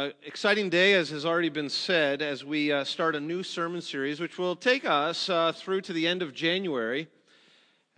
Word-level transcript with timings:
Uh, 0.00 0.08
exciting 0.22 0.70
day, 0.70 0.94
as 0.94 1.10
has 1.10 1.26
already 1.26 1.50
been 1.50 1.68
said, 1.68 2.22
as 2.22 2.42
we 2.42 2.72
uh, 2.72 2.82
start 2.82 3.14
a 3.14 3.20
new 3.20 3.42
sermon 3.42 3.82
series, 3.82 4.18
which 4.18 4.38
will 4.38 4.56
take 4.56 4.86
us 4.86 5.28
uh, 5.28 5.52
through 5.52 5.82
to 5.82 5.92
the 5.92 6.06
end 6.06 6.22
of 6.22 6.32
January 6.32 7.06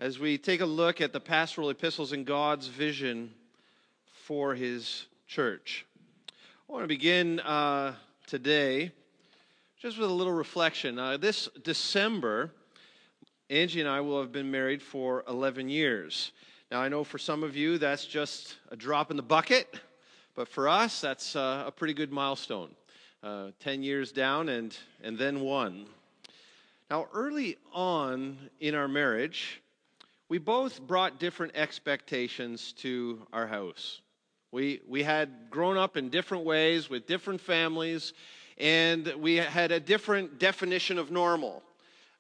as 0.01 0.19
we 0.19 0.37
take 0.37 0.61
a 0.61 0.67
look 0.67 1.01
at 1.01 1.13
the 1.13 1.21
pastoral 1.21 1.71
epistles 1.71 2.11
and 2.11 2.27
God's 2.27 2.67
vision 2.67 3.33
for 4.25 4.53
His 4.53 5.07
church. 5.29 5.87
I 6.69 6.73
want 6.73 6.83
to 6.83 6.89
begin 6.89 7.39
uh, 7.39 7.95
today 8.27 8.91
just 9.81 9.97
with 9.97 10.11
a 10.11 10.13
little 10.13 10.33
reflection. 10.33 10.99
Uh, 10.99 11.19
this 11.19 11.49
December, 11.63 12.51
Angie 13.49 13.79
and 13.79 13.89
I 13.89 14.01
will 14.01 14.21
have 14.21 14.33
been 14.33 14.51
married 14.51 14.83
for 14.83 15.23
11 15.29 15.69
years. 15.69 16.33
Now, 16.69 16.81
I 16.81 16.89
know 16.89 17.05
for 17.05 17.19
some 17.19 17.45
of 17.45 17.55
you 17.55 17.79
that's 17.79 18.07
just 18.07 18.57
a 18.71 18.77
drop 18.77 19.13
in 19.13 19.17
the 19.17 19.23
bucket. 19.23 19.79
But 20.35 20.49
for 20.49 20.69
us, 20.69 21.01
that's 21.01 21.37
uh, 21.37 21.65
a 21.67 21.71
pretty 21.71 21.93
good 21.93 22.11
milestone. 22.11 22.71
Uh, 23.23 23.51
10 23.61 23.83
years 23.83 24.13
down 24.13 24.49
and, 24.49 24.77
and 25.03 25.19
then 25.19 25.41
one. 25.41 25.87
Now, 26.91 27.07
early 27.13 27.57
on 27.73 28.39
in 28.59 28.75
our 28.75 28.89
marriage, 28.89 29.63
we 30.29 30.39
both 30.39 30.81
brought 30.81 31.21
different 31.21 31.55
expectations 31.55 32.73
to 32.79 33.21
our 33.33 33.47
house. 33.47 34.01
We, 34.51 34.81
we 34.89 35.03
had 35.03 35.51
grown 35.51 35.77
up 35.77 35.97
in 35.97 36.09
different 36.09 36.45
ways 36.45 36.89
with 36.89 37.07
different 37.07 37.41
families, 37.41 38.15
and 38.59 39.13
we 39.19 39.37
had 39.37 39.71
a 39.71 39.81
different 39.81 40.39
definition 40.39 40.99
of 40.99 41.11
normal, 41.11 41.63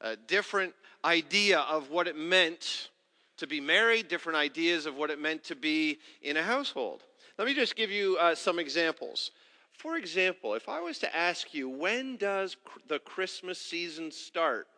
a 0.00 0.16
different 0.16 0.74
idea 1.04 1.60
of 1.60 1.90
what 1.90 2.06
it 2.06 2.16
meant 2.16 2.90
to 3.38 3.46
be 3.46 3.60
married, 3.60 4.08
different 4.08 4.36
ideas 4.36 4.86
of 4.86 4.96
what 4.96 5.10
it 5.10 5.18
meant 5.18 5.44
to 5.44 5.56
be 5.56 5.98
in 6.20 6.36
a 6.36 6.42
household. 6.42 7.02
Let 7.38 7.46
me 7.46 7.54
just 7.54 7.76
give 7.76 7.90
you 7.90 8.16
uh, 8.18 8.34
some 8.34 8.58
examples. 8.58 9.30
For 9.78 9.96
example, 9.96 10.54
if 10.54 10.68
I 10.68 10.80
was 10.80 10.98
to 10.98 11.16
ask 11.16 11.54
you, 11.54 11.68
when 11.68 12.16
does 12.16 12.56
the 12.88 12.98
Christmas 12.98 13.58
season 13.58 14.10
start? 14.12 14.68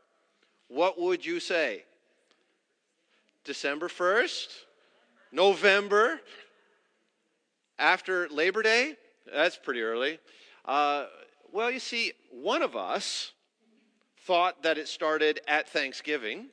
What 0.69 1.01
would 1.01 1.27
you 1.27 1.41
say? 1.41 1.85
December 3.45 3.89
1st? 3.89 4.49
November? 5.33 6.21
After 7.79 8.29
Labor 8.29 8.63
Day? 8.63 8.95
That's 9.33 9.57
pretty 9.57 9.83
early. 9.83 10.19
Uh, 10.65 11.07
well, 11.53 11.71
you 11.71 11.81
see, 11.81 12.13
one 12.31 12.63
of 12.63 12.77
us 12.77 13.33
thought 14.27 14.63
that 14.63 14.79
it 14.79 14.87
started 14.87 15.41
at 15.49 15.69
Thanksgiving, 15.69 16.47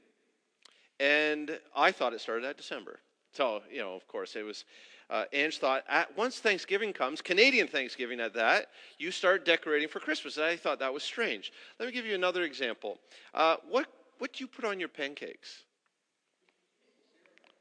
and 0.99 1.59
I 1.75 1.91
thought 1.91 2.13
it 2.13 2.21
started 2.21 2.45
at 2.45 2.57
December. 2.57 2.99
So, 3.33 3.61
you 3.71 3.79
know, 3.79 3.93
of 3.93 4.07
course, 4.07 4.35
it 4.35 4.43
was 4.43 4.65
uh, 5.11 5.25
Ange 5.33 5.57
thought, 5.57 5.83
at, 5.89 6.15
once 6.17 6.39
Thanksgiving 6.39 6.93
comes, 6.93 7.21
Canadian 7.21 7.67
Thanksgiving 7.67 8.21
at 8.21 8.33
that, 8.33 8.67
you 8.97 9.11
start 9.11 9.45
decorating 9.45 9.89
for 9.89 9.99
Christmas. 9.99 10.37
And 10.37 10.45
I 10.45 10.55
thought 10.55 10.79
that 10.79 10.93
was 10.93 11.03
strange. 11.03 11.51
Let 11.79 11.87
me 11.87 11.91
give 11.91 12.05
you 12.05 12.15
another 12.15 12.43
example. 12.43 12.97
Uh, 13.33 13.57
what, 13.69 13.87
what 14.19 14.31
do 14.33 14.43
you 14.43 14.47
put 14.47 14.63
on 14.63 14.79
your 14.79 14.87
pancakes? 14.87 15.63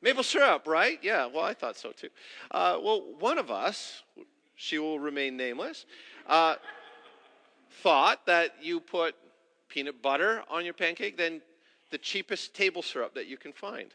Maple 0.00 0.22
syrup, 0.22 0.66
right? 0.66 0.98
Yeah, 1.02 1.26
well, 1.26 1.44
I 1.44 1.52
thought 1.52 1.76
so 1.76 1.90
too. 1.90 2.08
Uh, 2.52 2.78
well, 2.80 3.02
one 3.18 3.36
of 3.36 3.50
us, 3.50 4.04
she 4.54 4.78
will 4.78 5.00
remain 5.00 5.36
nameless, 5.36 5.86
uh, 6.28 6.54
thought 7.82 8.24
that 8.26 8.54
you 8.62 8.78
put 8.78 9.16
peanut 9.68 10.00
butter 10.00 10.44
on 10.48 10.64
your 10.64 10.74
pancake, 10.74 11.16
then 11.16 11.42
the 11.90 11.98
cheapest 11.98 12.54
table 12.54 12.82
syrup 12.82 13.14
that 13.14 13.26
you 13.26 13.36
can 13.36 13.52
find. 13.52 13.92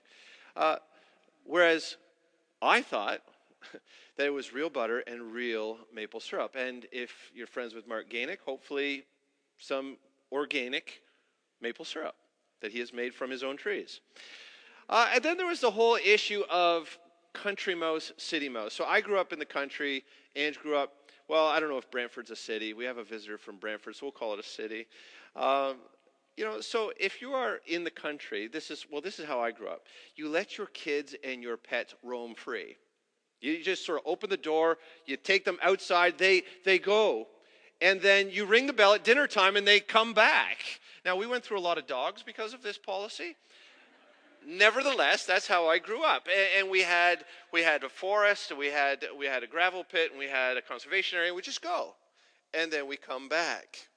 Uh, 0.58 0.76
whereas 1.46 1.96
I 2.62 2.82
thought, 2.82 3.22
that 4.18 4.28
it 4.28 4.34
was 4.34 4.54
real 4.54 4.70
butter 4.70 5.00
and 5.00 5.34
real 5.34 5.78
maple 5.94 6.20
syrup. 6.20 6.56
And 6.56 6.86
if 6.92 7.12
you're 7.34 7.48
friends 7.48 7.74
with 7.74 7.88
Mark 7.88 8.10
Gainick, 8.10 8.40
hopefully 8.46 9.06
some 9.58 9.98
organic 10.32 11.02
maple 11.62 11.86
syrup 11.86 12.16
that 12.62 12.72
he 12.72 12.80
has 12.80 12.94
made 12.94 13.14
from 13.14 13.30
his 13.30 13.44
own 13.44 13.58
trees. 13.58 14.02
Uh, 14.90 15.10
and 15.14 15.24
then 15.24 15.38
there 15.38 15.48
was 15.48 15.62
the 15.62 15.72
whole 15.72 15.98
issue 16.04 16.44
of 16.50 16.98
country 17.34 17.76
mouse, 17.76 18.12
city 18.18 18.50
mouse. 18.50 18.74
So 18.74 18.86
I 18.86 19.02
grew 19.02 19.20
up 19.20 19.34
in 19.34 19.40
the 19.40 19.46
country. 19.46 20.04
Ange 20.36 20.60
grew 20.60 20.76
up, 20.76 20.94
well, 21.28 21.48
I 21.48 21.60
don't 21.60 21.70
know 21.70 21.78
if 21.78 21.90
Brantford's 21.92 22.32
a 22.32 22.36
city. 22.36 22.74
We 22.74 22.86
have 22.86 22.98
a 22.98 23.04
visitor 23.04 23.38
from 23.38 23.58
Brantford, 23.58 23.96
so 23.96 24.06
we'll 24.06 24.12
call 24.12 24.34
it 24.34 24.40
a 24.40 24.44
city. 24.44 24.88
Um, 25.36 25.78
you 26.38 26.44
know, 26.44 26.60
so 26.60 26.92
if 27.00 27.22
you 27.22 27.34
are 27.34 27.60
in 27.68 27.84
the 27.84 27.92
country, 27.92 28.48
this 28.48 28.70
is, 28.70 28.86
well, 28.92 29.02
this 29.02 29.20
is 29.20 29.26
how 29.26 29.40
I 29.40 29.52
grew 29.52 29.68
up. 29.68 29.84
You 30.16 30.30
let 30.30 30.58
your 30.58 30.68
kids 30.68 31.16
and 31.24 31.42
your 31.42 31.58
pets 31.58 31.96
roam 32.04 32.36
free. 32.36 32.78
You 33.46 33.64
just 33.64 33.86
sort 33.86 34.00
of 34.00 34.08
open 34.08 34.30
the 34.30 34.38
door, 34.38 34.78
you 35.06 35.18
take 35.18 35.46
them 35.46 35.60
outside, 35.62 36.18
they, 36.18 36.44
they 36.64 36.80
go. 36.80 37.28
And 37.82 38.02
then 38.02 38.30
you 38.30 38.46
ring 38.46 38.68
the 38.68 38.74
bell 38.74 38.94
at 38.94 39.04
dinner 39.04 39.28
time 39.28 39.56
and 39.56 39.68
they 39.68 39.80
come 39.80 40.14
back. 40.14 40.64
Now, 41.04 41.16
we 41.16 41.28
went 41.28 41.44
through 41.44 41.60
a 41.60 41.62
lot 41.62 41.78
of 41.78 41.86
dogs 41.86 42.24
because 42.24 42.54
of 42.54 42.64
this 42.64 42.78
policy. 42.78 43.36
Nevertheless, 44.48 45.26
that's 45.26 45.48
how 45.48 45.68
I 45.68 45.80
grew 45.80 46.04
up. 46.04 46.28
And, 46.58 46.70
we 46.70 46.82
had 46.82 47.26
we 47.52 47.62
had 47.62 47.84
a 47.84 47.90
forest, 47.90 48.56
we 48.56 48.68
had 48.68 49.04
we 49.18 49.26
had 49.26 49.44
a 49.44 49.48
gravel 49.48 49.84
pit, 49.84 50.12
and 50.12 50.20
we 50.20 50.28
had 50.28 50.56
a 50.56 50.62
conservation 50.62 51.18
area. 51.18 51.34
We 51.34 51.42
just 51.42 51.64
go, 51.64 51.96
and 52.54 52.72
then 52.72 52.88
we 52.88 52.96
come 52.96 53.28
back. 53.28 53.88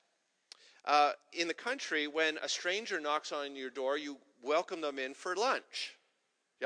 Uh, 0.86 1.12
in 1.34 1.48
the 1.48 1.54
country, 1.54 2.06
when 2.06 2.38
a 2.42 2.48
stranger 2.48 2.98
knocks 2.98 3.30
on 3.30 3.56
your 3.56 3.68
door, 3.68 3.98
you 3.98 4.16
welcome 4.42 4.80
them 4.80 4.98
in 4.98 5.12
for 5.12 5.36
lunch. 5.36 5.96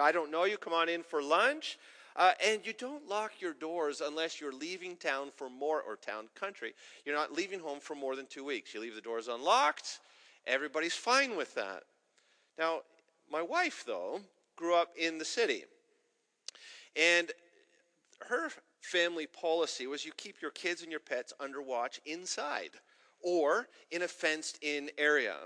I 0.00 0.12
don't 0.12 0.30
know 0.30 0.44
you. 0.44 0.58
Come 0.58 0.72
on 0.72 0.88
in 0.88 1.02
for 1.02 1.20
lunch. 1.20 1.76
Uh, 2.16 2.32
and 2.44 2.60
you 2.64 2.72
don't 2.72 3.08
lock 3.08 3.32
your 3.40 3.54
doors 3.54 4.00
unless 4.00 4.40
you're 4.40 4.52
leaving 4.52 4.96
town 4.96 5.30
for 5.34 5.48
more, 5.48 5.80
or 5.80 5.96
town, 5.96 6.28
country. 6.34 6.74
You're 7.04 7.16
not 7.16 7.32
leaving 7.32 7.60
home 7.60 7.80
for 7.80 7.94
more 7.94 8.16
than 8.16 8.26
two 8.26 8.44
weeks. 8.44 8.74
You 8.74 8.80
leave 8.80 8.94
the 8.94 9.00
doors 9.00 9.28
unlocked. 9.28 10.00
Everybody's 10.46 10.94
fine 10.94 11.36
with 11.36 11.54
that. 11.54 11.84
Now, 12.58 12.80
my 13.30 13.42
wife, 13.42 13.84
though, 13.86 14.20
grew 14.56 14.74
up 14.74 14.90
in 14.96 15.18
the 15.18 15.24
city. 15.24 15.64
And 16.96 17.30
her 18.28 18.50
family 18.82 19.26
policy 19.26 19.86
was 19.86 20.04
you 20.04 20.12
keep 20.16 20.42
your 20.42 20.50
kids 20.50 20.82
and 20.82 20.90
your 20.90 21.00
pets 21.00 21.32
under 21.40 21.62
watch 21.62 22.00
inside 22.04 22.70
or 23.22 23.68
in 23.90 24.02
a 24.02 24.08
fenced 24.08 24.58
in 24.62 24.90
area. 24.98 25.36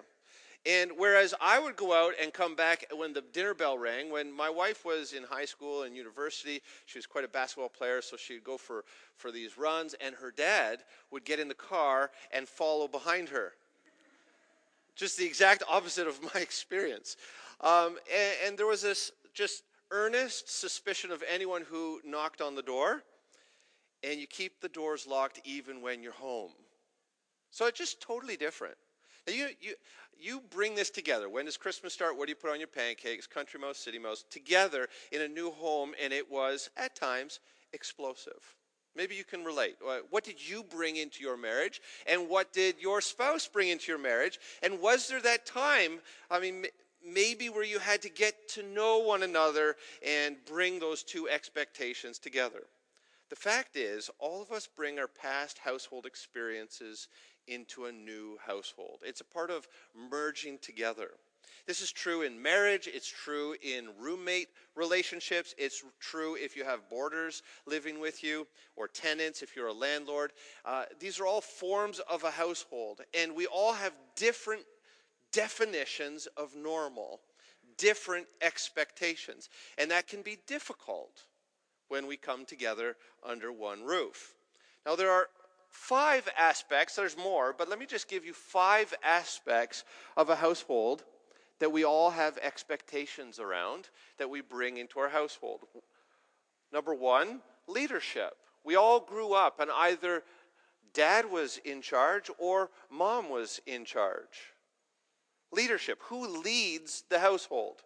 And 0.67 0.91
whereas 0.97 1.33
I 1.41 1.61
would 1.61 1.77
go 1.77 1.93
out 1.93 2.15
and 2.21 2.33
come 2.33 2.57
back 2.57 2.87
when 2.93 3.13
the 3.13 3.21
dinner 3.21 3.55
bell 3.55 3.79
rang, 3.79 4.11
when 4.11 4.33
my 4.33 4.51
wife 4.51 4.85
was 4.85 5.13
in 5.13 5.23
high 5.23 5.45
school 5.45 5.85
and 5.85 5.95
university, 5.95 6.61
she 6.87 6.99
was 6.99 7.07
quite 7.07 7.25
a 7.25 7.29
basketball 7.29 7.69
player, 7.69 8.03
so 8.03 8.17
she'd 8.17 8.43
go 8.43 8.59
for, 8.59 8.85
for 9.17 9.31
these 9.31 9.57
runs, 9.57 9.95
and 10.01 10.17
her 10.17 10.33
dad 10.33 10.81
would 11.13 11.25
get 11.25 11.39
in 11.39 11.47
the 11.47 11.55
car 11.55 12.11
and 12.33 12.49
follow 12.49 12.89
behind 12.89 13.29
her. 13.29 13.53
Just 14.97 15.17
the 15.17 15.25
exact 15.25 15.63
opposite 15.71 16.09
of 16.09 16.21
my 16.35 16.41
experience. 16.41 17.17
Um, 17.61 17.99
and, 18.13 18.35
and 18.47 18.59
there 18.59 18.67
was 18.67 18.83
this 18.83 19.13
just 19.35 19.63
earnest 19.93 20.61
suspicion 20.61 21.13
of 21.13 21.23
anyone 21.33 21.63
who 21.63 22.01
knocked 22.05 22.41
on 22.41 22.57
the 22.57 22.63
door, 22.63 23.05
and 24.03 24.19
you 24.19 24.27
keep 24.27 24.61
the 24.61 24.69
doors 24.69 25.07
locked 25.07 25.41
even 25.45 25.81
when 25.81 26.03
you're 26.03 26.13
home. 26.13 26.51
So 27.53 27.67
it's 27.67 27.79
just 27.79 28.01
totally 28.01 28.37
different. 28.37 28.77
Now 29.27 29.35
you, 29.35 29.49
you, 29.61 29.75
you 30.19 30.41
bring 30.51 30.75
this 30.75 30.91
together. 30.91 31.29
When 31.29 31.45
does 31.45 31.57
Christmas 31.57 31.93
start? 31.93 32.17
What 32.17 32.27
do 32.27 32.31
you 32.31 32.37
put 32.37 32.51
on 32.51 32.59
your 32.59 32.69
pancakes? 32.69 33.27
Country 33.27 33.61
mouse, 33.61 33.79
city 33.79 33.99
mouse, 33.99 34.25
together 34.31 34.89
in 35.13 35.23
a 35.23 35.29
new 35.29 35.51
home, 35.51 35.93
and 36.03 36.13
it 36.13 36.31
was 36.31 36.71
at 36.77 36.95
times 36.95 37.41
explosive. 37.73 38.55
Maybe 38.97 39.15
you 39.15 39.25
can 39.25 39.45
relate. 39.45 39.77
What 40.11 40.25
did 40.25 40.49
you 40.49 40.63
bring 40.63 40.97
into 40.97 41.23
your 41.23 41.37
marriage? 41.37 41.83
And 42.07 42.31
what 42.31 42.53
did 42.53 42.77
your 42.81 43.03
spouse 43.03 43.47
bring 43.47 43.69
into 43.69 43.93
your 43.93 44.01
marriage? 44.01 44.39
And 44.63 44.81
was 44.81 45.09
there 45.09 45.21
that 45.21 45.45
time, 45.45 46.01
I 46.31 46.41
mean, 46.41 46.65
maybe 47.07 47.51
where 47.51 47.65
you 47.65 47.79
had 47.79 48.01
to 48.03 48.09
get 48.09 48.49
to 48.51 48.63
know 48.63 48.99
one 48.99 49.23
another 49.23 49.77
and 50.07 50.37
bring 50.47 50.79
those 50.79 51.03
two 51.03 51.29
expectations 51.29 52.19
together? 52.19 52.63
The 53.29 53.37
fact 53.37 53.77
is, 53.77 54.09
all 54.19 54.41
of 54.41 54.51
us 54.51 54.67
bring 54.67 54.99
our 54.99 55.09
past 55.09 55.59
household 55.59 56.07
experiences 56.07 57.09
into 57.47 57.87
a 57.87 57.93
new 57.93 58.39
household. 58.45 59.01
It's 59.05 59.21
a 59.21 59.25
part 59.25 59.51
of 59.51 59.67
merging 59.95 60.59
together. 60.59 61.11
This 61.67 61.81
is 61.81 61.91
true 61.91 62.23
in 62.23 62.41
marriage, 62.41 62.89
it's 62.93 63.09
true 63.09 63.57
in 63.61 63.89
roommate 63.99 64.49
relationships, 64.77 65.53
it's 65.59 65.83
true 65.99 66.37
if 66.37 66.57
you 66.57 66.65
have 66.65 66.89
boarders 66.89 67.43
living 67.67 67.99
with 67.99 68.23
you 68.23 68.47
or 68.77 68.87
tenants 68.87 69.43
if 69.43 69.57
you're 69.57 69.67
a 69.67 69.73
landlord. 69.73 70.33
Uh, 70.65 70.85
these 71.01 71.19
are 71.19 71.27
all 71.27 71.41
forms 71.41 71.99
of 72.09 72.23
a 72.23 72.31
household, 72.31 73.01
and 73.15 73.35
we 73.35 73.47
all 73.47 73.73
have 73.73 73.93
different 74.15 74.63
definitions 75.33 76.29
of 76.37 76.55
normal, 76.55 77.21
different 77.79 78.27
expectations, 78.43 79.49
and 79.77 79.91
that 79.91 80.07
can 80.07 80.23
be 80.23 80.39
difficult 80.47 81.25
when 81.89 82.07
we 82.07 82.17
come 82.17 82.45
together 82.45 82.97
under 83.25 83.51
one 83.51 83.83
roof. 83.83 84.35
Now, 84.85 84.95
there 84.95 85.11
are 85.11 85.29
five 85.77 86.29
aspects, 86.39 86.97
there's 86.97 87.17
more, 87.17 87.55
but 87.57 87.69
let 87.69 87.79
me 87.79 87.87
just 87.87 88.09
give 88.09 88.25
you 88.25 88.33
five 88.33 88.93
aspects 89.05 89.85
of 90.17 90.31
a 90.31 90.37
household 90.37 91.05
that 91.61 91.71
we 91.71 91.85
all 91.85 92.11
have 92.11 92.39
expectations 92.39 93.39
around 93.39 93.91
that 94.19 94.31
we 94.31 94.41
bring 94.41 94.79
into 94.79 94.99
our 94.99 95.11
household. 95.11 95.61
Number 96.73 96.95
one, 96.95 97.41
leadership. 97.69 98.33
We 98.65 98.75
all 98.75 99.01
grew 99.01 99.33
up 99.33 99.61
and 99.61 99.71
either 99.71 100.25
dad 100.93 101.31
was 101.31 101.61
in 101.65 101.83
charge 101.83 102.31
or 102.39 102.71
mom 102.91 103.29
was 103.29 103.61
in 103.67 103.85
charge. 103.85 104.55
Leadership 105.53 106.01
who 106.05 106.43
leads 106.43 107.05
the 107.11 107.21
household? 107.21 107.83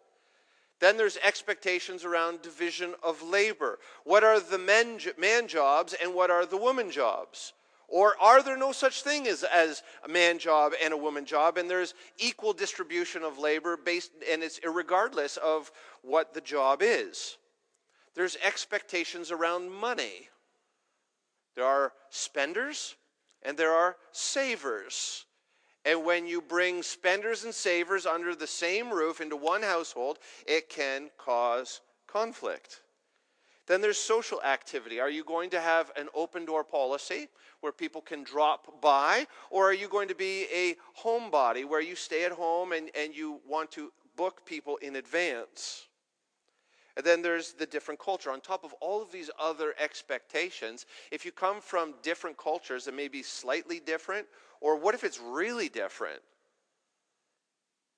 Then 0.78 0.96
there's 0.96 1.18
expectations 1.22 2.04
around 2.04 2.40
division 2.40 2.94
of 3.02 3.22
labor. 3.22 3.78
What 4.04 4.24
are 4.24 4.40
the 4.40 4.58
men, 4.58 4.98
man 5.18 5.48
jobs 5.48 5.94
and 6.00 6.14
what 6.14 6.30
are 6.30 6.46
the 6.46 6.56
woman 6.56 6.90
jobs? 6.90 7.52
Or 7.90 8.14
are 8.20 8.40
there 8.40 8.56
no 8.56 8.70
such 8.70 9.02
thing 9.02 9.26
as, 9.26 9.42
as 9.42 9.82
a 10.04 10.08
man 10.08 10.38
job 10.38 10.72
and 10.82 10.94
a 10.94 10.96
woman 10.96 11.24
job, 11.24 11.58
and 11.58 11.68
there's 11.68 11.94
equal 12.18 12.52
distribution 12.52 13.24
of 13.24 13.36
labor 13.36 13.76
based, 13.76 14.12
and 14.30 14.44
it's 14.44 14.60
regardless 14.64 15.36
of 15.38 15.72
what 16.02 16.32
the 16.32 16.40
job 16.40 16.82
is? 16.82 17.36
There's 18.14 18.36
expectations 18.44 19.32
around 19.32 19.70
money. 19.70 20.28
There 21.56 21.64
are 21.64 21.92
spenders 22.10 22.94
and 23.42 23.56
there 23.56 23.72
are 23.72 23.96
savers. 24.12 25.26
And 25.84 26.04
when 26.04 26.26
you 26.26 26.40
bring 26.42 26.82
spenders 26.82 27.44
and 27.44 27.54
savers 27.54 28.06
under 28.06 28.34
the 28.34 28.46
same 28.46 28.90
roof 28.90 29.20
into 29.20 29.36
one 29.36 29.62
household, 29.62 30.18
it 30.46 30.68
can 30.68 31.10
cause 31.16 31.80
conflict. 32.06 32.82
Then 33.70 33.80
there's 33.80 33.98
social 33.98 34.42
activity. 34.42 34.98
Are 34.98 35.08
you 35.08 35.22
going 35.22 35.48
to 35.50 35.60
have 35.60 35.92
an 35.94 36.08
open 36.12 36.44
door 36.44 36.64
policy 36.64 37.28
where 37.60 37.70
people 37.70 38.00
can 38.00 38.24
drop 38.24 38.80
by? 38.82 39.28
Or 39.48 39.70
are 39.70 39.72
you 39.72 39.86
going 39.86 40.08
to 40.08 40.14
be 40.16 40.46
a 40.52 40.74
homebody 41.00 41.64
where 41.64 41.80
you 41.80 41.94
stay 41.94 42.24
at 42.24 42.32
home 42.32 42.72
and, 42.72 42.90
and 42.98 43.14
you 43.14 43.38
want 43.48 43.70
to 43.70 43.92
book 44.16 44.44
people 44.44 44.76
in 44.78 44.96
advance? 44.96 45.86
And 46.96 47.06
then 47.06 47.22
there's 47.22 47.52
the 47.52 47.64
different 47.64 48.00
culture. 48.00 48.32
On 48.32 48.40
top 48.40 48.64
of 48.64 48.72
all 48.80 49.00
of 49.00 49.12
these 49.12 49.30
other 49.38 49.72
expectations, 49.78 50.86
if 51.12 51.24
you 51.24 51.30
come 51.30 51.60
from 51.60 51.94
different 52.02 52.36
cultures 52.36 52.86
that 52.86 52.96
may 52.96 53.06
be 53.06 53.22
slightly 53.22 53.78
different, 53.78 54.26
or 54.60 54.76
what 54.80 54.96
if 54.96 55.04
it's 55.04 55.20
really 55.20 55.68
different? 55.68 56.20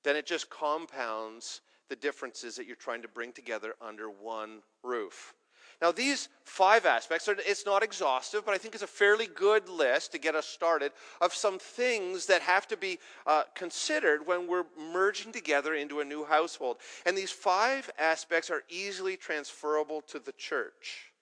Then 0.04 0.16
it 0.16 0.26
just 0.26 0.50
compounds 0.50 1.62
the 1.88 1.96
differences 1.96 2.56
that 2.56 2.66
you're 2.66 2.76
trying 2.76 3.00
to 3.00 3.08
bring 3.08 3.32
together 3.32 3.74
under 3.80 4.10
one 4.10 4.58
roof. 4.82 5.32
Now, 5.82 5.90
these 5.90 6.28
five 6.44 6.86
aspects, 6.86 7.28
it's 7.28 7.66
not 7.66 7.82
exhaustive, 7.82 8.44
but 8.46 8.54
I 8.54 8.58
think 8.58 8.74
it's 8.74 8.84
a 8.84 8.86
fairly 8.86 9.26
good 9.26 9.68
list 9.68 10.12
to 10.12 10.18
get 10.18 10.36
us 10.36 10.46
started 10.46 10.92
of 11.20 11.34
some 11.34 11.58
things 11.58 12.26
that 12.26 12.40
have 12.40 12.68
to 12.68 12.76
be 12.76 13.00
uh, 13.26 13.42
considered 13.56 14.24
when 14.24 14.46
we're 14.46 14.66
merging 14.78 15.32
together 15.32 15.74
into 15.74 15.98
a 15.98 16.04
new 16.04 16.24
household. 16.24 16.76
And 17.04 17.18
these 17.18 17.32
five 17.32 17.90
aspects 17.98 18.48
are 18.48 18.62
easily 18.68 19.16
transferable 19.16 20.02
to 20.02 20.20
the 20.20 20.30
church. 20.30 21.12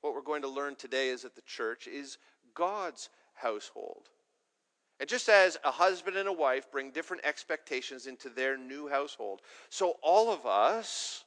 What 0.00 0.14
we're 0.14 0.22
going 0.22 0.42
to 0.42 0.48
learn 0.48 0.76
today 0.76 1.10
is 1.10 1.22
that 1.22 1.36
the 1.36 1.42
church 1.42 1.86
is 1.86 2.16
God's 2.54 3.10
household. 3.34 4.08
And 4.98 5.10
just 5.10 5.28
as 5.28 5.58
a 5.62 5.70
husband 5.70 6.16
and 6.16 6.28
a 6.28 6.32
wife 6.32 6.70
bring 6.72 6.90
different 6.90 7.26
expectations 7.26 8.06
into 8.06 8.30
their 8.30 8.56
new 8.56 8.88
household, 8.88 9.42
so 9.68 9.96
all 10.02 10.32
of 10.32 10.46
us 10.46 11.24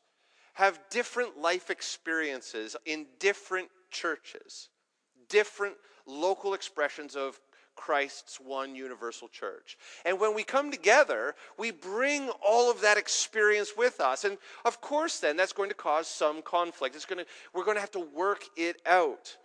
have 0.54 0.80
different 0.90 1.40
life 1.40 1.70
experiences 1.70 2.76
in 2.86 3.06
different 3.20 3.70
churches, 3.92 4.70
different 5.30 5.76
local 6.06 6.54
expressions 6.54 7.16
of 7.16 7.40
Christ's 7.76 8.40
one 8.40 8.76
universal 8.76 9.28
church. 9.28 9.78
And 10.06 10.20
when 10.20 10.36
we 10.36 10.44
come 10.44 10.70
together, 10.70 11.34
we 11.58 11.72
bring 11.72 12.30
all 12.46 12.70
of 12.70 12.82
that 12.82 12.98
experience 12.98 13.74
with 13.76 14.00
us. 14.00 14.26
And 14.26 14.38
of 14.64 14.80
course, 14.80 15.20
then, 15.20 15.38
that's 15.38 15.54
going 15.54 15.70
to 15.70 15.76
cause 15.76 16.08
some 16.08 16.44
conflict. 16.44 16.96
It's 16.96 17.06
going 17.06 17.24
to, 17.24 17.32
we're 17.54 17.66
going 17.66 17.78
to 17.78 17.82
have 17.82 17.92
to 17.92 18.08
work 18.14 18.44
it 18.56 18.80
out. 18.86 19.36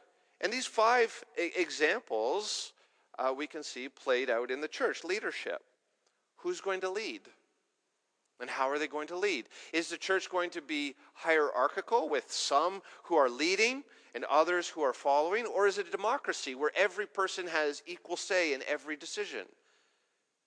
And 0.42 0.52
these 0.52 0.66
five 0.66 1.24
examples 1.36 2.72
uh, 3.18 3.34
we 3.36 3.46
can 3.46 3.62
see 3.62 3.88
played 3.88 4.30
out 4.30 4.50
in 4.50 4.60
the 4.60 4.68
church 4.68 5.04
leadership. 5.04 5.62
Who's 6.36 6.60
going 6.60 6.80
to 6.82 6.90
lead? 6.90 7.22
And 8.40 8.48
how 8.48 8.68
are 8.68 8.78
they 8.78 8.86
going 8.86 9.08
to 9.08 9.16
lead? 9.16 9.48
Is 9.72 9.88
the 9.88 9.96
church 9.96 10.30
going 10.30 10.50
to 10.50 10.62
be 10.62 10.94
hierarchical 11.14 12.08
with 12.08 12.30
some 12.32 12.82
who 13.04 13.16
are 13.16 13.28
leading 13.28 13.82
and 14.14 14.24
others 14.24 14.68
who 14.68 14.82
are 14.82 14.92
following? 14.92 15.44
Or 15.46 15.66
is 15.66 15.78
it 15.78 15.88
a 15.88 15.90
democracy 15.90 16.54
where 16.54 16.70
every 16.76 17.06
person 17.06 17.46
has 17.48 17.82
equal 17.86 18.16
say 18.16 18.54
in 18.54 18.62
every 18.68 18.96
decision? 18.96 19.46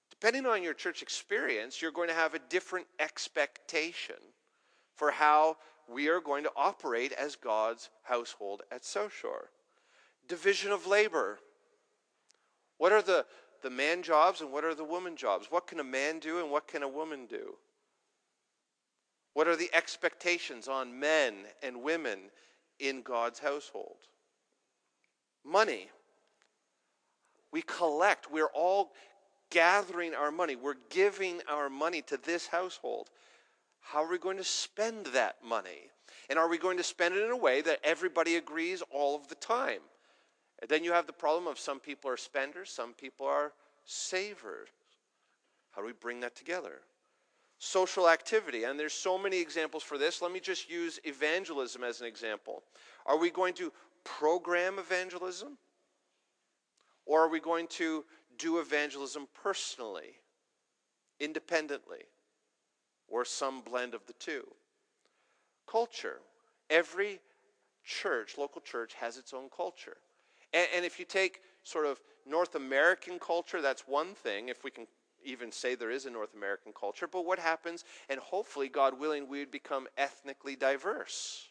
Depending 0.09 0.45
on 0.45 0.63
your 0.63 0.73
church 0.73 1.01
experience, 1.01 1.81
you're 1.81 1.91
going 1.91 2.07
to 2.07 2.13
have 2.13 2.33
a 2.33 2.39
different 2.49 2.87
expectation 2.99 4.15
for 4.95 5.11
how 5.11 5.57
we 5.89 6.07
are 6.07 6.21
going 6.21 6.43
to 6.43 6.51
operate 6.55 7.11
as 7.11 7.35
God's 7.35 7.89
household 8.03 8.61
at 8.71 8.85
South. 8.85 9.11
Division 10.27 10.71
of 10.71 10.87
labor. 10.87 11.39
What 12.77 12.91
are 12.91 13.01
the, 13.01 13.25
the 13.63 13.69
man 13.69 14.01
jobs 14.01 14.41
and 14.41 14.51
what 14.51 14.63
are 14.63 14.75
the 14.75 14.83
woman 14.83 15.15
jobs? 15.15 15.47
What 15.49 15.67
can 15.67 15.79
a 15.79 15.83
man 15.83 16.19
do 16.19 16.39
and 16.39 16.49
what 16.49 16.67
can 16.67 16.83
a 16.83 16.87
woman 16.87 17.25
do? 17.25 17.55
What 19.41 19.47
are 19.47 19.55
the 19.55 19.73
expectations 19.73 20.67
on 20.67 20.99
men 20.99 21.33
and 21.63 21.81
women 21.81 22.19
in 22.79 23.01
God's 23.01 23.39
household? 23.39 23.97
Money. 25.43 25.89
We 27.51 27.63
collect, 27.63 28.31
we're 28.31 28.51
all 28.53 28.91
gathering 29.49 30.13
our 30.13 30.29
money, 30.29 30.55
we're 30.55 30.75
giving 30.91 31.41
our 31.49 31.71
money 31.71 32.03
to 32.03 32.17
this 32.17 32.45
household. 32.45 33.09
How 33.79 34.03
are 34.03 34.11
we 34.11 34.19
going 34.19 34.37
to 34.37 34.43
spend 34.43 35.07
that 35.07 35.37
money? 35.43 35.89
And 36.29 36.37
are 36.37 36.47
we 36.47 36.59
going 36.59 36.77
to 36.77 36.83
spend 36.83 37.15
it 37.15 37.23
in 37.23 37.31
a 37.31 37.35
way 37.35 37.61
that 37.61 37.79
everybody 37.83 38.35
agrees 38.35 38.83
all 38.91 39.15
of 39.15 39.27
the 39.27 39.33
time? 39.33 39.81
And 40.61 40.69
then 40.69 40.83
you 40.83 40.91
have 40.91 41.07
the 41.07 41.13
problem 41.13 41.47
of 41.47 41.57
some 41.57 41.79
people 41.79 42.11
are 42.11 42.15
spenders, 42.15 42.69
some 42.69 42.93
people 42.93 43.25
are 43.25 43.53
savers. 43.85 44.69
How 45.71 45.81
do 45.81 45.87
we 45.87 45.93
bring 45.93 46.19
that 46.19 46.35
together? 46.35 46.81
Social 47.63 48.09
activity. 48.09 48.63
And 48.63 48.77
there's 48.77 48.91
so 48.91 49.19
many 49.19 49.39
examples 49.39 49.83
for 49.83 49.99
this. 49.99 50.19
Let 50.19 50.31
me 50.31 50.39
just 50.39 50.67
use 50.67 50.99
evangelism 51.03 51.83
as 51.83 52.01
an 52.01 52.07
example. 52.07 52.63
Are 53.05 53.19
we 53.19 53.29
going 53.29 53.53
to 53.55 53.71
program 54.03 54.79
evangelism? 54.79 55.59
Or 57.05 57.21
are 57.21 57.29
we 57.29 57.39
going 57.39 57.67
to 57.67 58.03
do 58.39 58.57
evangelism 58.57 59.27
personally, 59.43 60.15
independently, 61.19 62.05
or 63.07 63.25
some 63.25 63.61
blend 63.61 63.93
of 63.93 64.07
the 64.07 64.13
two? 64.13 64.43
Culture. 65.69 66.17
Every 66.71 67.19
church, 67.83 68.39
local 68.39 68.61
church, 68.61 68.95
has 68.95 69.17
its 69.17 69.33
own 69.35 69.49
culture. 69.55 69.97
And, 70.51 70.67
and 70.75 70.85
if 70.85 70.97
you 70.97 71.05
take 71.05 71.41
sort 71.63 71.85
of 71.85 72.01
North 72.25 72.55
American 72.55 73.19
culture, 73.19 73.61
that's 73.61 73.87
one 73.87 74.15
thing, 74.15 74.49
if 74.49 74.63
we 74.63 74.71
can 74.71 74.87
even 75.23 75.51
say 75.51 75.75
there 75.75 75.91
is 75.91 76.05
a 76.05 76.11
North 76.11 76.33
American 76.35 76.73
culture, 76.73 77.07
but 77.07 77.25
what 77.25 77.39
happens, 77.39 77.83
and 78.09 78.19
hopefully, 78.19 78.69
God 78.69 78.99
willing, 78.99 79.27
we 79.27 79.39
would 79.39 79.51
become 79.51 79.87
ethnically 79.97 80.55
diverse. 80.55 81.47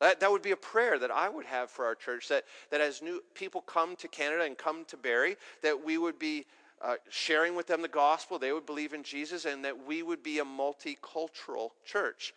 That, 0.00 0.20
that 0.20 0.30
would 0.30 0.42
be 0.42 0.50
a 0.50 0.56
prayer 0.56 0.98
that 0.98 1.10
I 1.10 1.28
would 1.28 1.46
have 1.46 1.70
for 1.70 1.86
our 1.86 1.94
church 1.94 2.28
that, 2.28 2.44
that 2.70 2.80
as 2.80 3.00
new 3.00 3.22
people 3.34 3.62
come 3.62 3.96
to 3.96 4.08
Canada 4.08 4.44
and 4.44 4.56
come 4.56 4.84
to 4.86 4.96
Barrie, 4.96 5.36
that 5.62 5.84
we 5.84 5.96
would 5.96 6.18
be 6.18 6.44
uh, 6.82 6.96
sharing 7.08 7.54
with 7.54 7.66
them 7.66 7.80
the 7.80 7.88
gospel, 7.88 8.38
they 8.38 8.52
would 8.52 8.66
believe 8.66 8.92
in 8.92 9.02
Jesus, 9.02 9.46
and 9.46 9.64
that 9.64 9.86
we 9.86 10.02
would 10.02 10.22
be 10.22 10.38
a 10.38 10.44
multicultural 10.44 11.70
church. 11.84 12.34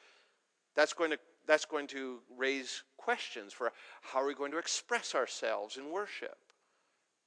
That's 0.75 0.93
going 0.93 1.11
to, 1.11 1.19
that's 1.45 1.65
going 1.65 1.87
to 1.87 2.19
raise 2.37 2.83
questions 2.97 3.51
for 3.51 3.73
how 4.01 4.19
are 4.19 4.27
we 4.27 4.33
going 4.33 4.51
to 4.51 4.57
express 4.57 5.13
ourselves 5.13 5.75
in 5.75 5.91
worship? 5.91 6.37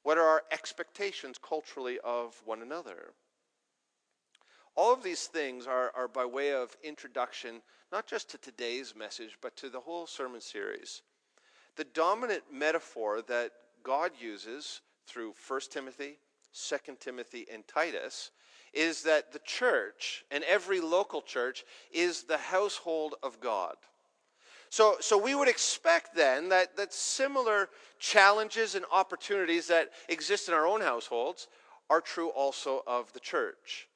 What 0.02 0.18
are 0.18 0.26
our 0.26 0.42
expectations 0.50 1.38
culturally 1.38 1.99
of 2.02 2.40
one 2.44 2.62
another? 2.62 3.12
All 4.75 4.92
of 4.92 5.02
these 5.02 5.26
things 5.26 5.66
are, 5.66 5.92
are 5.94 6.09
by 6.09 6.25
way 6.25 6.52
of 6.52 6.76
introduction, 6.82 7.62
not 7.92 8.06
just 8.06 8.30
to 8.30 8.38
today's 8.38 8.97
message, 8.97 9.37
but 9.40 9.54
to 9.56 9.68
the 9.68 9.80
whole 9.80 10.06
sermon 10.06 10.40
series. 10.40 11.02
The 11.76 11.85
dominant 11.85 12.44
metaphor 12.50 13.23
that 13.23 13.52
God 13.82 14.12
uses 14.18 14.80
through 15.06 15.35
1 15.47 15.61
Timothy, 15.71 16.18
2 16.54 16.76
Timothy, 16.99 17.47
and 17.52 17.66
Titus 17.68 18.30
is 18.73 19.02
that 19.02 19.32
the 19.32 19.40
church, 19.40 20.25
and 20.30 20.42
every 20.44 20.80
local 20.80 21.21
church, 21.21 21.64
is 21.92 22.23
the 22.23 22.38
household 22.38 23.14
of 23.23 23.40
God. 23.40 23.76
So, 24.72 24.96
so 25.00 25.18
we 25.18 25.34
would 25.34 25.48
expect 25.48 26.16
then 26.16 26.48
that, 26.48 26.78
that 26.78 26.94
similar 26.94 27.68
challenges 27.98 28.74
and 28.74 28.86
opportunities 28.90 29.66
that 29.66 29.90
exist 30.08 30.48
in 30.48 30.54
our 30.54 30.66
own 30.66 30.80
households 30.80 31.48
are 31.90 32.00
true 32.00 32.30
also 32.30 32.82
of 32.86 33.12
the 33.12 33.20
church. 33.20 33.86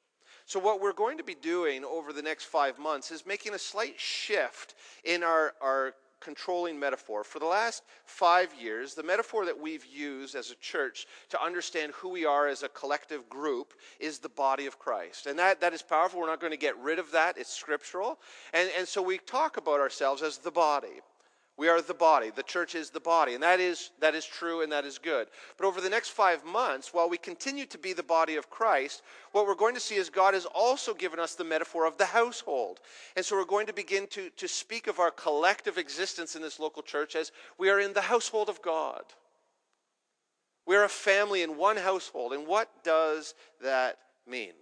So, 0.45 0.59
what 0.59 0.79
we're 0.79 0.93
going 0.93 1.17
to 1.17 1.23
be 1.23 1.33
doing 1.33 1.83
over 1.83 2.13
the 2.13 2.21
next 2.21 2.43
five 2.43 2.77
months 2.77 3.09
is 3.09 3.25
making 3.25 3.55
a 3.55 3.57
slight 3.57 3.99
shift 3.99 4.75
in 5.03 5.23
our, 5.23 5.55
our 5.63 5.95
controlling 6.19 6.79
metaphor. 6.79 7.23
For 7.23 7.39
the 7.39 7.45
last 7.45 7.83
five 8.05 8.53
years, 8.59 8.93
the 8.93 9.03
metaphor 9.03 9.45
that 9.45 9.59
we've 9.59 9.85
used 9.85 10.35
as 10.35 10.51
a 10.51 10.55
church 10.55 11.07
to 11.29 11.41
understand 11.41 11.93
who 11.93 12.09
we 12.09 12.25
are 12.25 12.47
as 12.47 12.63
a 12.63 12.69
collective 12.69 13.29
group 13.29 13.73
is 13.99 14.19
the 14.19 14.29
body 14.29 14.65
of 14.65 14.79
Christ. 14.79 15.27
And 15.27 15.37
that, 15.39 15.61
that 15.61 15.73
is 15.73 15.81
powerful. 15.81 16.19
We're 16.19 16.27
not 16.27 16.39
going 16.39 16.51
to 16.51 16.57
get 16.57 16.77
rid 16.79 16.99
of 16.99 17.11
that, 17.11 17.37
it's 17.37 17.53
scriptural. 17.53 18.19
And, 18.53 18.69
and 18.77 18.87
so 18.87 19.01
we 19.01 19.17
talk 19.19 19.57
about 19.57 19.79
ourselves 19.79 20.21
as 20.21 20.37
the 20.37 20.51
body. 20.51 21.01
We 21.57 21.69
are 21.69 21.81
the 21.81 21.95
body. 21.95 22.29
The 22.29 22.43
church 22.43 22.75
is 22.75 22.91
the 22.91 22.99
body. 22.99 23.33
And 23.33 23.41
that 23.41 23.59
is, 23.59 23.89
that 23.99 24.13
is 24.13 24.25
true 24.25 24.61
and 24.61 24.71
that 24.71 24.85
is 24.85 24.99
good. 24.99 25.27
But 25.57 25.65
over 25.65 25.81
the 25.81 25.89
next 25.89 26.09
five 26.09 26.45
months, 26.45 26.93
while 26.93 27.09
we 27.09 27.17
continue 27.17 27.65
to 27.65 27.79
be 27.79 27.93
the 27.93 28.03
body 28.03 28.35
of 28.35 28.51
Christ, 28.51 29.01
what 29.31 29.47
we're 29.47 29.55
going 29.55 29.73
to 29.73 29.81
see 29.81 29.95
is 29.95 30.11
God 30.11 30.35
has 30.35 30.45
also 30.45 30.93
given 30.93 31.19
us 31.19 31.33
the 31.33 31.43
metaphor 31.43 31.87
of 31.87 31.97
the 31.97 32.05
household. 32.05 32.79
And 33.15 33.25
so 33.25 33.35
we're 33.35 33.45
going 33.45 33.65
to 33.65 33.73
begin 33.73 34.05
to, 34.11 34.29
to 34.29 34.47
speak 34.47 34.85
of 34.85 34.99
our 34.99 35.09
collective 35.09 35.79
existence 35.79 36.35
in 36.35 36.43
this 36.43 36.59
local 36.59 36.83
church 36.83 37.15
as 37.15 37.31
we 37.57 37.71
are 37.71 37.79
in 37.79 37.93
the 37.93 38.01
household 38.01 38.49
of 38.49 38.61
God. 38.61 39.01
We're 40.67 40.83
a 40.83 40.89
family 40.89 41.41
in 41.41 41.57
one 41.57 41.77
household. 41.77 42.33
And 42.33 42.45
what 42.45 42.69
does 42.83 43.33
that 43.63 43.97
mean? 44.27 44.53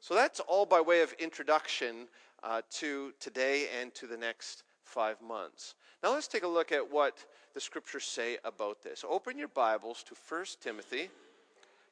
So 0.00 0.14
that's 0.14 0.40
all 0.40 0.66
by 0.66 0.80
way 0.80 1.02
of 1.02 1.12
introduction 1.20 2.08
uh, 2.42 2.62
to 2.70 3.12
today 3.20 3.68
and 3.80 3.94
to 3.94 4.08
the 4.08 4.16
next 4.16 4.64
five 4.90 5.16
months. 5.22 5.74
Now 6.02 6.12
let's 6.12 6.28
take 6.28 6.42
a 6.42 6.48
look 6.48 6.72
at 6.72 6.92
what 6.92 7.24
the 7.54 7.60
scriptures 7.60 8.04
say 8.04 8.38
about 8.44 8.82
this. 8.82 9.04
Open 9.08 9.38
your 9.38 9.48
Bibles 9.48 10.02
to 10.04 10.14
1 10.28 10.44
Timothy 10.60 11.08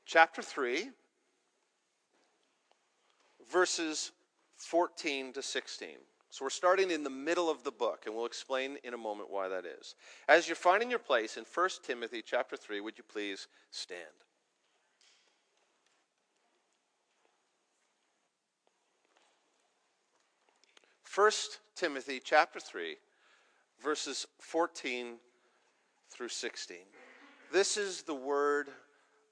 chapter 0.04 0.42
3, 0.42 0.90
verses 3.50 4.10
14 4.56 5.32
to 5.34 5.42
16. 5.42 5.88
So 6.30 6.44
we're 6.44 6.50
starting 6.50 6.90
in 6.90 7.04
the 7.04 7.10
middle 7.10 7.48
of 7.48 7.62
the 7.64 7.70
book, 7.70 8.02
and 8.04 8.14
we'll 8.14 8.26
explain 8.26 8.76
in 8.84 8.92
a 8.92 8.98
moment 8.98 9.30
why 9.30 9.48
that 9.48 9.64
is. 9.64 9.94
As 10.28 10.46
you're 10.46 10.56
finding 10.56 10.90
your 10.90 10.98
place 10.98 11.36
in 11.36 11.44
1 11.54 11.70
Timothy 11.86 12.22
chapter 12.24 12.56
3, 12.56 12.80
would 12.80 12.98
you 12.98 13.04
please 13.04 13.48
stand? 13.70 14.00
1 21.14 21.30
Timothy 21.78 22.20
chapter 22.22 22.58
3, 22.58 22.96
verses 23.80 24.26
14 24.40 25.14
through 26.10 26.28
16. 26.28 26.78
This 27.52 27.76
is 27.76 28.02
the 28.02 28.16
word 28.16 28.68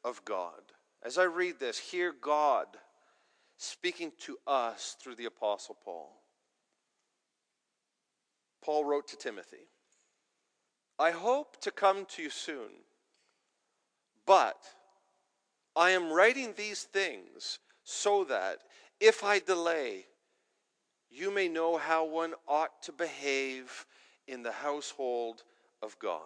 of 0.05 0.25
God. 0.25 0.61
As 1.03 1.19
I 1.19 1.25
read 1.25 1.59
this, 1.59 1.76
hear 1.76 2.15
God 2.21 2.69
speaking 3.57 4.12
to 4.21 4.37
us 4.47 4.97
through 5.03 5.17
the 5.17 5.25
Apostle 5.25 5.76
Paul. 5.85 6.12
Paul 8.65 8.85
wrote 8.85 9.09
to 9.09 9.17
Timothy 9.17 9.67
I 11.00 11.11
hope 11.11 11.61
to 11.62 11.73
come 11.73 12.05
to 12.11 12.23
you 12.23 12.31
soon, 12.31 12.71
but 14.25 14.62
I 15.75 15.91
am 15.91 16.12
writing 16.12 16.55
these 16.57 16.85
things 16.85 17.59
so 17.83 18.23
that 18.23 18.59
if 19.00 19.25
I 19.25 19.41
delay, 19.41 20.07
you 21.16 21.30
may 21.30 21.49
know 21.49 21.76
how 21.78 22.04
one 22.04 22.35
ought 22.46 22.82
to 22.82 22.92
behave 22.92 23.87
in 24.28 24.42
the 24.42 24.52
household 24.52 25.42
of 25.82 25.99
God, 25.99 26.20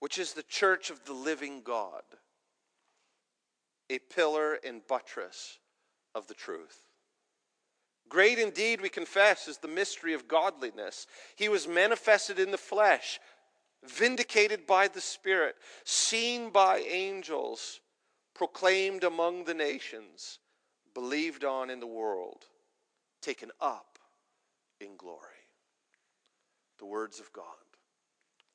which 0.00 0.18
is 0.18 0.32
the 0.32 0.42
church 0.44 0.90
of 0.90 1.04
the 1.04 1.12
living 1.12 1.62
God, 1.62 2.02
a 3.90 3.98
pillar 3.98 4.58
and 4.64 4.86
buttress 4.86 5.58
of 6.14 6.26
the 6.26 6.34
truth. 6.34 6.86
Great 8.08 8.38
indeed, 8.38 8.80
we 8.80 8.88
confess, 8.88 9.48
is 9.48 9.58
the 9.58 9.68
mystery 9.68 10.14
of 10.14 10.28
godliness. 10.28 11.06
He 11.36 11.48
was 11.48 11.68
manifested 11.68 12.38
in 12.38 12.50
the 12.50 12.58
flesh, 12.58 13.20
vindicated 13.84 14.66
by 14.66 14.88
the 14.88 15.00
Spirit, 15.00 15.56
seen 15.84 16.50
by 16.50 16.78
angels, 16.78 17.80
proclaimed 18.34 19.04
among 19.04 19.44
the 19.44 19.54
nations, 19.54 20.38
believed 20.94 21.44
on 21.44 21.70
in 21.70 21.80
the 21.80 21.86
world 21.86 22.46
taken 23.22 23.50
up 23.60 23.98
in 24.80 24.96
glory. 24.96 25.18
The 26.78 26.86
words 26.86 27.20
of 27.20 27.32
God. 27.32 27.44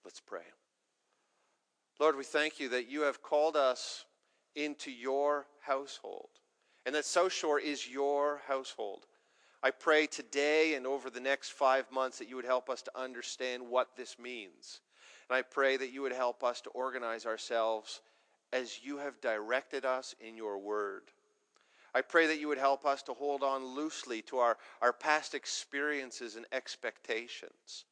Let's 0.05 0.19
pray. 0.19 0.41
Lord, 1.99 2.15
we 2.15 2.23
thank 2.23 2.59
you 2.59 2.69
that 2.69 2.89
you 2.89 3.01
have 3.01 3.23
called 3.23 3.55
us 3.55 4.05
into 4.55 4.91
your 4.91 5.47
household 5.61 6.29
and 6.85 6.93
that 6.93 7.05
South 7.05 7.33
Shore 7.33 7.59
is 7.59 7.89
your 7.89 8.41
household. 8.47 9.05
I 9.63 9.71
pray 9.71 10.05
today 10.05 10.75
and 10.75 10.85
over 10.85 11.09
the 11.09 11.19
next 11.19 11.51
five 11.51 11.91
months 11.91 12.19
that 12.19 12.29
you 12.29 12.35
would 12.35 12.45
help 12.45 12.69
us 12.69 12.81
to 12.83 12.91
understand 12.97 13.63
what 13.67 13.95
this 13.97 14.19
means. 14.19 14.81
And 15.29 15.37
I 15.37 15.41
pray 15.41 15.77
that 15.77 15.91
you 15.91 16.01
would 16.03 16.13
help 16.13 16.43
us 16.43 16.61
to 16.61 16.69
organize 16.69 17.25
ourselves 17.25 18.01
as 18.53 18.79
you 18.83 18.97
have 18.99 19.19
directed 19.19 19.83
us 19.83 20.15
in 20.21 20.37
your 20.37 20.57
word. 20.59 21.03
I 21.97 22.01
pray 22.01 22.27
that 22.27 22.39
you 22.39 22.47
would 22.47 22.59
help 22.59 22.85
us 22.85 23.01
to 23.03 23.13
hold 23.15 23.41
on 23.41 23.65
loosely 23.65 24.21
to 24.23 24.37
our, 24.37 24.57
our 24.83 24.93
past 24.93 25.33
experiences 25.33 26.35
and 26.35 26.45
expectations 26.51 27.85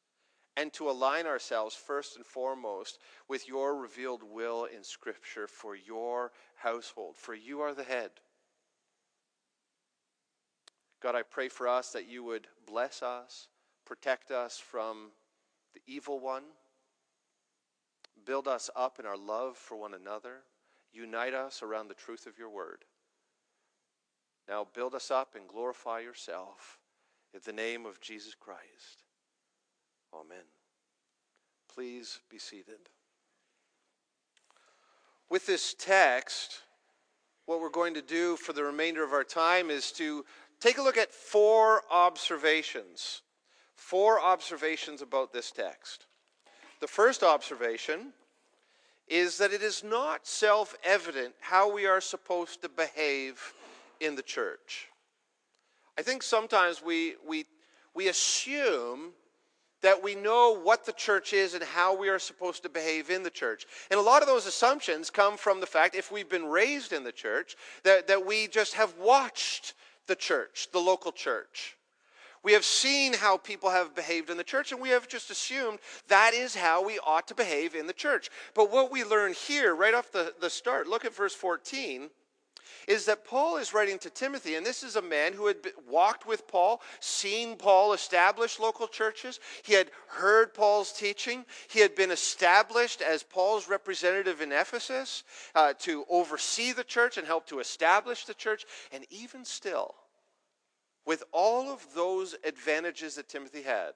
and 0.56 0.72
to 0.74 0.88
align 0.88 1.26
ourselves 1.26 1.74
first 1.74 2.14
and 2.14 2.24
foremost 2.24 3.00
with 3.26 3.48
your 3.48 3.74
revealed 3.74 4.22
will 4.22 4.66
in 4.66 4.84
Scripture 4.84 5.48
for 5.48 5.74
your 5.74 6.30
household, 6.54 7.16
for 7.16 7.34
you 7.34 7.62
are 7.62 7.74
the 7.74 7.82
head. 7.82 8.12
God, 11.02 11.16
I 11.16 11.22
pray 11.22 11.48
for 11.48 11.66
us 11.66 11.90
that 11.90 12.08
you 12.08 12.22
would 12.22 12.46
bless 12.64 13.02
us, 13.02 13.48
protect 13.84 14.30
us 14.30 14.56
from 14.56 15.08
the 15.74 15.80
evil 15.84 16.20
one, 16.20 16.44
build 18.24 18.46
us 18.46 18.70
up 18.76 19.00
in 19.00 19.04
our 19.04 19.18
love 19.18 19.56
for 19.56 19.76
one 19.76 19.94
another, 19.94 20.42
unite 20.92 21.34
us 21.34 21.60
around 21.60 21.88
the 21.88 21.94
truth 21.94 22.26
of 22.26 22.38
your 22.38 22.50
word. 22.50 22.84
Now 24.48 24.66
build 24.74 24.94
us 24.94 25.10
up 25.10 25.34
and 25.34 25.48
glorify 25.48 26.00
yourself 26.00 26.78
in 27.34 27.40
the 27.44 27.52
name 27.52 27.84
of 27.84 28.00
Jesus 28.00 28.34
Christ. 28.34 29.02
Amen. 30.14 30.44
Please 31.72 32.20
be 32.30 32.38
seated. 32.38 32.88
With 35.28 35.46
this 35.46 35.74
text, 35.74 36.62
what 37.46 37.60
we're 37.60 37.68
going 37.68 37.94
to 37.94 38.02
do 38.02 38.36
for 38.36 38.52
the 38.52 38.62
remainder 38.62 39.02
of 39.02 39.12
our 39.12 39.24
time 39.24 39.70
is 39.70 39.90
to 39.92 40.24
take 40.60 40.78
a 40.78 40.82
look 40.82 40.96
at 40.96 41.12
four 41.12 41.82
observations. 41.90 43.22
Four 43.74 44.20
observations 44.20 45.02
about 45.02 45.32
this 45.32 45.50
text. 45.50 46.06
The 46.80 46.86
first 46.86 47.22
observation 47.22 48.12
is 49.08 49.38
that 49.38 49.52
it 49.52 49.62
is 49.62 49.84
not 49.84 50.26
self 50.26 50.74
evident 50.84 51.34
how 51.40 51.72
we 51.72 51.86
are 51.86 52.00
supposed 52.00 52.62
to 52.62 52.68
behave 52.68 53.54
in 54.00 54.16
the 54.16 54.22
church. 54.22 54.88
I 55.98 56.02
think 56.02 56.22
sometimes 56.22 56.82
we, 56.82 57.14
we, 57.26 57.46
we 57.94 58.08
assume 58.08 59.12
that 59.82 60.02
we 60.02 60.14
know 60.14 60.58
what 60.62 60.84
the 60.84 60.92
church 60.92 61.32
is 61.32 61.54
and 61.54 61.62
how 61.62 61.96
we 61.96 62.08
are 62.08 62.18
supposed 62.18 62.62
to 62.62 62.68
behave 62.68 63.10
in 63.10 63.22
the 63.22 63.30
church. 63.30 63.66
And 63.90 63.98
a 63.98 64.02
lot 64.02 64.22
of 64.22 64.28
those 64.28 64.46
assumptions 64.46 65.10
come 65.10 65.36
from 65.36 65.60
the 65.60 65.66
fact, 65.66 65.94
if 65.94 66.10
we've 66.10 66.28
been 66.28 66.46
raised 66.46 66.92
in 66.92 67.04
the 67.04 67.12
church, 67.12 67.56
that, 67.84 68.08
that 68.08 68.26
we 68.26 68.48
just 68.48 68.74
have 68.74 68.94
watched 68.98 69.74
the 70.06 70.16
church, 70.16 70.68
the 70.72 70.78
local 70.78 71.12
church. 71.12 71.76
We 72.42 72.52
have 72.52 72.64
seen 72.64 73.12
how 73.12 73.38
people 73.38 73.70
have 73.70 73.94
behaved 73.94 74.30
in 74.30 74.36
the 74.36 74.44
church, 74.44 74.70
and 74.70 74.80
we 74.80 74.90
have 74.90 75.08
just 75.08 75.30
assumed 75.30 75.78
that 76.08 76.32
is 76.32 76.54
how 76.54 76.84
we 76.84 76.98
ought 77.04 77.26
to 77.28 77.34
behave 77.34 77.74
in 77.74 77.86
the 77.86 77.92
church. 77.92 78.30
But 78.54 78.70
what 78.70 78.92
we 78.92 79.04
learn 79.04 79.32
here, 79.32 79.74
right 79.74 79.94
off 79.94 80.12
the, 80.12 80.32
the 80.40 80.50
start, 80.50 80.86
look 80.86 81.04
at 81.04 81.14
verse 81.14 81.34
14 81.34 82.08
is 82.86 83.06
that 83.06 83.24
Paul 83.24 83.56
is 83.56 83.74
writing 83.74 83.98
to 84.00 84.10
Timothy, 84.10 84.54
and 84.54 84.64
this 84.64 84.82
is 84.82 84.96
a 84.96 85.02
man 85.02 85.32
who 85.32 85.46
had 85.46 85.56
walked 85.88 86.26
with 86.26 86.46
Paul, 86.46 86.80
seen 87.00 87.56
Paul 87.56 87.92
establish 87.92 88.60
local 88.60 88.86
churches. 88.86 89.40
He 89.64 89.74
had 89.74 89.90
heard 90.08 90.54
Paul's 90.54 90.92
teaching. 90.92 91.44
He 91.68 91.80
had 91.80 91.94
been 91.94 92.10
established 92.10 93.02
as 93.02 93.22
Paul's 93.22 93.68
representative 93.68 94.40
in 94.40 94.52
Ephesus 94.52 95.24
uh, 95.54 95.72
to 95.80 96.04
oversee 96.08 96.72
the 96.72 96.84
church 96.84 97.18
and 97.18 97.26
help 97.26 97.46
to 97.48 97.58
establish 97.58 98.24
the 98.24 98.34
church. 98.34 98.64
And 98.92 99.04
even 99.10 99.44
still, 99.44 99.94
with 101.04 101.24
all 101.32 101.72
of 101.72 101.84
those 101.94 102.36
advantages 102.44 103.16
that 103.16 103.28
Timothy 103.28 103.62
had, 103.62 103.92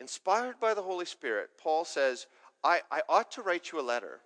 inspired 0.00 0.60
by 0.60 0.74
the 0.74 0.82
Holy 0.82 1.06
Spirit, 1.06 1.50
Paul 1.60 1.84
says, 1.84 2.26
I, 2.62 2.80
I 2.90 3.00
ought 3.08 3.30
to 3.32 3.42
write 3.42 3.72
you 3.72 3.80
a 3.80 3.82
letter 3.82 4.20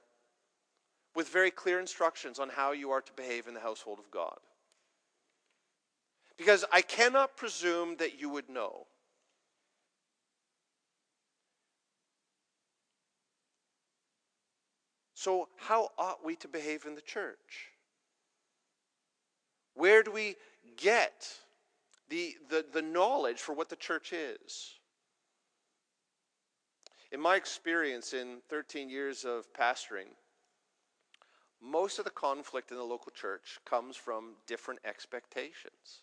with 1.15 1.29
very 1.29 1.51
clear 1.51 1.79
instructions 1.79 2.39
on 2.39 2.49
how 2.49 2.73
you 2.73 2.91
are 2.91 3.01
to 3.01 3.13
behave 3.13 3.47
in 3.47 3.55
the 3.55 3.61
household 3.61 3.99
of 3.99 4.11
God. 4.11 4.39
Because 6.39 6.65
I 6.73 6.81
cannot 6.81 7.37
presume 7.37 7.97
that 7.99 8.21
you 8.21 8.29
would 8.31 8.49
know. 8.49 8.87
So, 15.15 15.49
how 15.57 15.91
ought 15.99 16.25
we 16.25 16.35
to 16.37 16.49
behave 16.49 16.85
in 16.85 16.97
the 16.97 17.01
church? 17.01 17.69
Where 19.75 20.03
do 20.03 20.11
we 20.11 20.35
get 20.77 21.29
the, 22.09 22.35
the, 22.51 22.65
the 22.73 22.83
knowledge 22.83 23.39
for 23.39 23.55
what 23.55 23.69
the 23.69 23.77
church 23.77 24.13
is? 24.13 24.75
In 27.13 27.21
my 27.21 27.37
experience 27.37 28.15
in 28.15 28.39
13 28.49 28.91
years 28.91 29.25
of 29.25 29.47
pastoring, 29.53 30.09
most 31.63 31.99
of 31.99 32.05
the 32.05 32.11
conflict 32.11 32.71
in 32.71 32.77
the 32.77 32.83
local 32.83 33.13
church 33.13 33.59
comes 33.65 33.97
from 33.97 34.33
different 34.47 34.81
expectations, 34.85 36.03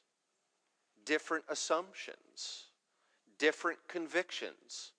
different 1.05 1.43
assumptions, 1.49 2.67
different 3.37 3.79
convictions. 3.87 4.93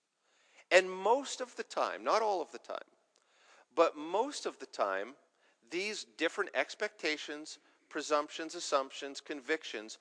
And 0.71 0.91
most 0.91 1.41
of 1.41 1.57
the 1.57 1.63
time, 1.63 2.05
not 2.05 2.23
all 2.23 2.43
of 2.43 2.53
the 2.53 2.59
time, 2.59 2.79
but 3.75 3.97
most 3.97 4.47
of 4.47 4.59
the 4.59 4.67
time, 4.67 5.15
these 5.71 6.05
different 6.19 6.51
expectations, 6.55 7.59
presumptions, 7.89 8.55
assumptions, 8.55 9.21
convictions 9.21 9.99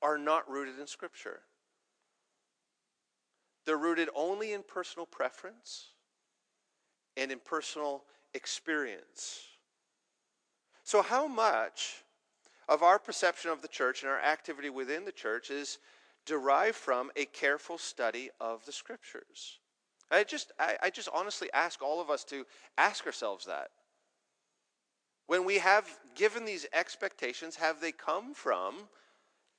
are 0.00 0.18
not 0.18 0.50
rooted 0.50 0.78
in 0.80 0.86
Scripture. 0.86 1.40
They're 3.64 3.76
rooted 3.76 4.08
only 4.14 4.52
in 4.52 4.62
personal 4.62 5.06
preference 5.06 5.90
and 7.16 7.30
in 7.30 7.38
personal 7.44 8.02
experience. 8.34 9.46
So, 10.92 11.00
how 11.00 11.26
much 11.26 12.04
of 12.68 12.82
our 12.82 12.98
perception 12.98 13.50
of 13.50 13.62
the 13.62 13.68
church 13.68 14.02
and 14.02 14.12
our 14.12 14.20
activity 14.20 14.68
within 14.68 15.06
the 15.06 15.10
church 15.10 15.50
is 15.50 15.78
derived 16.26 16.76
from 16.76 17.10
a 17.16 17.24
careful 17.24 17.78
study 17.78 18.28
of 18.42 18.66
the 18.66 18.72
scriptures? 18.72 19.58
I 20.10 20.22
just, 20.22 20.52
I, 20.58 20.76
I 20.82 20.90
just 20.90 21.08
honestly 21.14 21.48
ask 21.54 21.80
all 21.80 22.02
of 22.02 22.10
us 22.10 22.24
to 22.24 22.44
ask 22.76 23.06
ourselves 23.06 23.46
that. 23.46 23.68
When 25.28 25.46
we 25.46 25.56
have 25.60 25.88
given 26.14 26.44
these 26.44 26.66
expectations, 26.74 27.56
have 27.56 27.80
they 27.80 27.92
come 27.92 28.34
from 28.34 28.74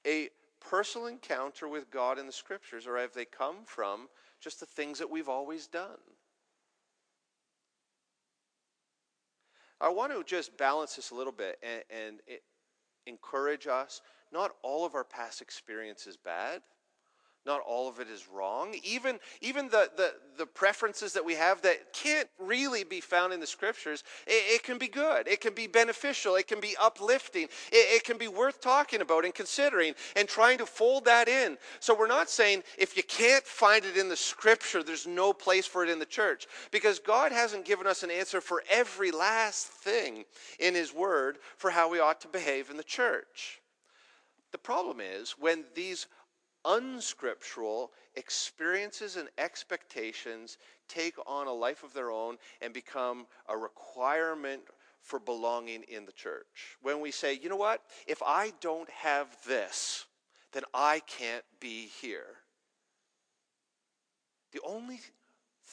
a 0.05 0.29
personal 0.61 1.07
encounter 1.07 1.67
with 1.67 1.89
God 1.89 2.19
in 2.19 2.27
the 2.27 2.31
scriptures, 2.31 2.85
or 2.85 2.95
have 2.99 3.15
they 3.15 3.25
come 3.25 3.65
from 3.65 4.07
just 4.39 4.59
the 4.59 4.67
things 4.67 4.99
that 4.99 5.09
we've 5.09 5.29
always 5.29 5.65
done? 5.65 5.97
I 9.83 9.89
want 9.89 10.13
to 10.13 10.23
just 10.23 10.57
balance 10.57 10.95
this 10.95 11.11
a 11.11 11.15
little 11.15 11.33
bit 11.33 11.59
and, 11.61 11.83
and 11.89 12.19
encourage 13.05 13.67
us. 13.67 14.01
Not 14.31 14.51
all 14.63 14.85
of 14.85 14.95
our 14.95 15.03
past 15.03 15.41
experience 15.41 16.07
is 16.07 16.15
bad. 16.15 16.61
Not 17.45 17.59
all 17.67 17.89
of 17.89 18.00
it 18.00 18.07
is 18.09 18.29
wrong. 18.33 18.73
Even, 18.83 19.19
even 19.41 19.67
the, 19.67 19.89
the, 19.97 20.13
the 20.38 20.45
preferences 20.45 21.12
that 21.12 21.25
we 21.25 21.33
have 21.33 21.62
that 21.63 21.91
can't 21.91 22.29
really 22.39 22.85
be 22.85 23.01
found 23.01 23.33
in 23.33 23.41
the 23.41 23.47
scriptures, 23.47 24.05
it, 24.25 24.55
it 24.55 24.63
can 24.63 24.77
be 24.77 24.88
good. 24.88 25.27
It 25.27 25.41
can 25.41 25.53
be 25.53 25.67
beneficial. 25.67 26.35
It 26.35 26.47
can 26.47 26.62
be 26.62 26.75
uplifting. 26.79 27.43
It, 27.43 27.97
it 27.97 28.03
can 28.05 28.17
be 28.17 28.29
worth 28.29 28.62
talking 28.62 29.01
about 29.01 29.25
and 29.25 29.35
considering 29.35 29.93
and 30.15 30.27
trying 30.27 30.57
to 30.59 30.65
fold 30.65 31.03
that 31.05 31.27
in. 31.27 31.57
So 31.81 31.93
we're 31.93 32.07
not 32.07 32.29
saying 32.29 32.63
if 32.77 32.95
you 32.95 33.03
can't 33.03 33.43
find 33.43 33.83
it 33.83 33.97
in 33.97 34.07
the 34.07 34.15
scripture, 34.15 34.81
there's 34.81 35.05
no 35.05 35.33
place 35.33 35.65
for 35.65 35.83
it 35.83 35.89
in 35.89 36.00
the 36.00 36.05
church. 36.05 36.47
Because 36.71 37.00
God 37.00 37.33
hasn't 37.33 37.65
given 37.65 37.88
us 37.88 38.03
an 38.03 38.12
answer 38.12 38.39
for 38.39 38.63
every 38.71 39.12
last 39.12 39.67
thing 39.67 40.23
in 40.59 40.75
His 40.75 40.93
Word 40.93 41.39
for 41.57 41.71
how 41.71 41.89
we 41.89 42.00
ought 42.00 42.21
to 42.21 42.29
behave 42.29 42.69
in 42.69 42.77
the 42.77 42.83
church. 42.83 43.59
The 44.53 44.57
problem 44.59 45.01
is 45.01 45.31
when 45.31 45.65
these 45.75 46.05
unscriptural 46.65 47.91
experiences 48.15 49.15
and 49.15 49.29
expectations 49.38 50.58
take 50.88 51.15
on 51.27 51.48
a 51.48 51.53
life 51.53 51.84
of 51.84 51.93
their 51.93 52.12
own 52.12 52.38
and 52.62 52.74
become 52.74 53.25
a 53.48 53.58
requirement 53.58 54.62
for 55.01 55.20
belonging 55.20 55.84
in 55.84 56.05
the 56.05 56.12
church. 56.12 56.77
When 56.82 57.01
we 57.01 57.12
say, 57.12 57.34
you 57.34 57.50
know 57.50 57.58
what, 57.58 57.82
if 58.08 58.22
I 58.24 58.53
don't 58.62 58.89
have 58.89 59.27
this, 59.46 60.05
then 60.53 60.63
I 60.74 61.01
can't 61.01 61.43
be 61.60 61.89
here. 62.01 62.38
The 64.53 64.62
only 64.65 65.01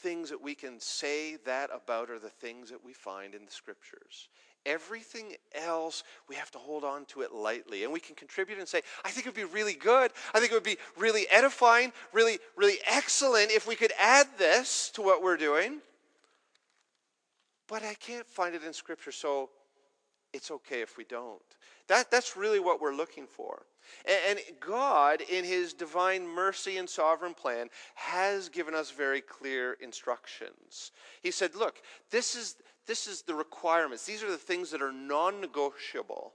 things 0.02 0.30
that 0.30 0.42
we 0.42 0.54
can 0.54 0.80
say 0.80 1.37
that 1.45 1.71
about 1.75 2.11
are 2.11 2.19
the 2.19 2.28
things 2.28 2.71
that 2.71 2.85
we 2.85 2.92
find 2.92 3.35
in 3.35 3.45
the 3.45 3.50
scriptures. 3.50 4.28
Everything 4.66 5.35
else, 5.54 6.02
we 6.28 6.35
have 6.37 6.50
to 6.50 6.59
hold 6.59 6.85
on 6.85 7.04
to 7.07 7.23
it 7.23 7.33
lightly. 7.33 7.85
And 7.85 7.92
we 7.92 8.00
can 8.00 8.14
contribute 8.14 8.59
and 8.59 8.69
say, 8.69 8.83
I 9.04 9.11
think 9.11 9.26
it 9.26 9.30
would 9.30 9.49
be 9.49 9.54
really 9.54 9.75
good. 9.75 10.11
I 10.35 10.38
think 10.38 10.52
it 10.52 10.54
would 10.54 10.62
be 10.62 10.78
really 10.99 11.26
edifying, 11.30 11.92
really, 12.12 12.38
really 12.57 12.78
excellent 12.87 13.50
if 13.50 13.66
we 13.66 13.76
could 13.76 13.92
add 13.99 14.26
this 14.38 14.90
to 14.95 15.02
what 15.02 15.23
we're 15.23 15.38
doing. 15.38 15.78
But 17.69 17.83
I 17.83 17.95
can't 17.95 18.26
find 18.26 18.54
it 18.54 18.64
in 18.64 18.73
Scripture, 18.73 19.12
so 19.12 19.49
it's 20.32 20.50
okay 20.50 20.80
if 20.80 20.97
we 20.97 21.04
don't. 21.04 21.40
That, 21.88 22.10
that's 22.10 22.36
really 22.36 22.60
what 22.60 22.80
we're 22.80 22.95
looking 22.95 23.26
for. 23.26 23.62
And, 24.06 24.38
and 24.38 24.60
God, 24.60 25.23
in 25.23 25.45
His 25.45 25.73
divine 25.73 26.26
mercy 26.26 26.76
and 26.76 26.88
sovereign 26.88 27.34
plan, 27.34 27.69
has 27.95 28.49
given 28.49 28.75
us 28.75 28.90
very 28.90 29.21
clear 29.21 29.76
instructions. 29.80 30.93
He 31.23 31.30
said, 31.30 31.54
Look, 31.54 31.82
this 32.10 32.36
is, 32.36 32.56
this 32.86 33.06
is 33.06 33.23
the 33.23 33.34
requirements. 33.34 34.06
These 34.06 34.23
are 34.23 34.30
the 34.30 34.36
things 34.36 34.71
that 34.71 34.82
are 34.82 34.93
non 34.93 35.40
negotiable. 35.40 36.32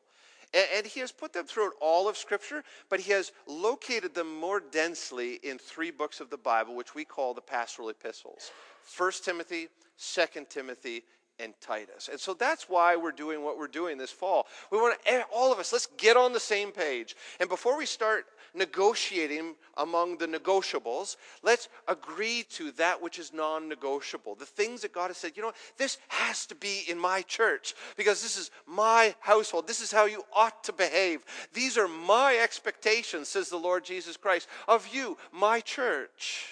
And, 0.53 0.65
and 0.77 0.86
he 0.86 0.99
has 0.99 1.12
put 1.12 1.31
them 1.31 1.45
throughout 1.45 1.73
all 1.79 2.10
of 2.10 2.17
Scripture, 2.17 2.63
but 2.89 2.99
he 2.99 3.12
has 3.13 3.31
located 3.47 4.13
them 4.13 4.36
more 4.36 4.60
densely 4.60 5.36
in 5.43 5.58
three 5.58 5.91
books 5.91 6.19
of 6.19 6.29
the 6.29 6.38
Bible, 6.38 6.75
which 6.75 6.95
we 6.95 7.05
call 7.05 7.34
the 7.34 7.41
pastoral 7.41 7.89
epistles 7.89 8.51
1 8.97 9.12
Timothy, 9.23 9.67
2 9.97 10.45
Timothy, 10.49 11.03
and 11.39 11.54
Titus. 11.62 12.10
And 12.10 12.19
so 12.19 12.34
that's 12.34 12.69
why 12.69 12.95
we're 12.95 13.12
doing 13.12 13.43
what 13.43 13.58
we're 13.58 13.67
doing 13.67 13.98
this 13.98 14.12
fall. 14.12 14.48
We 14.71 14.78
want 14.78 14.98
to, 15.06 15.24
all 15.34 15.52
of 15.52 15.60
us, 15.60 15.74
let's 15.74 15.88
get 15.98 16.17
on 16.17 16.34
the 16.34 16.39
same 16.39 16.71
page. 16.71 17.15
And 17.39 17.50
before 17.50 17.78
we 17.78 17.86
start 17.86 18.26
negotiating 18.54 19.56
among 19.78 20.17
the 20.17 20.28
negotiables, 20.28 21.17
let's 21.43 21.67
agree 21.88 22.43
to 22.52 22.71
that 22.74 23.02
which 23.02 23.19
is 23.19 23.34
non 23.34 23.67
negotiable. 23.67 24.36
The 24.36 24.45
things 24.45 24.82
that 24.82 24.93
God 24.93 25.08
has 25.08 25.17
said, 25.17 25.34
you 25.36 25.43
know, 25.43 25.52
this 25.78 25.98
has 26.08 26.45
to 26.48 26.56
be 26.56 26.84
in 26.88 26.98
my 26.98 27.21
church 27.24 27.76
because 27.98 28.21
this 28.21 28.38
is 28.38 28.52
my 28.65 29.13
household. 29.19 29.67
This 29.67 29.82
is 29.82 29.91
how 29.91 30.06
you 30.06 30.24
ought 30.34 30.63
to 30.63 30.74
behave. 30.74 31.24
These 31.54 31.78
are 31.78 31.88
my 31.88 32.38
expectations, 32.41 33.28
says 33.28 33.50
the 33.50 33.58
Lord 33.58 33.84
Jesus 33.84 34.17
Christ, 34.17 34.48
of 34.67 34.88
you, 34.88 35.17
my 35.32 35.60
church. 35.60 36.48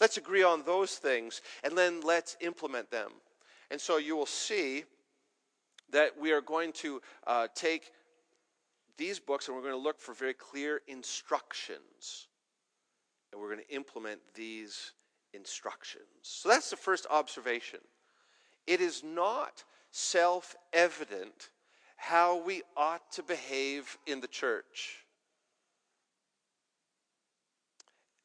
Let's 0.00 0.16
agree 0.16 0.42
on 0.42 0.64
those 0.64 0.96
things 0.96 1.42
and 1.62 1.78
then 1.78 2.00
let's 2.00 2.36
implement 2.40 2.90
them. 2.90 3.12
And 3.72 3.80
so 3.80 3.96
you 3.96 4.14
will 4.14 4.26
see 4.26 4.84
that 5.92 6.10
we 6.20 6.30
are 6.30 6.42
going 6.42 6.72
to 6.72 7.00
uh, 7.26 7.48
take 7.54 7.90
these 8.98 9.18
books 9.18 9.48
and 9.48 9.56
we're 9.56 9.62
going 9.62 9.72
to 9.72 9.78
look 9.78 9.98
for 9.98 10.12
very 10.12 10.34
clear 10.34 10.82
instructions. 10.88 12.28
And 13.32 13.40
we're 13.40 13.48
going 13.48 13.64
to 13.66 13.74
implement 13.74 14.20
these 14.34 14.92
instructions. 15.32 16.04
So 16.20 16.50
that's 16.50 16.68
the 16.68 16.76
first 16.76 17.06
observation. 17.10 17.78
It 18.66 18.82
is 18.82 19.02
not 19.02 19.64
self 19.90 20.54
evident 20.74 21.48
how 21.96 22.44
we 22.44 22.60
ought 22.76 23.10
to 23.12 23.22
behave 23.22 23.96
in 24.06 24.20
the 24.20 24.28
church. 24.28 24.98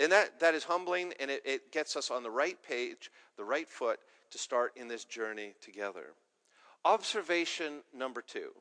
And 0.02 0.12
that, 0.12 0.42
that 0.42 0.56
is 0.56 0.66
humbling 0.66 1.14
and 1.22 1.32
it, 1.32 1.42
it 1.46 1.72
gets 1.72 1.96
us 1.96 2.12
on 2.12 2.22
the 2.22 2.30
right 2.30 2.62
page, 2.62 3.10
the 3.38 3.46
right 3.46 3.70
foot 3.70 4.02
to 4.32 4.38
start 4.38 4.74
in 4.76 4.88
this 4.88 5.06
journey 5.06 5.54
together. 5.62 6.14
Observation 6.86 7.82
number 7.94 8.22
two 8.22 8.52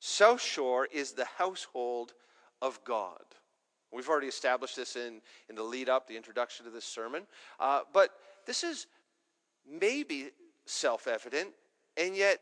South 0.00 0.40
Shore 0.40 0.88
is 0.90 1.12
the 1.12 1.26
household 1.26 2.14
of 2.62 2.82
God. 2.84 3.22
We've 3.92 4.08
already 4.08 4.28
established 4.28 4.76
this 4.76 4.96
in, 4.96 5.20
in 5.48 5.56
the 5.56 5.62
lead 5.62 5.88
up, 5.88 6.06
the 6.06 6.16
introduction 6.16 6.64
to 6.64 6.70
this 6.70 6.84
sermon. 6.84 7.24
Uh, 7.58 7.80
but 7.92 8.10
this 8.46 8.62
is 8.62 8.86
maybe 9.68 10.30
self 10.64 11.06
evident, 11.06 11.50
and 11.96 12.16
yet 12.16 12.38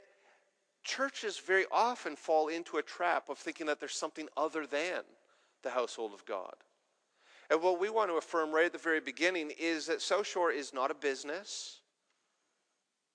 churches 0.85 1.39
very 1.39 1.65
often 1.73 2.17
fall 2.17 2.49
into 2.49 2.77
a 2.77 2.83
trap 2.83 3.29
of 3.29 3.39
thinking 3.39 3.67
that 3.67 3.81
there's 3.81 3.95
something 3.95 4.29
other 4.37 4.67
than 4.67 5.03
the 5.63 5.71
household 5.71 6.13
of 6.15 6.25
God. 6.25 6.55
And 7.51 7.63
what 7.63 7.81
we 7.81 7.89
want 7.89 8.11
to 8.11 8.17
affirm 8.17 8.53
right 8.53 8.67
at 8.67 8.73
the 8.73 8.79
very 8.79 9.01
beginning 9.01 9.53
is 9.59 9.87
that 9.87 10.03
South 10.03 10.37
is 10.55 10.75
not 10.75 10.91
a 10.91 10.95
business. 10.95 11.81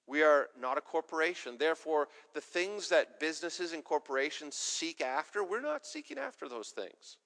We 0.07 0.23
are 0.23 0.47
not 0.59 0.77
a 0.77 0.81
corporation. 0.81 1.57
Therefore, 1.57 2.07
the 2.33 2.41
things 2.41 2.89
that 2.89 3.19
businesses 3.19 3.73
and 3.73 3.83
corporations 3.83 4.55
seek 4.55 5.01
after, 5.01 5.43
we're 5.43 5.61
not 5.61 5.85
seeking 5.85 6.17
after 6.17 6.49
those 6.49 6.69
things. 6.69 7.17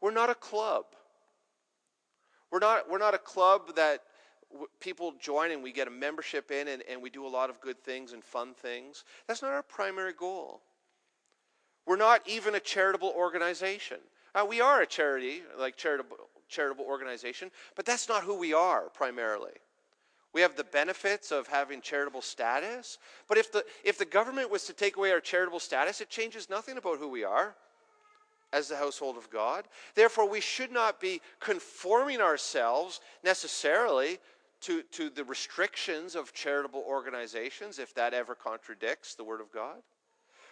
We're 0.00 0.10
not 0.10 0.30
a 0.30 0.34
club. 0.34 0.84
We're 2.50 2.58
not, 2.58 2.90
we're 2.90 2.98
not 2.98 3.14
a 3.14 3.18
club 3.18 3.76
that 3.76 4.02
w- 4.50 4.68
people 4.78 5.14
join 5.18 5.52
and 5.52 5.62
we 5.62 5.72
get 5.72 5.88
a 5.88 5.90
membership 5.90 6.50
in 6.50 6.68
and, 6.68 6.82
and 6.90 7.00
we 7.00 7.08
do 7.08 7.26
a 7.26 7.28
lot 7.28 7.48
of 7.48 7.60
good 7.60 7.82
things 7.82 8.12
and 8.12 8.22
fun 8.22 8.52
things. 8.52 9.04
That's 9.26 9.40
not 9.40 9.52
our 9.52 9.62
primary 9.62 10.12
goal. 10.12 10.60
We're 11.86 11.96
not 11.96 12.20
even 12.28 12.54
a 12.54 12.60
charitable 12.60 13.12
organization. 13.16 13.98
Uh, 14.34 14.46
we 14.48 14.60
are 14.60 14.82
a 14.82 14.86
charity, 14.86 15.42
like 15.58 15.76
charitable, 15.76 16.16
charitable 16.52 16.84
organization, 16.84 17.50
but 17.74 17.84
that's 17.84 18.08
not 18.08 18.22
who 18.22 18.38
we 18.38 18.52
are 18.52 18.82
primarily. 18.90 19.52
We 20.32 20.40
have 20.40 20.56
the 20.56 20.64
benefits 20.64 21.30
of 21.30 21.46
having 21.46 21.80
charitable 21.80 22.22
status, 22.22 22.98
but 23.28 23.36
if 23.36 23.52
the, 23.52 23.64
if 23.84 23.98
the 23.98 24.04
government 24.04 24.50
was 24.50 24.64
to 24.64 24.72
take 24.72 24.96
away 24.96 25.10
our 25.10 25.20
charitable 25.20 25.60
status, 25.60 26.00
it 26.00 26.08
changes 26.08 26.48
nothing 26.48 26.78
about 26.78 26.98
who 26.98 27.08
we 27.08 27.24
are 27.24 27.54
as 28.52 28.68
the 28.68 28.76
household 28.76 29.16
of 29.16 29.30
God. 29.30 29.64
Therefore, 29.94 30.28
we 30.28 30.40
should 30.40 30.72
not 30.72 31.00
be 31.00 31.20
conforming 31.40 32.20
ourselves 32.20 33.00
necessarily 33.24 34.18
to, 34.62 34.82
to 34.92 35.10
the 35.10 35.24
restrictions 35.24 36.14
of 36.14 36.32
charitable 36.32 36.84
organizations, 36.86 37.78
if 37.78 37.94
that 37.94 38.14
ever 38.14 38.34
contradicts 38.34 39.14
the 39.14 39.24
Word 39.24 39.40
of 39.40 39.52
God. 39.52 39.82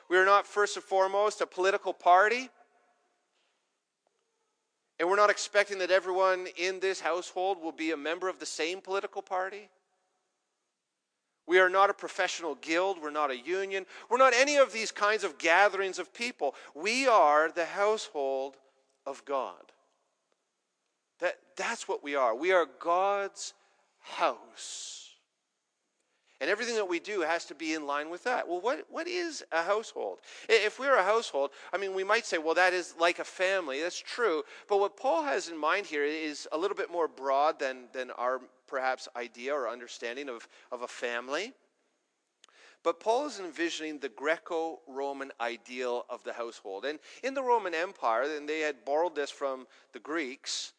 We 0.09 0.19
are 0.19 0.25
not, 0.25 0.47
first 0.47 0.77
and 0.77 0.85
foremost, 0.85 1.41
a 1.41 1.47
political 1.47 1.93
party 1.93 2.51
And 5.01 5.09
we're 5.09 5.17
not 5.17 5.31
expecting 5.31 5.79
that 5.79 5.91
everyone 5.91 6.47
in 6.59 6.79
this 6.79 7.01
household 7.01 7.63
will 7.63 7.73
be 7.73 7.93
a 7.93 7.97
member 7.97 8.29
of 8.29 8.39
the 8.39 8.45
same 8.45 8.83
political 8.83 9.23
party. 9.23 9.71
We 11.47 11.59
are 11.59 11.71
not 11.71 11.89
a 11.89 11.95
professional 11.95 12.57
guild. 12.57 12.99
We're 13.03 13.11
not 13.11 13.31
a 13.31 13.39
union. 13.39 13.87
We're 14.11 14.19
not 14.19 14.35
any 14.35 14.59
of 14.59 14.75
these 14.75 14.93
kinds 14.93 15.25
of 15.25 15.39
gatherings 15.39 15.99
of 15.99 16.13
people. 16.13 16.55
We 16.75 17.09
are 17.09 17.51
the 17.51 17.65
household 17.65 18.59
of 19.07 19.25
God. 19.25 19.73
That, 21.21 21.39
that's 21.57 21.89
what 21.89 22.05
we 22.05 22.15
are. 22.15 22.35
We 22.37 22.53
are 22.53 22.67
God's 22.79 23.55
house. 24.01 25.00
And 26.41 26.49
everything 26.49 26.77
that 26.77 26.89
we 26.89 27.01
do 27.01 27.21
has 27.21 27.45
to 27.47 27.55
be 27.55 27.75
in 27.75 27.87
line 27.87 28.09
with 28.09 28.25
that. 28.25 28.49
Well, 28.49 28.61
what, 28.61 28.87
what 28.89 29.07
is 29.07 29.45
a 29.53 29.63
household? 29.63 30.21
If 30.49 30.79
we're 30.79 30.97
a 30.97 31.05
household, 31.05 31.51
I 31.73 31.77
mean, 31.77 31.93
we 31.93 32.03
might 32.03 32.25
say, 32.25 32.39
well, 32.39 32.55
that 32.55 32.73
is 32.73 32.95
like 32.99 33.19
a 33.19 33.25
family. 33.25 33.83
That's 33.83 34.01
true. 34.01 34.43
But 34.67 34.81
what 34.81 34.97
Paul 34.97 35.23
has 35.23 35.49
in 35.49 35.59
mind 35.59 35.85
here 35.85 36.05
is 36.05 36.49
a 36.53 36.59
little 36.59 36.77
bit 36.77 36.91
more 36.91 37.09
broad 37.09 37.59
than, 37.59 37.89
than 37.93 38.11
our 38.13 38.41
perhaps 38.67 39.07
idea 39.17 39.53
or 39.53 39.69
understanding 39.69 40.31
of, 40.31 40.49
of 40.73 40.81
a 40.81 40.89
family. 40.89 41.53
But 42.83 43.01
Paul 43.01 43.27
is 43.27 43.39
envisioning 43.39 43.99
the 43.99 44.09
Greco 44.09 44.81
Roman 44.89 45.33
ideal 45.41 46.07
of 46.09 46.25
the 46.25 46.33
household. 46.33 46.87
And 46.87 46.99
in 47.23 47.35
the 47.35 47.43
Roman 47.43 47.75
Empire, 47.75 48.23
and 48.23 48.49
they 48.49 48.61
had 48.61 48.87
borrowed 48.87 49.15
this 49.15 49.31
from 49.31 49.67
the 49.93 49.99
Greeks, 49.99 50.73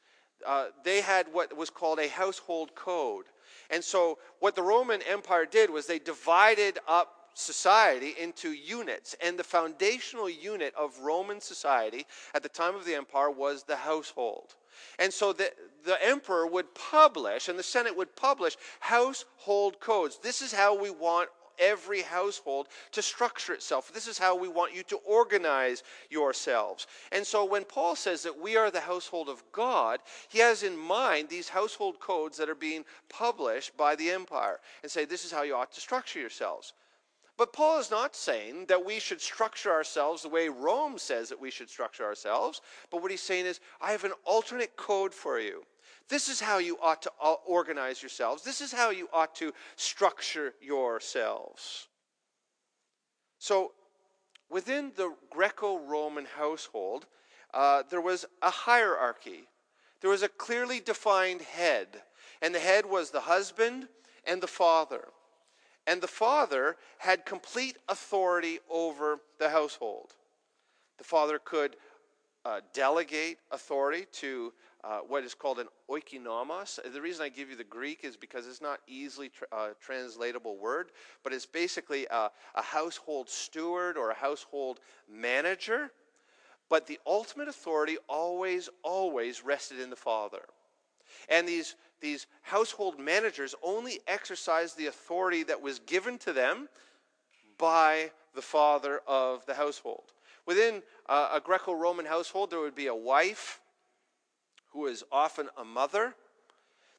uh, 0.47 0.67
they 0.83 1.01
had 1.01 1.27
what 1.31 1.55
was 1.55 1.69
called 1.69 1.99
a 1.99 2.07
household 2.07 2.73
code. 2.73 3.25
And 3.71 3.83
so, 3.83 4.19
what 4.39 4.55
the 4.55 4.61
Roman 4.61 5.01
Empire 5.03 5.45
did 5.45 5.69
was 5.69 5.87
they 5.87 5.99
divided 5.99 6.79
up 6.87 7.21
society 7.33 8.13
into 8.19 8.51
units. 8.51 9.15
And 9.21 9.37
the 9.37 9.43
foundational 9.43 10.29
unit 10.29 10.73
of 10.77 10.99
Roman 10.99 11.39
society 11.39 12.05
at 12.33 12.43
the 12.43 12.49
time 12.49 12.75
of 12.75 12.85
the 12.85 12.95
empire 12.95 13.31
was 13.31 13.63
the 13.63 13.75
household. 13.75 14.55
And 14.99 15.13
so 15.13 15.33
the, 15.33 15.51
the 15.85 16.03
emperor 16.05 16.47
would 16.47 16.73
publish, 16.75 17.49
and 17.49 17.57
the 17.57 17.63
Senate 17.63 17.95
would 17.95 18.15
publish 18.15 18.55
household 18.79 19.79
codes. 19.79 20.19
This 20.21 20.41
is 20.41 20.53
how 20.53 20.79
we 20.79 20.89
want 20.89 21.29
every 21.59 22.01
household 22.01 22.67
to 22.91 23.01
structure 23.01 23.53
itself. 23.53 23.91
This 23.93 24.07
is 24.07 24.17
how 24.17 24.35
we 24.35 24.47
want 24.47 24.75
you 24.75 24.83
to 24.83 24.97
organize 24.97 25.83
yourselves. 26.09 26.87
And 27.11 27.25
so 27.25 27.45
when 27.45 27.63
Paul 27.63 27.95
says 27.95 28.23
that 28.23 28.39
we 28.39 28.57
are 28.57 28.71
the 28.71 28.79
household 28.79 29.29
of 29.29 29.43
God, 29.51 29.99
he 30.29 30.39
has 30.39 30.63
in 30.63 30.77
mind 30.77 31.29
these 31.29 31.49
household 31.49 31.99
codes 31.99 32.37
that 32.37 32.49
are 32.49 32.55
being 32.55 32.85
published 33.09 33.75
by 33.77 33.95
the 33.95 34.09
empire 34.09 34.59
and 34.83 34.91
say 34.91 35.05
this 35.05 35.25
is 35.25 35.31
how 35.31 35.43
you 35.43 35.55
ought 35.55 35.71
to 35.73 35.81
structure 35.81 36.19
yourselves. 36.19 36.73
But 37.37 37.53
Paul 37.53 37.79
is 37.79 37.89
not 37.89 38.15
saying 38.15 38.65
that 38.67 38.85
we 38.85 38.99
should 38.99 39.19
structure 39.19 39.71
ourselves 39.71 40.21
the 40.21 40.29
way 40.29 40.47
Rome 40.47 40.99
says 40.99 41.29
that 41.29 41.41
we 41.41 41.49
should 41.49 41.71
structure 41.71 42.03
ourselves. 42.03 42.61
But 42.91 43.01
what 43.01 43.09
he's 43.09 43.21
saying 43.21 43.47
is, 43.47 43.59
I 43.81 43.93
have 43.93 44.03
an 44.03 44.13
alternate 44.25 44.75
code 44.75 45.13
for 45.13 45.39
you. 45.39 45.63
This 46.09 46.27
is 46.27 46.41
how 46.41 46.57
you 46.57 46.77
ought 46.81 47.01
to 47.03 47.11
organize 47.45 48.01
yourselves. 48.01 48.43
This 48.43 48.61
is 48.61 48.71
how 48.71 48.89
you 48.89 49.07
ought 49.13 49.35
to 49.35 49.53
structure 49.75 50.53
yourselves. 50.61 51.87
So, 53.39 53.71
within 54.49 54.91
the 54.95 55.13
Greco 55.29 55.79
Roman 55.79 56.25
household, 56.25 57.05
uh, 57.53 57.83
there 57.89 58.01
was 58.01 58.25
a 58.41 58.49
hierarchy. 58.49 59.47
There 60.01 60.09
was 60.09 60.23
a 60.23 60.29
clearly 60.29 60.79
defined 60.79 61.41
head, 61.41 61.87
and 62.41 62.53
the 62.53 62.59
head 62.59 62.85
was 62.85 63.11
the 63.11 63.21
husband 63.21 63.87
and 64.25 64.41
the 64.41 64.47
father. 64.47 65.07
And 65.87 66.01
the 66.01 66.07
father 66.07 66.77
had 66.99 67.25
complete 67.25 67.77
authority 67.89 68.59
over 68.69 69.19
the 69.39 69.49
household. 69.49 70.13
The 70.97 71.03
father 71.03 71.39
could 71.39 71.75
uh, 72.45 72.61
delegate 72.73 73.37
authority 73.51 74.05
to 74.13 74.53
uh, 74.83 74.99
what 75.07 75.23
is 75.23 75.33
called 75.33 75.59
an 75.59 75.67
oikonomos. 75.89 76.79
The 76.91 77.01
reason 77.01 77.23
I 77.23 77.29
give 77.29 77.49
you 77.49 77.55
the 77.55 77.63
Greek 77.63 77.99
is 78.03 78.17
because 78.17 78.47
it's 78.47 78.61
not 78.61 78.79
easily 78.87 79.29
tra- 79.29 79.47
uh, 79.51 79.69
translatable 79.79 80.57
word, 80.57 80.91
but 81.23 81.33
it's 81.33 81.45
basically 81.45 82.07
a, 82.09 82.29
a 82.55 82.61
household 82.61 83.29
steward 83.29 83.97
or 83.97 84.09
a 84.09 84.15
household 84.15 84.79
manager. 85.09 85.91
But 86.69 86.87
the 86.87 86.99
ultimate 87.05 87.47
authority 87.47 87.97
always, 88.07 88.69
always 88.81 89.43
rested 89.43 89.79
in 89.79 89.89
the 89.89 89.95
father. 89.95 90.43
And 91.29 91.47
these, 91.47 91.75
these 91.99 92.27
household 92.41 92.99
managers 92.99 93.53
only 93.61 93.99
exercised 94.07 94.77
the 94.77 94.87
authority 94.87 95.43
that 95.43 95.61
was 95.61 95.79
given 95.79 96.17
to 96.19 96.33
them 96.33 96.69
by 97.57 98.11
the 98.33 98.41
father 98.41 99.01
of 99.07 99.45
the 99.45 99.53
household. 99.53 100.13
Within 100.45 100.81
uh, 101.07 101.29
a 101.33 101.39
Greco 101.39 101.73
Roman 101.73 102.05
household, 102.05 102.49
there 102.49 102.59
would 102.59 102.75
be 102.75 102.87
a 102.87 102.95
wife 102.95 103.60
who 104.71 104.87
is 104.87 105.03
often 105.11 105.49
a 105.57 105.63
mother. 105.63 106.15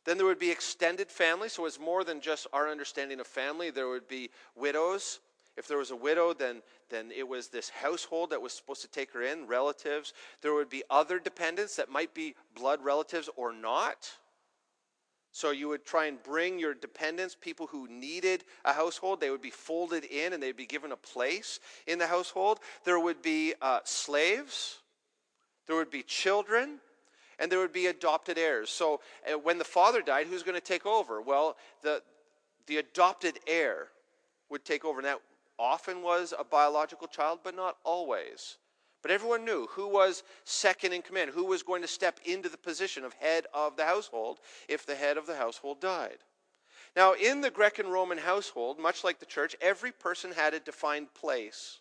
Then 0.04 0.16
there 0.16 0.26
would 0.26 0.38
be 0.38 0.50
extended 0.50 1.10
family, 1.10 1.48
so 1.48 1.66
it's 1.66 1.78
more 1.78 2.04
than 2.04 2.20
just 2.20 2.46
our 2.52 2.68
understanding 2.68 3.20
of 3.20 3.26
family. 3.26 3.70
There 3.70 3.88
would 3.88 4.08
be 4.08 4.30
widows. 4.56 5.20
If 5.56 5.68
there 5.68 5.78
was 5.78 5.90
a 5.90 5.96
widow, 5.96 6.32
then, 6.32 6.62
then 6.88 7.10
it 7.14 7.28
was 7.28 7.48
this 7.48 7.68
household 7.68 8.30
that 8.30 8.40
was 8.40 8.52
supposed 8.52 8.82
to 8.82 8.88
take 8.88 9.12
her 9.12 9.22
in, 9.22 9.46
relatives. 9.46 10.12
There 10.40 10.54
would 10.54 10.70
be 10.70 10.82
other 10.90 11.18
dependents 11.18 11.76
that 11.76 11.90
might 11.90 12.14
be 12.14 12.34
blood 12.54 12.82
relatives 12.82 13.28
or 13.36 13.52
not. 13.52 14.10
So 15.30 15.50
you 15.50 15.68
would 15.68 15.86
try 15.86 16.06
and 16.06 16.22
bring 16.22 16.58
your 16.58 16.74
dependents, 16.74 17.36
people 17.38 17.66
who 17.66 17.88
needed 17.88 18.44
a 18.66 18.72
household, 18.72 19.20
they 19.20 19.30
would 19.30 19.40
be 19.40 19.50
folded 19.50 20.04
in 20.04 20.34
and 20.34 20.42
they'd 20.42 20.56
be 20.56 20.66
given 20.66 20.92
a 20.92 20.96
place 20.96 21.58
in 21.86 21.98
the 21.98 22.06
household. 22.06 22.60
There 22.84 23.00
would 23.00 23.22
be 23.22 23.54
uh, 23.62 23.80
slaves, 23.84 24.80
there 25.66 25.76
would 25.76 25.90
be 25.90 26.02
children, 26.02 26.80
and 27.38 27.50
there 27.50 27.58
would 27.58 27.72
be 27.72 27.86
adopted 27.86 28.38
heirs. 28.38 28.70
So 28.70 29.00
uh, 29.30 29.38
when 29.38 29.58
the 29.58 29.64
father 29.64 30.02
died, 30.02 30.26
who's 30.26 30.42
going 30.42 30.54
to 30.54 30.60
take 30.60 30.86
over? 30.86 31.20
Well, 31.20 31.56
the, 31.82 32.02
the 32.66 32.78
adopted 32.78 33.38
heir 33.46 33.88
would 34.48 34.64
take 34.64 34.84
over. 34.84 34.98
And 34.98 35.06
that 35.06 35.20
often 35.58 36.02
was 36.02 36.32
a 36.38 36.44
biological 36.44 37.06
child, 37.08 37.40
but 37.42 37.56
not 37.56 37.76
always. 37.84 38.56
But 39.02 39.10
everyone 39.10 39.44
knew 39.44 39.66
who 39.70 39.88
was 39.88 40.22
second 40.44 40.92
in 40.92 41.02
command, 41.02 41.32
who 41.32 41.44
was 41.44 41.62
going 41.62 41.82
to 41.82 41.88
step 41.88 42.20
into 42.24 42.48
the 42.48 42.56
position 42.56 43.04
of 43.04 43.12
head 43.14 43.46
of 43.52 43.76
the 43.76 43.84
household 43.84 44.38
if 44.68 44.86
the 44.86 44.94
head 44.94 45.16
of 45.16 45.26
the 45.26 45.36
household 45.36 45.80
died. 45.80 46.18
Now, 46.94 47.14
in 47.14 47.40
the 47.40 47.50
Greco 47.50 47.88
Roman 47.88 48.18
household, 48.18 48.78
much 48.78 49.02
like 49.02 49.18
the 49.18 49.26
church, 49.26 49.56
every 49.60 49.92
person 49.92 50.30
had 50.32 50.54
a 50.54 50.60
defined 50.60 51.12
place 51.14 51.78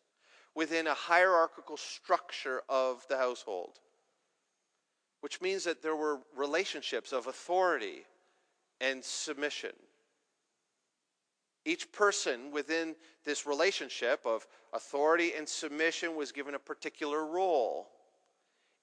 within 0.55 0.87
a 0.87 0.93
hierarchical 0.93 1.77
structure 1.77 2.61
of 2.69 3.05
the 3.07 3.17
household, 3.17 3.79
which 5.21 5.41
means 5.41 5.63
that 5.63 5.81
there 5.81 5.95
were 5.95 6.19
relationships 6.35 7.11
of 7.11 7.27
authority 7.27 8.05
and 8.79 9.03
submission. 9.03 9.71
Each 11.63 11.91
person 11.91 12.51
within 12.51 12.95
this 13.23 13.45
relationship 13.45 14.21
of 14.25 14.47
authority 14.73 15.33
and 15.37 15.47
submission 15.47 16.15
was 16.15 16.31
given 16.31 16.55
a 16.55 16.59
particular 16.59 17.25
role. 17.25 17.89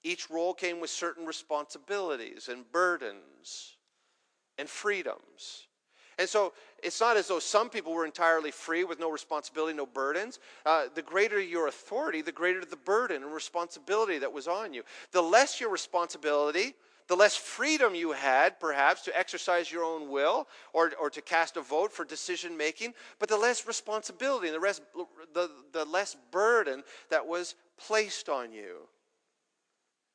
Each 0.05 0.31
role 0.31 0.55
came 0.55 0.81
with 0.81 0.91
certain 0.91 1.27
responsibilities 1.27 2.49
and 2.49 2.71
burdens 2.71 3.77
and 4.59 4.69
freedoms. 4.69 5.68
And 6.19 6.29
so 6.29 6.53
it's 6.83 7.01
not 7.01 7.17
as 7.17 7.29
though 7.29 7.39
some 7.39 7.71
people 7.71 7.93
were 7.93 8.05
entirely 8.05 8.51
free 8.51 8.85
with 8.85 8.99
no 8.99 9.11
responsibility, 9.11 9.77
no 9.77 9.87
burdens. 9.87 10.41
Uh, 10.67 10.87
the 10.95 11.03
greater 11.03 11.41
your 11.41 11.69
authority, 11.69 12.23
the 12.23 12.33
greater 12.33 12.65
the 12.65 12.77
burden 12.77 13.23
and 13.23 13.33
responsibility 13.33 14.19
that 14.19 14.33
was 14.33 14.49
on 14.49 14.75
you. 14.75 14.83
The 15.13 15.23
less 15.23 15.61
your 15.61 15.71
responsibility, 15.71 16.75
the 17.07 17.17
less 17.17 17.37
freedom 17.37 17.95
you 17.95 18.13
had, 18.13 18.59
perhaps, 18.59 19.03
to 19.03 19.17
exercise 19.17 19.71
your 19.71 19.85
own 19.85 20.11
will 20.11 20.49
or, 20.73 20.93
or 21.01 21.09
to 21.09 21.23
cast 21.23 21.57
a 21.57 21.63
vote 21.63 21.93
for 21.93 22.05
decision 22.05 22.57
making, 22.57 22.95
but 23.19 23.29
the 23.29 23.37
less 23.37 23.67
responsibility 23.67 24.49
and 24.49 24.55
the, 24.55 24.61
rest, 24.61 24.83
the, 25.35 25.51
the 25.73 25.85
less 25.85 26.17
burden 26.33 26.83
that 27.11 27.27
was 27.27 27.55
placed 27.79 28.29
on 28.29 28.53
you. 28.53 28.89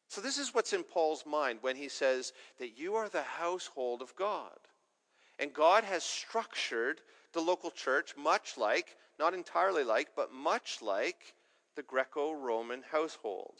So, 0.09 0.21
this 0.21 0.37
is 0.37 0.53
what's 0.53 0.73
in 0.73 0.83
Paul's 0.83 1.25
mind 1.25 1.59
when 1.61 1.75
he 1.75 1.89
says 1.89 2.33
that 2.59 2.77
you 2.77 2.93
are 2.93 3.09
the 3.09 3.23
household 3.23 4.01
of 4.01 4.15
God. 4.15 4.51
And 5.43 5.53
God 5.53 5.83
has 5.83 6.03
structured 6.03 7.01
the 7.33 7.41
local 7.41 7.69
church 7.69 8.15
much 8.17 8.57
like, 8.57 8.95
not 9.19 9.35
entirely 9.35 9.83
like, 9.83 10.07
but 10.15 10.33
much 10.33 10.81
like 10.81 11.35
the 11.75 11.83
Greco 11.83 12.31
Roman 12.33 12.81
household 12.91 13.55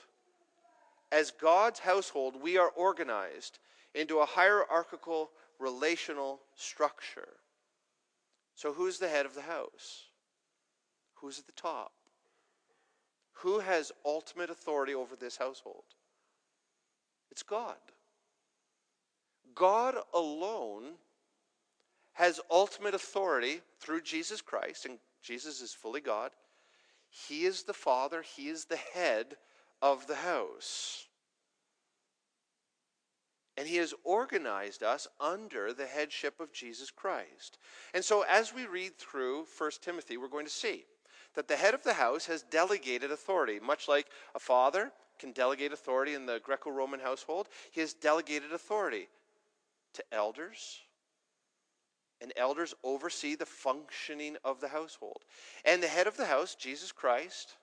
as 1.13 1.29
God's 1.29 1.79
household, 1.79 2.41
we 2.41 2.57
are 2.57 2.69
organized 2.69 3.59
into 3.93 4.17
a 4.17 4.25
hierarchical 4.25 5.29
relational 5.59 6.41
structure. 6.55 7.29
So, 8.55 8.73
who's 8.73 8.97
the 8.97 9.07
head 9.07 9.27
of 9.27 9.35
the 9.35 9.43
house? 9.43 10.05
Who's 11.15 11.37
at 11.37 11.45
the 11.45 11.51
top? 11.51 11.91
Who 13.33 13.59
has 13.59 13.91
ultimate 14.03 14.49
authority 14.49 14.95
over 14.95 15.15
this 15.15 15.37
household? 15.37 15.83
It's 17.29 17.43
God. 17.43 17.77
God 19.53 19.95
alone 20.15 20.93
has 22.13 22.39
ultimate 22.49 22.93
authority 22.93 23.61
through 23.79 24.01
Jesus 24.01 24.41
Christ, 24.41 24.85
and 24.85 24.99
Jesus 25.21 25.61
is 25.61 25.73
fully 25.73 26.01
God. 26.01 26.31
He 27.09 27.45
is 27.45 27.63
the 27.63 27.73
Father, 27.73 28.21
He 28.21 28.47
is 28.47 28.65
the 28.65 28.79
head 28.93 29.35
of 29.81 30.07
the 30.07 30.15
house. 30.15 31.07
And 33.55 33.67
he 33.67 33.75
has 33.77 33.93
organized 34.03 34.81
us 34.81 35.07
under 35.19 35.73
the 35.73 35.85
headship 35.85 36.39
of 36.39 36.51
Jesus 36.51 36.89
Christ. 36.89 37.59
And 37.93 38.03
so, 38.03 38.23
as 38.27 38.51
we 38.51 38.65
read 38.65 38.97
through 38.97 39.45
1 39.57 39.71
Timothy, 39.81 40.17
we're 40.17 40.27
going 40.27 40.47
to 40.47 40.51
see 40.51 40.85
that 41.35 41.47
the 41.47 41.55
head 41.55 41.75
of 41.75 41.83
the 41.83 41.93
house 41.93 42.25
has 42.25 42.41
delegated 42.43 43.11
authority, 43.11 43.59
much 43.59 43.87
like 43.87 44.07
a 44.33 44.39
father 44.39 44.91
can 45.19 45.31
delegate 45.31 45.71
authority 45.71 46.15
in 46.15 46.25
the 46.25 46.41
Greco 46.43 46.71
Roman 46.71 46.99
household. 46.99 47.47
He 47.71 47.81
has 47.81 47.93
delegated 47.93 48.51
authority 48.51 49.07
to 49.93 50.03
elders, 50.11 50.79
and 52.23 52.33
elders 52.37 52.73
oversee 52.83 53.35
the 53.35 53.45
functioning 53.45 54.37
of 54.43 54.61
the 54.61 54.69
household. 54.69 55.23
And 55.65 55.83
the 55.83 55.87
head 55.87 56.07
of 56.07 56.17
the 56.17 56.25
house, 56.25 56.55
Jesus 56.55 56.91
Christ, 56.91 57.57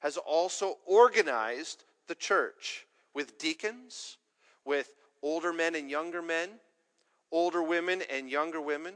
has 0.00 0.18
also 0.18 0.76
organized 0.84 1.84
the 2.08 2.14
church 2.14 2.86
with 3.14 3.38
deacons, 3.38 4.18
with 4.64 4.90
older 5.22 5.52
men 5.52 5.74
and 5.74 5.88
younger 5.88 6.20
men, 6.20 6.50
older 7.32 7.62
women 7.62 8.02
and 8.12 8.28
younger 8.28 8.60
women, 8.60 8.94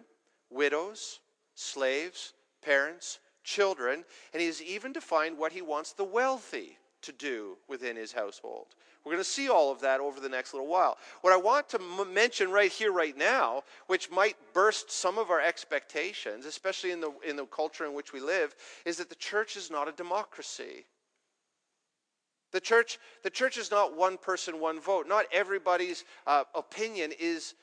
widows, 0.50 1.20
slaves, 1.54 2.34
parents, 2.60 3.20
children, 3.44 4.04
and 4.32 4.40
he 4.40 4.46
has 4.46 4.60
even 4.60 4.92
defined 4.92 5.38
what 5.38 5.52
he 5.52 5.62
wants 5.62 5.92
the 5.92 6.04
wealthy 6.04 6.76
to 7.02 7.12
do 7.12 7.56
within 7.68 7.96
his 7.96 8.12
household. 8.12 8.66
We're 9.04 9.12
going 9.12 9.24
to 9.24 9.30
see 9.30 9.48
all 9.48 9.72
of 9.72 9.80
that 9.80 10.00
over 10.00 10.20
the 10.20 10.28
next 10.28 10.52
little 10.52 10.68
while. 10.68 10.98
What 11.22 11.32
I 11.32 11.36
want 11.36 11.70
to 11.70 11.80
m- 11.80 12.12
mention 12.12 12.50
right 12.50 12.70
here, 12.70 12.92
right 12.92 13.16
now, 13.16 13.62
which 13.86 14.10
might 14.10 14.36
burst 14.52 14.90
some 14.90 15.16
of 15.16 15.30
our 15.30 15.40
expectations, 15.40 16.44
especially 16.44 16.90
in 16.90 17.00
the, 17.00 17.12
in 17.26 17.36
the 17.36 17.46
culture 17.46 17.86
in 17.86 17.94
which 17.94 18.12
we 18.12 18.20
live, 18.20 18.54
is 18.84 18.98
that 18.98 19.08
the 19.08 19.14
church 19.14 19.56
is 19.56 19.70
not 19.70 19.88
a 19.88 19.92
democracy. 19.92 20.84
The 22.52 22.60
church, 22.60 22.98
the 23.22 23.30
church 23.30 23.56
is 23.56 23.70
not 23.70 23.96
one 23.96 24.18
person, 24.18 24.60
one 24.60 24.80
vote. 24.80 25.08
Not 25.08 25.26
everybody's 25.32 26.04
uh, 26.26 26.44
opinion 26.54 27.12
is, 27.18 27.54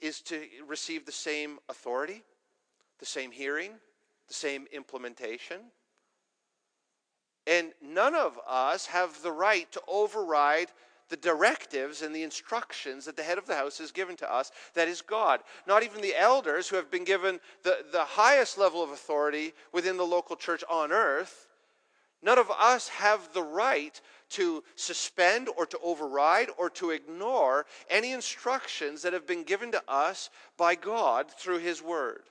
is 0.00 0.20
to 0.22 0.42
receive 0.66 1.06
the 1.06 1.12
same 1.12 1.58
authority, 1.68 2.22
the 2.98 3.06
same 3.06 3.30
hearing, 3.30 3.72
the 4.28 4.34
same 4.34 4.66
implementation. 4.72 5.60
And 7.46 7.72
none 7.82 8.14
of 8.14 8.38
us 8.46 8.86
have 8.86 9.22
the 9.22 9.32
right 9.32 9.70
to 9.72 9.82
override 9.88 10.68
the 11.08 11.16
directives 11.16 12.00
and 12.00 12.14
the 12.14 12.22
instructions 12.22 13.04
that 13.04 13.16
the 13.16 13.22
head 13.22 13.36
of 13.36 13.46
the 13.46 13.54
house 13.54 13.76
has 13.78 13.92
given 13.92 14.16
to 14.16 14.32
us, 14.32 14.50
that 14.74 14.88
is 14.88 15.02
God. 15.02 15.40
Not 15.66 15.82
even 15.82 16.00
the 16.00 16.16
elders 16.16 16.68
who 16.68 16.76
have 16.76 16.90
been 16.90 17.04
given 17.04 17.38
the, 17.64 17.84
the 17.92 18.04
highest 18.04 18.56
level 18.56 18.82
of 18.82 18.90
authority 18.90 19.52
within 19.72 19.98
the 19.98 20.06
local 20.06 20.36
church 20.36 20.64
on 20.70 20.90
earth. 20.90 21.48
None 22.22 22.38
of 22.38 22.50
us 22.50 22.88
have 22.88 23.32
the 23.34 23.42
right 23.42 24.00
to 24.30 24.64
suspend 24.76 25.50
or 25.56 25.66
to 25.66 25.78
override 25.82 26.48
or 26.56 26.70
to 26.70 26.90
ignore 26.90 27.66
any 27.90 28.12
instructions 28.12 29.02
that 29.02 29.12
have 29.12 29.26
been 29.26 29.42
given 29.42 29.72
to 29.72 29.82
us 29.88 30.30
by 30.56 30.74
God 30.74 31.30
through 31.30 31.58
His 31.58 31.82
Word. 31.82 32.22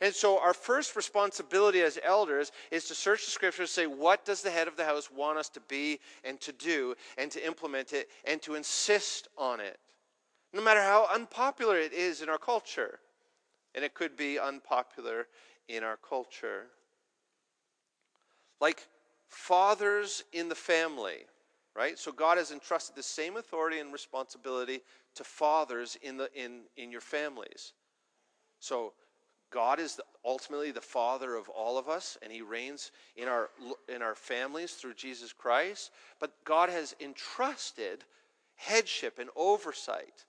And 0.00 0.14
so, 0.14 0.38
our 0.38 0.52
first 0.52 0.94
responsibility 0.94 1.80
as 1.80 1.98
elders 2.04 2.52
is 2.70 2.84
to 2.86 2.94
search 2.94 3.24
the 3.24 3.30
scriptures, 3.30 3.76
and 3.76 3.86
say, 3.86 3.86
what 3.86 4.24
does 4.24 4.42
the 4.42 4.50
head 4.50 4.68
of 4.68 4.76
the 4.76 4.84
house 4.84 5.10
want 5.10 5.38
us 5.38 5.48
to 5.50 5.60
be 5.60 6.00
and 6.24 6.40
to 6.42 6.52
do, 6.52 6.94
and 7.16 7.30
to 7.30 7.44
implement 7.44 7.92
it, 7.92 8.08
and 8.24 8.42
to 8.42 8.54
insist 8.54 9.28
on 9.38 9.60
it, 9.60 9.78
no 10.52 10.62
matter 10.62 10.82
how 10.82 11.08
unpopular 11.12 11.78
it 11.78 11.92
is 11.92 12.20
in 12.20 12.28
our 12.28 12.38
culture. 12.38 12.98
And 13.74 13.84
it 13.84 13.94
could 13.94 14.16
be 14.16 14.38
unpopular 14.38 15.26
in 15.68 15.82
our 15.82 15.96
culture. 15.96 16.66
Like 18.60 18.86
fathers 19.28 20.24
in 20.32 20.48
the 20.48 20.54
family, 20.54 21.26
right? 21.74 21.98
So, 21.98 22.12
God 22.12 22.36
has 22.36 22.50
entrusted 22.50 22.96
the 22.96 23.02
same 23.02 23.36
authority 23.38 23.78
and 23.78 23.92
responsibility 23.92 24.80
to 25.14 25.24
fathers 25.24 25.96
in, 26.02 26.18
the, 26.18 26.28
in, 26.34 26.62
in 26.76 26.90
your 26.90 27.00
families. 27.00 27.72
So, 28.60 28.92
God 29.56 29.80
is 29.80 29.96
the, 29.96 30.02
ultimately 30.22 30.70
the 30.70 30.82
Father 30.82 31.34
of 31.34 31.48
all 31.48 31.78
of 31.78 31.88
us, 31.88 32.18
and 32.20 32.30
He 32.30 32.42
reigns 32.42 32.90
in 33.16 33.26
our, 33.26 33.48
in 33.88 34.02
our 34.02 34.14
families 34.14 34.74
through 34.74 34.92
Jesus 34.92 35.32
Christ. 35.32 35.92
But 36.20 36.32
God 36.44 36.68
has 36.68 36.94
entrusted 37.00 38.04
headship 38.56 39.18
and 39.18 39.30
oversight 39.34 40.26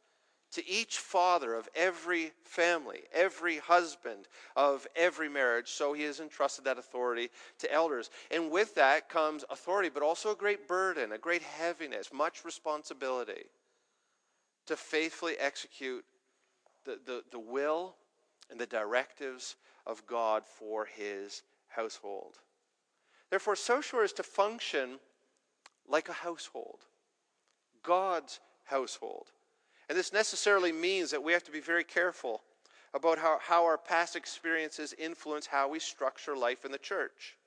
to 0.54 0.66
each 0.66 1.00
father 1.00 1.56
of 1.56 1.68
every 1.76 2.32
family, 2.46 3.02
every 3.14 3.58
husband 3.58 4.30
of 4.56 4.88
every 4.96 5.28
marriage. 5.28 5.68
So 5.72 5.92
He 5.92 6.04
has 6.04 6.22
entrusted 6.22 6.64
that 6.64 6.78
authority 6.78 7.30
to 7.60 7.70
elders. 7.70 8.10
And 8.32 8.50
with 8.50 8.76
that 8.76 9.10
comes 9.10 9.44
authority, 9.50 9.90
but 9.94 10.04
also 10.04 10.32
a 10.32 10.38
great 10.38 10.70
burden, 10.70 11.12
a 11.12 11.18
great 11.18 11.42
heaviness, 11.42 12.14
much 12.14 12.46
responsibility 12.46 13.44
to 14.68 14.78
faithfully 14.78 15.36
execute 15.38 16.06
the, 16.86 16.98
the, 17.06 17.24
the 17.30 17.40
will 17.40 17.96
and 18.50 18.60
the 18.60 18.66
directives 18.66 19.56
of 19.86 20.06
God 20.06 20.44
for 20.46 20.86
his 20.86 21.44
household. 21.68 22.36
Therefore, 23.30 23.56
South 23.56 23.94
is 24.04 24.14
to 24.14 24.24
function 24.24 25.00
like 25.88 26.10
a 26.10 26.14
household, 26.14 26.80
God's 27.84 28.40
household. 28.66 29.28
And 29.90 29.98
this 29.98 30.12
necessarily 30.12 30.72
means 30.72 31.12
that 31.12 31.24
we 31.24 31.34
have 31.34 31.44
to 31.46 31.52
be 31.52 31.62
very 31.62 31.84
careful 31.84 32.42
about 32.94 33.18
how, 33.18 33.40
how 33.42 33.66
our 33.66 33.78
past 33.78 34.16
experiences 34.16 34.94
influence 34.98 35.46
how 35.46 35.70
we 35.70 35.80
structure 35.80 36.36
life 36.36 36.66
in 36.66 36.72
the 36.72 36.78
church. 36.78 37.38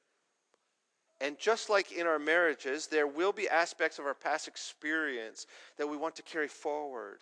And 1.21 1.39
just 1.39 1.69
like 1.69 1.93
in 1.93 2.07
our 2.07 2.19
marriages, 2.19 2.87
there 2.87 3.07
will 3.07 3.33
be 3.33 3.49
aspects 3.49 3.99
of 3.99 4.07
our 4.07 4.15
past 4.15 4.49
experience 4.49 5.47
that 5.77 5.87
we 5.87 5.99
want 5.99 6.17
to 6.17 6.23
carry 6.23 6.49
forward. 6.49 7.19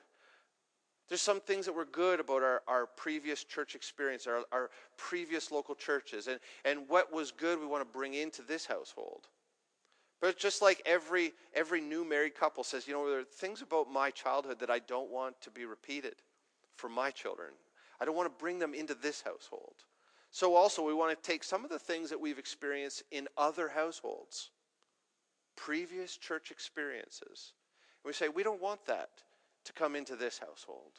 There's 1.08 1.22
some 1.22 1.40
things 1.40 1.64
that 1.64 1.72
were 1.72 1.86
good 1.86 2.20
about 2.20 2.42
our, 2.42 2.62
our 2.68 2.86
previous 2.86 3.42
church 3.42 3.74
experience, 3.74 4.26
our, 4.26 4.42
our 4.52 4.70
previous 4.96 5.50
local 5.50 5.74
churches. 5.74 6.26
And, 6.26 6.38
and 6.64 6.88
what 6.88 7.12
was 7.12 7.30
good, 7.30 7.58
we 7.58 7.66
want 7.66 7.80
to 7.80 7.98
bring 7.98 8.14
into 8.14 8.42
this 8.42 8.66
household. 8.66 9.28
But 10.20 10.36
just 10.36 10.60
like 10.60 10.82
every, 10.84 11.32
every 11.54 11.80
new 11.80 12.04
married 12.04 12.34
couple 12.34 12.62
says, 12.62 12.86
you 12.86 12.92
know, 12.92 13.08
there 13.08 13.20
are 13.20 13.24
things 13.24 13.62
about 13.62 13.90
my 13.90 14.10
childhood 14.10 14.58
that 14.60 14.70
I 14.70 14.80
don't 14.80 15.10
want 15.10 15.40
to 15.42 15.50
be 15.50 15.64
repeated 15.64 16.16
for 16.76 16.88
my 16.88 17.10
children. 17.10 17.50
I 18.00 18.04
don't 18.04 18.16
want 18.16 18.26
to 18.26 18.40
bring 18.40 18.58
them 18.58 18.74
into 18.74 18.94
this 18.94 19.22
household. 19.22 19.74
So, 20.30 20.54
also, 20.54 20.84
we 20.84 20.92
want 20.92 21.16
to 21.16 21.30
take 21.30 21.42
some 21.42 21.64
of 21.64 21.70
the 21.70 21.78
things 21.78 22.10
that 22.10 22.20
we've 22.20 22.38
experienced 22.38 23.02
in 23.10 23.28
other 23.38 23.68
households, 23.68 24.50
previous 25.56 26.18
church 26.18 26.50
experiences, 26.50 27.54
and 28.04 28.10
we 28.10 28.12
say, 28.12 28.28
we 28.28 28.42
don't 28.42 28.60
want 28.60 28.84
that 28.86 29.08
to 29.68 29.72
come 29.72 29.94
into 29.94 30.16
this 30.16 30.38
household. 30.38 30.92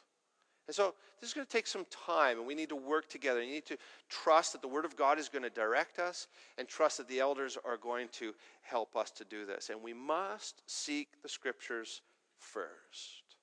And 0.66 0.74
so 0.74 0.94
this 1.20 1.30
is 1.30 1.34
going 1.34 1.46
to 1.46 1.52
take 1.52 1.66
some 1.66 1.84
time, 1.90 2.38
and 2.38 2.46
we 2.46 2.54
need 2.54 2.68
to 2.68 2.76
work 2.76 3.08
together. 3.08 3.42
You 3.42 3.52
need 3.52 3.66
to 3.66 3.76
trust 4.08 4.52
that 4.52 4.62
the 4.62 4.68
Word 4.68 4.84
of 4.84 4.96
God 4.96 5.18
is 5.18 5.28
going 5.28 5.42
to 5.42 5.50
direct 5.50 5.98
us, 5.98 6.28
and 6.58 6.68
trust 6.68 6.98
that 6.98 7.08
the 7.08 7.18
elders 7.18 7.58
are 7.64 7.76
going 7.76 8.08
to 8.12 8.32
help 8.62 8.94
us 8.94 9.10
to 9.12 9.24
do 9.24 9.44
this. 9.44 9.70
And 9.70 9.82
we 9.82 9.92
must 9.92 10.62
seek 10.66 11.22
the 11.22 11.28
Scriptures 11.28 12.02
first. 12.38 13.36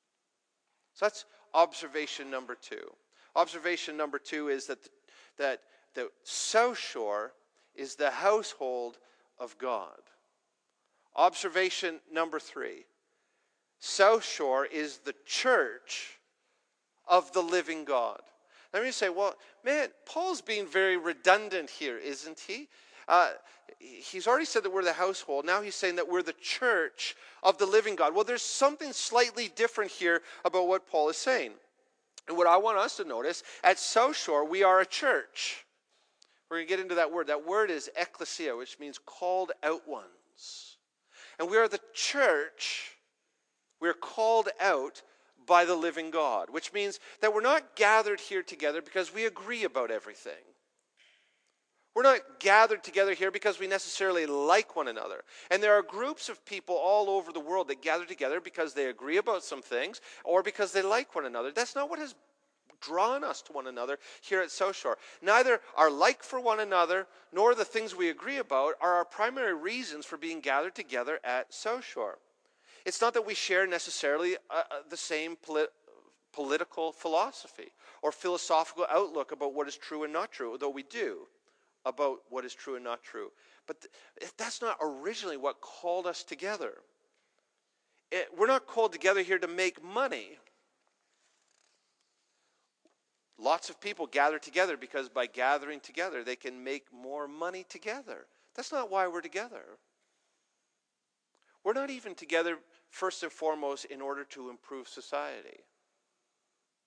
So 0.94 1.06
that's 1.06 1.26
observation 1.54 2.32
number 2.32 2.56
two. 2.56 2.92
Observation 3.36 3.98
number 3.98 4.20
two 4.20 4.48
is 4.48 4.66
that 4.68 4.82
the, 4.82 4.90
that 5.38 5.62
the 5.94 6.10
South 6.24 6.78
Shore 6.78 7.34
is 7.76 7.96
the 7.96 8.10
household 8.10 8.98
of 9.38 9.58
God. 9.58 10.00
Observation 11.16 12.00
number 12.12 12.40
three 12.40 12.86
South 13.80 14.24
Shore 14.24 14.66
is 14.66 15.00
the 15.00 15.16
church 15.26 16.20
of 17.08 17.32
the 17.34 17.42
living 17.42 17.86
God. 17.86 18.22
Let 18.74 18.84
me 18.84 18.92
say, 18.92 19.10
well, 19.10 19.36
man, 19.63 19.90
Paul's 20.06 20.42
being 20.42 20.68
very 20.68 20.98
redundant 20.98 21.70
here, 21.70 21.98
isn't 21.98 22.40
he? 22.40 22.68
Uh, 23.08 23.32
he's 23.80 24.28
already 24.28 24.46
said 24.46 24.63
that 24.63 24.74
we're 24.74 24.84
the 24.84 24.94
household. 24.94 25.46
Now 25.46 25.62
he's 25.62 25.76
saying 25.76 25.96
that 25.96 26.10
we're 26.10 26.22
the 26.24 26.34
church 26.34 27.16
of 27.44 27.58
the 27.58 27.66
living 27.66 27.96
God. 27.96 28.13
Well, 28.13 28.24
there's 28.24 28.42
something 28.42 28.92
slightly 28.92 29.50
different 29.56 29.92
here 29.92 30.22
about 30.44 30.68
what 30.68 30.90
Paul 30.90 31.10
is 31.10 31.18
saying. 31.18 31.52
And 32.28 32.36
what 32.36 32.48
I 32.48 32.58
want 32.58 32.78
us 32.78 32.98
to 32.98 33.06
notice 33.06 33.44
at 33.63 33.80
South 33.80 34.18
Shore, 34.18 34.44
we 34.44 34.63
are 34.63 34.82
a 34.82 34.86
church. 34.86 35.66
We're 36.50 36.58
going 36.58 36.68
to 36.68 36.70
get 36.70 36.80
into 36.80 36.96
that 36.96 37.12
word. 37.12 37.28
That 37.28 37.48
word 37.48 37.72
is 37.72 37.90
ecclesia, 37.96 38.56
which 38.56 38.80
means 38.80 38.98
called 38.98 39.52
out 39.63 39.88
ones. 39.88 40.78
And 41.40 41.50
we 41.50 41.58
are 41.58 41.68
the 41.68 41.80
church 41.94 42.97
we're 43.80 43.94
called 43.94 44.50
out 44.60 45.02
by 45.46 45.66
the 45.66 45.76
living 45.76 46.12
God, 46.12 46.50
which 46.50 46.74
means 46.74 47.00
that 47.22 47.34
we're 47.34 47.42
not 47.42 47.76
gathered 47.76 48.20
here 48.20 48.44
together 48.44 48.82
because 48.82 49.13
we 49.13 49.26
agree 49.26 49.63
about 49.63 49.92
everything. 49.92 50.34
We're 51.96 52.04
not 52.04 52.40
gathered 52.40 52.84
together 52.84 53.16
here 53.16 53.32
because 53.32 53.60
we 53.60 53.66
necessarily 53.66 54.28
like 54.28 54.76
one 54.76 54.88
another. 54.88 55.24
And 55.50 55.63
there 55.63 55.74
are 55.74 55.82
groups 55.82 56.30
of 56.30 56.46
people 56.46 56.76
all 56.76 57.10
over 57.10 57.32
the 57.32 57.40
world 57.40 57.70
that 57.70 57.82
gather 57.82 58.06
together 58.06 58.40
because 58.40 58.76
they 58.76 58.86
agree 58.86 59.18
about 59.18 59.44
some 59.44 59.63
things 59.63 60.00
or 60.24 60.44
because 60.44 60.72
they 60.72 60.84
like 60.84 61.16
one 61.16 61.26
another. 61.26 61.52
That's 61.52 61.74
not 61.74 61.90
what 61.90 61.98
has 61.98 62.13
drawn 62.82 63.24
us 63.24 63.42
to 63.44 63.54
one 63.54 63.66
another 63.66 63.98
here 64.22 64.42
at 64.42 64.52
South 64.52 64.76
Shore. 64.76 65.00
Neither 65.24 65.60
our 65.76 65.90
like 65.90 66.22
for 66.22 66.40
one 66.40 66.60
another 66.60 67.08
nor 67.34 67.56
the 67.56 67.66
things 67.66 67.96
we 67.96 68.10
agree 68.10 68.38
about 68.38 68.76
are 68.80 68.94
our 68.94 69.06
primary 69.06 69.56
reasons 69.56 70.06
for 70.06 70.18
being 70.18 70.40
gathered 70.40 70.76
together 70.76 71.20
at 71.24 71.52
South 71.52 71.84
Shore. 71.84 72.20
It's 72.88 73.02
not 73.02 73.13
that 73.15 73.26
we 73.26 73.34
share 73.34 73.67
necessarily 73.67 74.38
uh, 74.50 74.63
uh, 74.71 74.76
the 74.89 74.95
same 74.95 75.36
polit- 75.36 75.73
political 76.32 76.93
philosophy 76.93 77.73
or 78.02 78.13
philosophical 78.13 78.86
outlook 78.89 79.34
about 79.34 79.54
what 79.54 79.67
is 79.67 79.76
true 79.76 80.06
and 80.06 80.13
not 80.13 80.32
true, 80.32 80.56
though 80.58 80.69
we 80.69 80.84
do 80.84 81.28
about 81.86 82.19
what 82.30 82.45
is 82.45 82.54
true 82.54 82.76
and 82.76 82.86
not 82.86 83.04
true. 83.04 83.30
But 83.67 83.82
th- 83.82 84.32
that's 84.38 84.62
not 84.62 84.78
originally 84.82 85.36
what 85.36 85.60
called 85.60 86.08
us 86.08 86.23
together. 86.23 86.76
It, 88.10 88.30
we're 88.38 88.47
not 88.47 88.65
called 88.65 88.93
together 88.93 89.21
here 89.21 89.38
to 89.38 89.50
make 89.50 89.84
money. 89.84 90.38
Lots 93.38 93.69
of 93.69 93.82
people 93.82 94.08
gather 94.08 94.39
together 94.39 94.78
because 94.78 95.10
by 95.10 95.26
gathering 95.26 95.82
together, 95.82 96.23
they 96.23 96.38
can 96.38 96.63
make 96.63 96.86
more 96.93 97.28
money 97.28 97.65
together. 97.67 98.28
That's 98.56 98.71
not 98.71 98.89
why 98.89 99.08
we're 99.08 99.19
together. 99.19 99.65
We're 101.67 101.73
not 101.73 101.89
even 101.89 102.15
together, 102.15 102.60
first 102.89 103.23
and 103.23 103.32
foremost, 103.32 103.86
in 103.86 104.02
order 104.02 104.23
to 104.26 104.50
improve 104.50 104.88
society. 104.88 105.60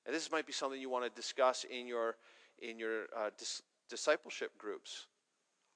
And 0.07 0.15
this 0.15 0.31
might 0.31 0.47
be 0.47 0.53
something 0.53 0.81
you 0.81 0.91
want 0.91 1.05
to 1.05 1.21
discuss 1.21 1.65
in 1.65 1.87
your, 1.87 2.17
in 2.61 2.79
your 2.79 3.05
uh, 3.17 3.31
dis- 3.39 3.63
discipleship 3.89 4.57
groups. 4.59 5.07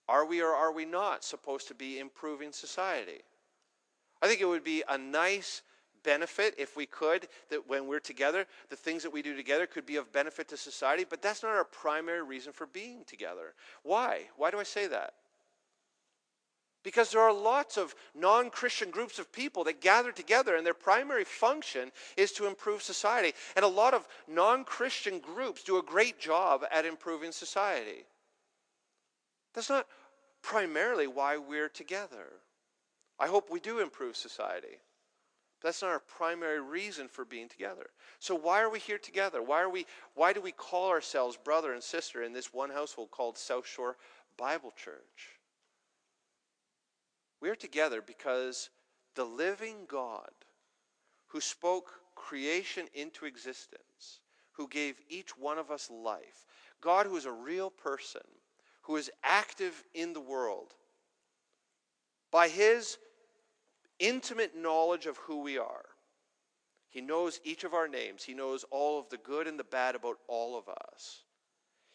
Are 0.09 0.27
we 0.27 0.43
or 0.43 0.53
are 0.53 0.73
we 0.73 0.85
not 0.85 1.25
supposed 1.25 1.69
to 1.69 1.75
be 1.75 1.99
improving 1.99 2.53
society? 2.53 3.23
I 4.23 4.27
think 4.27 4.41
it 4.41 4.47
would 4.47 4.65
be 4.65 4.83
a 4.89 4.99
nice 4.99 5.63
benefit 6.03 6.55
if 6.59 6.77
we 6.77 6.87
could, 6.87 7.29
that 7.51 7.69
when 7.69 7.87
we're 7.87 8.01
together, 8.01 8.47
the 8.69 8.77
things 8.77 9.03
that 9.03 9.13
we 9.13 9.23
do 9.23 9.35
together 9.35 9.67
could 9.67 9.87
be 9.87 9.97
of 9.97 10.13
benefit 10.13 10.49
to 10.49 10.57
society, 10.57 11.05
but 11.09 11.23
that's 11.23 11.43
not 11.43 11.53
our 11.53 11.65
primary 11.65 12.23
reason 12.23 12.53
for 12.53 12.67
being 12.67 13.05
together. 13.07 13.55
Why? 13.83 14.25
Why 14.37 14.51
do 14.51 14.59
I 14.59 14.63
say 14.63 14.87
that? 14.89 15.15
Because 16.85 17.11
there 17.11 17.23
are 17.23 17.33
lots 17.33 17.79
of 17.79 17.95
non 18.15 18.51
Christian 18.51 18.91
groups 18.91 19.19
of 19.19 19.33
people 19.33 19.65
that 19.65 19.81
gather 19.81 20.13
together, 20.13 20.55
and 20.55 20.65
their 20.65 20.75
primary 20.75 21.25
function 21.25 21.91
is 22.17 22.31
to 22.33 22.47
improve 22.47 22.83
society. 22.83 23.33
And 23.57 23.65
a 23.65 23.69
lot 23.69 23.95
of 23.95 24.07
non 24.29 24.65
Christian 24.65 25.19
groups 25.19 25.65
do 25.65 25.79
a 25.79 25.83
great 25.83 26.21
job 26.21 26.65
at 26.71 26.85
improving 26.85 27.33
society. 27.33 28.05
That's 29.55 29.71
not 29.71 29.87
primarily 30.43 31.07
why 31.07 31.39
we're 31.39 31.71
together. 31.71 32.35
I 33.19 33.29
hope 33.29 33.51
we 33.51 33.61
do 33.61 33.79
improve 33.79 34.17
society. 34.17 34.79
That's 35.63 35.81
not 35.81 35.93
our 35.93 36.01
primary 36.01 36.61
reason 36.61 37.09
for 37.09 37.25
being 37.25 37.49
together. 37.49 37.87
So 38.19 38.35
why 38.35 38.61
are 38.61 38.69
we 38.69 38.79
here 38.79 38.99
together? 38.99 39.43
Why 39.43 39.63
are 39.63 39.71
we 39.71 39.87
why 40.15 40.35
do 40.35 40.43
we 40.43 40.53
call 40.53 40.91
ourselves 40.91 41.39
brother 41.43 41.73
and 41.73 41.83
sister 41.83 42.23
in 42.23 42.35
this 42.35 42.53
one 42.53 42.69
household 42.69 43.11
called 43.11 43.39
South 43.39 43.67
Shore 43.67 43.97
Bible 44.37 44.75
Church? 44.77 45.34
We 47.45 47.51
are 47.51 47.55
together 47.55 48.01
because 48.01 48.71
the 49.17 49.27
living 49.27 49.85
God 49.87 50.31
who 51.27 51.43
spoke 51.43 51.91
creation 52.15 52.87
into 52.95 53.27
existence, 53.27 54.21
who 54.53 54.67
gave 54.67 54.95
each 55.11 55.37
one 55.37 55.59
of 55.59 55.71
us 55.71 55.91
life, 55.91 56.47
God 56.81 57.05
who 57.05 57.19
is 57.19 57.27
a 57.27 57.33
real 57.33 57.69
person, 57.69 58.23
who 58.85 58.97
is 58.97 59.11
active 59.23 59.85
in 59.93 60.15
the 60.15 60.23
world, 60.23 60.73
by 62.33 62.49
his 62.49 62.97
intimate 63.99 64.57
knowledge 64.57 65.05
of 65.05 65.19
who 65.19 65.43
we 65.43 65.59
are. 65.59 65.85
He 66.89 67.03
knows 67.03 67.41
each 67.45 67.63
of 67.65 67.75
our 67.75 67.89
names. 67.89 68.25
He 68.25 68.33
knows 68.33 68.65
all 68.71 68.99
of 68.99 69.11
the 69.11 69.19
good 69.19 69.47
and 69.47 69.59
the 69.59 69.65
bad 69.65 69.97
about 69.97 70.17
all 70.29 70.57
of 70.57 70.67
us. 70.71 71.25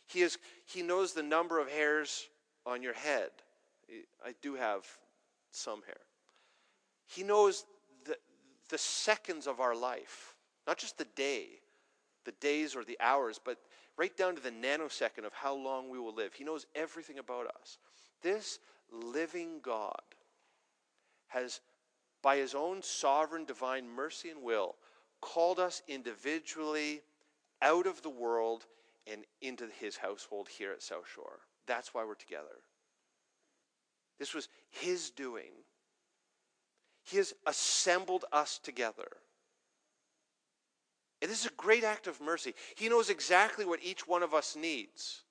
He, 0.05 0.21
is, 0.21 0.37
he 0.67 0.83
knows 0.83 1.13
the 1.13 1.23
number 1.23 1.57
of 1.57 1.71
hairs 1.71 2.27
on 2.67 2.83
your 2.83 2.93
head. 2.93 3.31
I 4.23 4.35
do 4.43 4.53
have 4.53 4.85
some 5.51 5.81
hair. 5.85 6.01
He 7.05 7.23
knows 7.23 7.65
the, 8.05 8.17
the 8.69 8.77
seconds 8.77 9.47
of 9.47 9.59
our 9.59 9.75
life, 9.75 10.35
not 10.67 10.77
just 10.77 10.97
the 10.97 11.07
day, 11.15 11.47
the 12.25 12.33
days 12.33 12.75
or 12.75 12.83
the 12.83 12.97
hours, 12.99 13.39
but 13.43 13.57
right 13.97 14.15
down 14.15 14.35
to 14.35 14.41
the 14.41 14.51
nanosecond 14.51 15.25
of 15.25 15.33
how 15.33 15.55
long 15.55 15.89
we 15.89 15.99
will 15.99 16.13
live. 16.13 16.33
He 16.33 16.43
knows 16.43 16.65
everything 16.75 17.19
about 17.19 17.47
us. 17.47 17.77
This 18.21 18.59
living 18.91 19.59
God 19.61 20.01
has 21.27 21.61
by 22.21 22.37
his 22.37 22.53
own 22.53 22.81
sovereign 22.81 23.45
divine 23.45 23.87
mercy 23.89 24.29
and 24.29 24.43
will, 24.43 24.75
called 25.21 25.59
us 25.59 25.81
individually 25.87 27.01
out 27.61 27.87
of 27.87 28.01
the 28.01 28.09
world 28.09 28.65
and 29.07 29.23
into 29.41 29.67
his 29.79 29.97
household 29.97 30.47
here 30.49 30.71
at 30.71 30.83
South 30.83 31.07
Shore. 31.13 31.39
That's 31.65 31.93
why 31.93 32.03
we're 32.03 32.15
together. 32.15 32.63
This 34.19 34.33
was 34.33 34.49
his 34.69 35.09
doing. 35.09 35.51
He 37.03 37.17
has 37.17 37.33
assembled 37.47 38.25
us 38.31 38.59
together. 38.59 39.07
And 41.21 41.29
this 41.29 41.41
is 41.41 41.47
a 41.47 41.55
great 41.55 41.83
act 41.83 42.07
of 42.07 42.21
mercy. 42.21 42.53
He 42.75 42.89
knows 42.89 43.09
exactly 43.09 43.65
what 43.65 43.79
each 43.83 44.07
one 44.07 44.23
of 44.23 44.33
us 44.33 44.55
needs. 44.55 45.23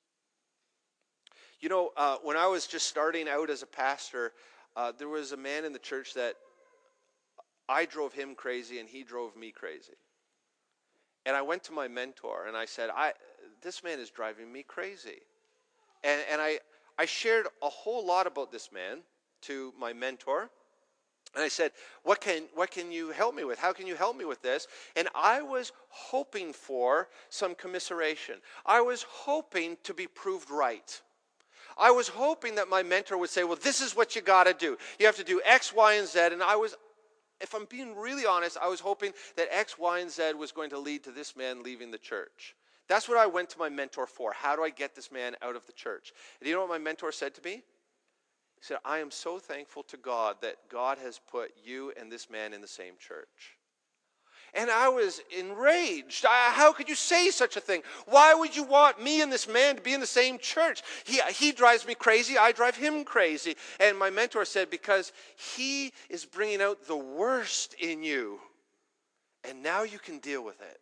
You 1.61 1.69
know, 1.69 1.91
uh, 1.97 2.17
when 2.23 2.37
I 2.37 2.47
was 2.47 2.67
just 2.67 2.87
starting 2.87 3.29
out 3.29 3.51
as 3.51 3.63
a 3.63 3.67
pastor, 3.67 4.33
uh, 4.77 4.93
there 4.97 5.09
was 5.09 5.33
a 5.33 5.37
man 5.37 5.65
in 5.65 5.73
the 5.73 5.79
church 5.79 6.15
that 6.15 6.35
I 7.69 7.85
drove 7.85 8.13
him 8.13 8.35
crazy 8.35 8.79
and 8.79 8.89
he 8.89 9.03
drove 9.03 9.37
me 9.37 9.51
crazy. 9.51 9.95
And 11.27 11.37
I 11.37 11.43
went 11.43 11.65
to 11.65 11.73
my 11.73 11.89
mentor 11.89 12.47
and 12.47 12.57
I 12.57 12.65
said, 12.65 12.91
I, 12.95 13.13
This 13.63 13.83
man 13.83 13.99
is 13.99 14.11
driving 14.11 14.53
me 14.53 14.63
crazy. 14.63 15.21
And, 16.05 16.21
and 16.31 16.41
I, 16.41 16.61
I 16.99 17.07
shared 17.07 17.47
a 17.63 17.69
whole 17.69 18.05
lot 18.05 18.27
about 18.27 18.51
this 18.51 18.71
man 18.73 18.99
to 19.43 19.73
my 19.79 19.93
mentor. 19.93 20.51
And 21.35 21.45
I 21.45 21.49
said, 21.49 21.73
what 22.03 22.21
can, 22.21 22.45
what 22.55 22.71
can 22.71 22.91
you 22.91 23.11
help 23.11 23.35
me 23.35 23.45
with? 23.45 23.59
How 23.59 23.73
can 23.73 23.87
you 23.87 23.95
help 23.95 24.17
me 24.17 24.25
with 24.25 24.43
this? 24.43 24.67
And 24.97 25.09
I 25.15 25.43
was 25.43 25.73
hoping 25.91 26.53
for 26.53 27.09
some 27.29 27.55
commiseration. 27.55 28.37
I 28.65 28.81
was 28.81 29.03
hoping 29.03 29.77
to 29.85 29.93
be 29.93 30.07
proved 30.07 30.51
right. 30.51 31.01
I 31.77 31.91
was 31.91 32.09
hoping 32.09 32.55
that 32.57 32.69
my 32.69 32.83
mentor 32.83 33.19
would 33.19 33.31
say, 33.31 33.45
Well, 33.45 33.59
this 33.63 33.81
is 33.81 33.95
what 33.95 34.17
you 34.17 34.23
got 34.23 34.45
to 34.45 34.55
do. 34.55 34.79
You 34.99 35.07
have 35.07 35.17
to 35.17 35.25
do 35.25 35.41
X, 35.45 35.73
Y, 35.73 35.95
and 35.95 36.09
Z. 36.09 36.19
And 36.33 36.43
I 36.43 36.57
was 36.57 36.75
if 37.41 37.55
I'm 37.55 37.67
being 37.67 37.95
really 37.97 38.27
honest, 38.27 38.57
I 38.61 38.69
was 38.69 38.81
hoping 38.81 39.13
that 39.37 39.49
X, 39.51 39.79
Y, 39.79 40.01
and 40.01 40.11
Z 40.11 40.35
was 40.35 40.53
going 40.53 40.71
to 40.71 40.79
lead 40.79 41.05
to 41.05 41.13
this 41.13 41.37
man 41.37 41.63
leaving 41.63 41.91
the 41.91 41.99
church. 41.99 42.57
That's 42.89 43.09
what 43.09 43.19
I 43.19 43.27
went 43.27 43.51
to 43.51 43.59
my 43.59 43.69
mentor 43.69 44.07
for. 44.07 44.33
How 44.33 44.57
do 44.57 44.65
I 44.65 44.71
get 44.71 44.95
this 44.95 45.13
man 45.13 45.37
out 45.43 45.57
of 45.57 45.67
the 45.67 45.73
church? 45.73 46.13
And 46.41 46.49
you 46.49 46.55
know 46.55 46.63
what 46.63 46.71
my 46.71 46.79
mentor 46.79 47.13
said 47.13 47.35
to 47.35 47.43
me? 47.43 47.63
He 48.59 48.63
said, 48.63 48.79
I 48.85 48.99
am 48.99 49.11
so 49.11 49.39
thankful 49.39 49.83
to 49.85 49.97
God 49.97 50.37
that 50.41 50.57
God 50.69 50.99
has 50.99 51.21
put 51.31 51.53
you 51.63 51.93
and 51.99 52.11
this 52.11 52.29
man 52.31 52.53
in 52.53 52.61
the 52.61 52.67
same 52.67 52.95
church. 52.99 53.59
And 54.55 54.71
I 54.71 54.89
was 54.89 55.21
enraged. 55.37 56.25
I, 56.25 56.51
how 56.53 56.73
could 56.73 56.89
you 56.89 56.95
say 56.95 57.31
such 57.31 57.57
a 57.57 57.61
thing? 57.61 57.83
Why 58.07 58.35
would 58.35 58.57
you 58.57 58.65
want 58.65 59.03
me 59.03 59.21
and 59.21 59.31
this 59.31 59.47
man 59.47 59.77
to 59.77 59.83
be 59.83 59.93
in 59.93 60.01
the 60.01 60.07
same 60.07 60.39
church? 60.39 60.83
He, 61.05 61.21
he 61.35 61.53
drives 61.53 61.87
me 61.87 61.95
crazy. 61.95 62.39
I 62.39 62.53
drive 62.53 62.75
him 62.75 63.05
crazy. 63.05 63.57
And 63.79 63.99
my 63.99 64.09
mentor 64.09 64.47
said, 64.47 64.71
Because 64.71 65.13
he 65.37 65.93
is 66.09 66.25
bringing 66.25 66.63
out 66.63 66.87
the 66.87 66.97
worst 66.97 67.75
in 67.75 68.03
you. 68.03 68.41
And 69.45 69.63
now 69.63 69.83
you 69.83 69.99
can 69.99 70.19
deal 70.19 70.43
with 70.43 70.61
it 70.63 70.81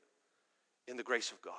in 0.88 0.97
the 0.97 1.03
grace 1.03 1.33
of 1.33 1.42
God. 1.42 1.53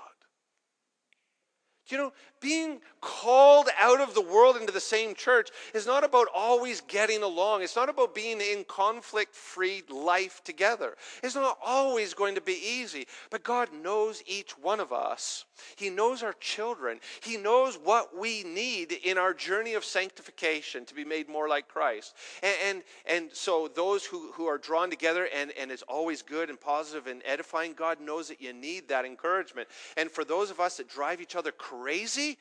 You 1.90 1.98
know, 1.98 2.14
being 2.40 2.82
called 3.02 3.70
out 3.80 4.02
of 4.02 4.14
the 4.14 4.22
world 4.22 4.58
into 4.58 4.74
the 4.74 4.80
same 4.80 5.16
church 5.16 5.50
is 5.74 5.86
not 5.86 6.04
about 6.04 6.28
always 6.34 6.82
getting 6.82 7.24
along. 7.24 7.62
It's 7.62 7.76
not 7.76 7.90
about 7.90 8.14
being 8.14 8.42
in 8.42 8.66
conflict 8.66 9.34
free 9.34 9.84
life 9.90 10.44
together. 10.44 10.96
It's 11.24 11.36
not 11.36 11.58
always 11.66 12.14
going 12.14 12.36
to 12.36 12.42
be 12.42 12.60
easy. 12.64 13.08
But 13.30 13.44
God 13.44 13.70
knows 13.74 14.22
each 14.26 14.58
one 14.58 14.80
of 14.80 14.92
us. 14.92 15.46
He 15.76 15.90
knows 15.90 16.22
our 16.22 16.34
children. 16.34 17.00
He 17.22 17.38
knows 17.38 17.76
what 17.76 18.16
we 18.18 18.44
need 18.44 18.92
in 18.92 19.18
our 19.18 19.34
journey 19.34 19.74
of 19.74 19.86
sanctification 19.86 20.86
to 20.86 20.94
be 20.94 21.06
made 21.06 21.30
more 21.30 21.48
like 21.48 21.68
Christ. 21.68 22.16
And, 22.44 22.56
and, 22.66 22.84
and 23.06 23.30
so, 23.34 23.68
those 23.74 24.06
who, 24.06 24.32
who 24.34 24.46
are 24.46 24.58
drawn 24.58 24.90
together 24.90 25.28
and, 25.36 25.52
and 25.60 25.72
it's 25.72 25.84
always 25.84 26.22
good 26.22 26.50
and 26.50 26.60
positive 26.60 27.08
and 27.08 27.22
edifying, 27.26 27.74
God 27.74 28.00
knows 28.02 28.28
that 28.28 28.42
you 28.42 28.54
need 28.54 28.88
that 28.90 29.06
encouragement. 29.06 29.68
And 29.96 30.12
for 30.12 30.24
those 30.24 30.52
of 30.52 30.60
us 30.60 30.78
that 30.78 30.90
drive 30.90 31.22
each 31.22 31.36
other 31.36 31.52
crazy, 31.52 31.77
crazy. 31.82 32.38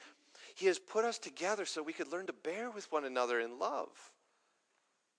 He 0.55 0.67
has 0.67 0.79
put 0.79 1.05
us 1.05 1.19
together 1.19 1.67
so 1.67 1.83
we 1.83 1.93
could 1.93 2.11
learn 2.11 2.27
to 2.27 2.33
bear 2.33 2.71
with 2.71 2.91
one 2.91 3.05
another 3.05 3.41
in 3.41 3.59
love 3.59 3.91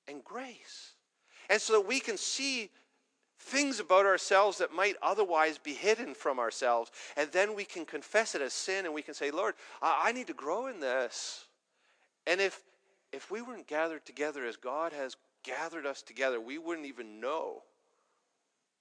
and 0.07 0.23
grace. 0.23 0.93
And 1.49 1.61
so 1.61 1.73
that 1.73 1.87
we 1.87 1.99
can 1.99 2.17
see 2.17 2.69
things 3.39 3.79
about 3.79 4.05
ourselves 4.05 4.57
that 4.57 4.73
might 4.73 4.95
otherwise 5.01 5.57
be 5.57 5.73
hidden 5.73 6.13
from 6.13 6.39
ourselves. 6.39 6.91
And 7.15 7.31
then 7.31 7.55
we 7.55 7.63
can 7.65 7.85
confess 7.85 8.35
it 8.35 8.41
as 8.41 8.53
sin 8.53 8.85
and 8.85 8.93
we 8.93 9.01
can 9.01 9.13
say, 9.13 9.31
Lord, 9.31 9.53
I, 9.81 10.11
need 10.11 10.27
to 10.27 10.33
grow 10.33 10.67
in 10.67 10.79
this. 10.79 11.45
And 12.25 12.41
if, 12.41 12.61
if 13.13 13.29
we 13.31 13.41
weren't 13.41 13.67
gathered 13.67 14.05
together 14.05 14.45
as 14.45 14.57
God 14.57 14.91
has 14.91 15.15
gathered 15.43 15.85
us 15.85 16.01
together, 16.01 16.41
we 16.41 16.57
wouldn't 16.57 16.87
even 16.87 17.21
know 17.21 17.63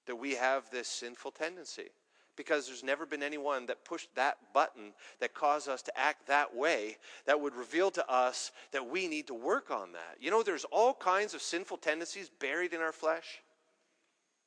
that 0.06 0.16
we 0.16 0.34
have 0.34 0.70
this 0.70 0.88
sinful 0.88 1.32
tendency 1.32 1.90
because 2.36 2.66
there's 2.66 2.84
never 2.84 3.06
been 3.06 3.22
anyone 3.22 3.66
that 3.66 3.84
pushed 3.84 4.14
that 4.14 4.36
button 4.52 4.92
that 5.20 5.34
caused 5.34 5.68
us 5.68 5.82
to 5.82 5.98
act 5.98 6.26
that 6.26 6.54
way 6.54 6.96
that 7.24 7.40
would 7.40 7.54
reveal 7.54 7.90
to 7.90 8.10
us 8.10 8.52
that 8.72 8.88
we 8.88 9.08
need 9.08 9.26
to 9.26 9.34
work 9.34 9.70
on 9.70 9.92
that. 9.92 10.16
You 10.20 10.30
know, 10.30 10.42
there's 10.42 10.64
all 10.64 10.94
kinds 10.94 11.34
of 11.34 11.42
sinful 11.42 11.78
tendencies 11.78 12.30
buried 12.40 12.72
in 12.72 12.80
our 12.80 12.92
flesh. 12.92 13.42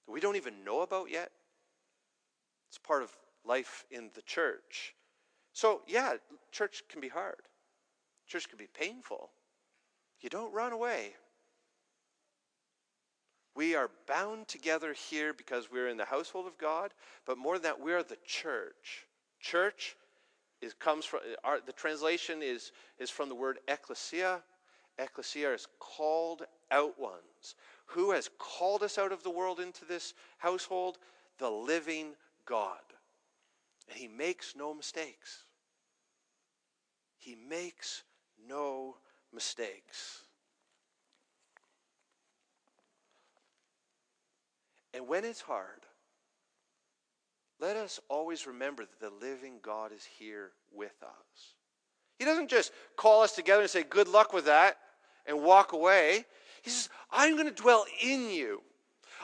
that 0.05 0.11
we 0.11 0.19
don't 0.19 0.35
even 0.35 0.63
know 0.63 0.81
about 0.81 1.09
yet. 1.09 1.31
It's 2.69 2.77
part 2.77 3.03
of 3.03 3.11
life 3.45 3.85
in 3.89 4.11
the 4.13 4.21
church. 4.21 4.93
So, 5.53 5.81
yeah, 5.87 6.13
church 6.51 6.83
can 6.89 7.01
be 7.01 7.09
hard, 7.09 7.41
church 8.27 8.47
can 8.47 8.57
be 8.57 8.67
painful. 8.67 9.31
You 10.21 10.29
don't 10.29 10.53
run 10.53 10.73
away. 10.73 11.13
We 13.59 13.75
are 13.75 13.91
bound 14.07 14.47
together 14.47 14.93
here 14.93 15.33
because 15.33 15.69
we're 15.69 15.89
in 15.89 15.97
the 15.97 16.05
household 16.05 16.47
of 16.47 16.57
God, 16.57 16.93
but 17.25 17.37
more 17.37 17.55
than 17.55 17.63
that, 17.63 17.81
we 17.81 17.91
are 17.91 18.01
the 18.01 18.15
church. 18.25 19.05
Church 19.41 19.97
is, 20.61 20.73
comes 20.73 21.03
from, 21.03 21.19
our, 21.43 21.59
the 21.59 21.73
translation 21.73 22.41
is, 22.41 22.71
is 22.99 23.09
from 23.09 23.27
the 23.27 23.35
word 23.35 23.59
ecclesia. 23.67 24.39
Ecclesia 24.97 25.53
is 25.53 25.67
called 25.77 26.43
out 26.71 26.97
ones. 26.97 27.55
Who 27.87 28.11
has 28.11 28.29
called 28.39 28.81
us 28.81 28.97
out 28.97 29.11
of 29.11 29.23
the 29.23 29.29
world 29.29 29.59
into 29.59 29.83
this 29.83 30.13
household? 30.37 30.97
The 31.37 31.49
living 31.49 32.13
God. 32.45 32.79
And 33.89 33.99
he 33.99 34.07
makes 34.07 34.55
no 34.55 34.73
mistakes. 34.73 35.43
He 37.17 37.35
makes 37.35 38.03
no 38.47 38.95
mistakes. 39.33 40.21
And 44.93 45.07
when 45.07 45.25
it's 45.25 45.41
hard, 45.41 45.85
let 47.59 47.75
us 47.75 47.99
always 48.09 48.47
remember 48.47 48.83
that 48.85 48.99
the 48.99 49.25
living 49.25 49.55
God 49.61 49.91
is 49.91 50.07
here 50.17 50.51
with 50.73 50.95
us. 51.03 51.53
He 52.17 52.25
doesn't 52.25 52.49
just 52.49 52.71
call 52.95 53.21
us 53.21 53.33
together 53.33 53.61
and 53.61 53.69
say, 53.69 53.83
Good 53.83 54.07
luck 54.07 54.33
with 54.33 54.45
that, 54.45 54.77
and 55.25 55.43
walk 55.43 55.73
away. 55.73 56.25
He 56.61 56.69
says, 56.69 56.89
I'm 57.11 57.35
going 57.35 57.47
to 57.47 57.53
dwell 57.53 57.85
in 58.03 58.29
you. 58.29 58.61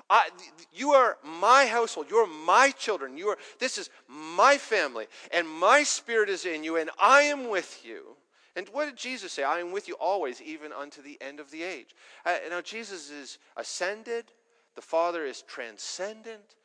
I, 0.09 0.29
you 0.73 0.91
are 0.91 1.17
my 1.23 1.65
household. 1.65 2.07
You 2.09 2.17
are 2.17 2.27
my 2.27 2.71
children. 2.71 3.17
You 3.17 3.29
are, 3.29 3.37
this 3.59 3.77
is 3.77 3.89
my 4.07 4.57
family, 4.57 5.07
and 5.31 5.47
my 5.47 5.83
spirit 5.83 6.29
is 6.29 6.45
in 6.45 6.63
you, 6.63 6.77
and 6.77 6.89
I 6.99 7.23
am 7.23 7.49
with 7.49 7.81
you. 7.83 8.15
And 8.55 8.67
what 8.69 8.85
did 8.85 8.95
Jesus 8.95 9.33
say? 9.33 9.43
I 9.43 9.59
am 9.59 9.71
with 9.71 9.87
you 9.87 9.95
always, 9.95 10.41
even 10.41 10.71
unto 10.71 11.01
the 11.01 11.17
end 11.19 11.39
of 11.39 11.51
the 11.51 11.63
age. 11.63 11.93
Uh, 12.25 12.35
now, 12.49 12.61
Jesus 12.61 13.09
is 13.09 13.37
ascended, 13.57 14.31
the 14.75 14.81
Father 14.81 15.25
is 15.25 15.41
transcendent, 15.41 16.55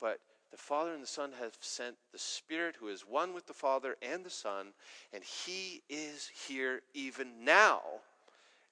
but 0.00 0.20
the 0.50 0.56
Father 0.56 0.92
and 0.92 1.02
the 1.02 1.06
Son 1.06 1.30
have 1.38 1.56
sent 1.60 1.96
the 2.12 2.18
Spirit 2.18 2.76
who 2.80 2.88
is 2.88 3.02
one 3.02 3.34
with 3.34 3.46
the 3.46 3.54
Father 3.54 3.96
and 4.02 4.24
the 4.24 4.30
Son, 4.30 4.68
and 5.12 5.22
He 5.22 5.82
is 5.88 6.30
here 6.48 6.82
even 6.94 7.44
now. 7.44 7.80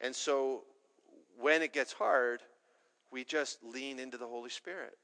And 0.01 0.15
so 0.15 0.63
when 1.39 1.63
it 1.63 1.73
gets 1.73 1.93
hard, 1.93 2.41
we 3.11 3.25
just 3.25 3.63
lean 3.63 3.99
into 3.99 4.17
the 4.17 4.27
Holy 4.27 4.51
Spirit. 4.51 4.97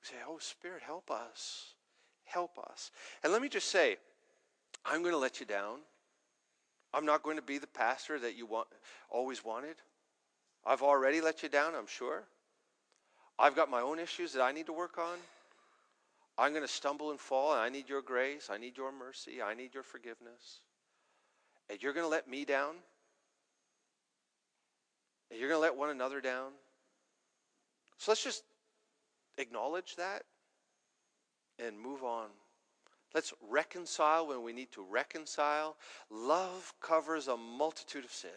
We 0.00 0.08
say, 0.08 0.22
Oh, 0.28 0.38
Spirit, 0.38 0.82
help 0.82 1.10
us. 1.10 1.74
Help 2.24 2.58
us. 2.58 2.90
And 3.22 3.32
let 3.32 3.42
me 3.42 3.48
just 3.48 3.68
say, 3.70 3.96
I'm 4.84 5.02
going 5.02 5.12
to 5.12 5.18
let 5.18 5.40
you 5.40 5.46
down. 5.46 5.78
I'm 6.92 7.06
not 7.06 7.22
going 7.22 7.36
to 7.36 7.42
be 7.42 7.58
the 7.58 7.66
pastor 7.66 8.18
that 8.20 8.36
you 8.36 8.46
want, 8.46 8.68
always 9.10 9.44
wanted. 9.44 9.76
I've 10.64 10.82
already 10.82 11.20
let 11.20 11.42
you 11.42 11.48
down, 11.48 11.74
I'm 11.74 11.86
sure. 11.86 12.24
I've 13.38 13.56
got 13.56 13.70
my 13.70 13.80
own 13.80 13.98
issues 13.98 14.32
that 14.32 14.42
I 14.42 14.52
need 14.52 14.66
to 14.66 14.72
work 14.72 14.98
on. 14.98 15.18
I'm 16.36 16.50
going 16.50 16.66
to 16.66 16.72
stumble 16.72 17.10
and 17.10 17.20
fall, 17.20 17.52
and 17.52 17.60
I 17.60 17.68
need 17.68 17.88
your 17.88 18.02
grace. 18.02 18.48
I 18.50 18.58
need 18.58 18.76
your 18.76 18.92
mercy. 18.92 19.40
I 19.42 19.54
need 19.54 19.74
your 19.74 19.82
forgiveness. 19.82 20.60
And 21.70 21.82
you're 21.82 21.92
going 21.92 22.04
to 22.04 22.10
let 22.10 22.28
me 22.28 22.44
down? 22.44 22.74
And 25.30 25.38
you're 25.38 25.48
going 25.48 25.58
to 25.58 25.62
let 25.62 25.76
one 25.76 25.90
another 25.90 26.20
down? 26.20 26.52
So 27.98 28.10
let's 28.10 28.22
just 28.22 28.44
acknowledge 29.38 29.96
that 29.96 30.22
and 31.64 31.78
move 31.78 32.02
on. 32.02 32.26
Let's 33.14 33.32
reconcile 33.48 34.26
when 34.26 34.42
we 34.42 34.52
need 34.52 34.72
to 34.72 34.82
reconcile. 34.82 35.76
Love 36.10 36.74
covers 36.80 37.28
a 37.28 37.36
multitude 37.36 38.04
of 38.04 38.10
sins. 38.10 38.32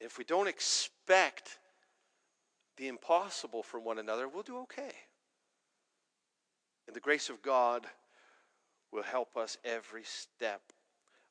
If 0.00 0.16
we 0.16 0.24
don't 0.24 0.46
expect 0.46 1.58
the 2.76 2.88
impossible 2.88 3.62
from 3.62 3.84
one 3.84 3.98
another, 3.98 4.28
we'll 4.28 4.42
do 4.42 4.58
okay. 4.58 4.92
And 6.86 6.94
the 6.94 7.00
grace 7.00 7.28
of 7.30 7.42
God 7.42 7.86
will 8.92 9.02
help 9.02 9.36
us 9.36 9.58
every 9.64 10.04
step 10.04 10.62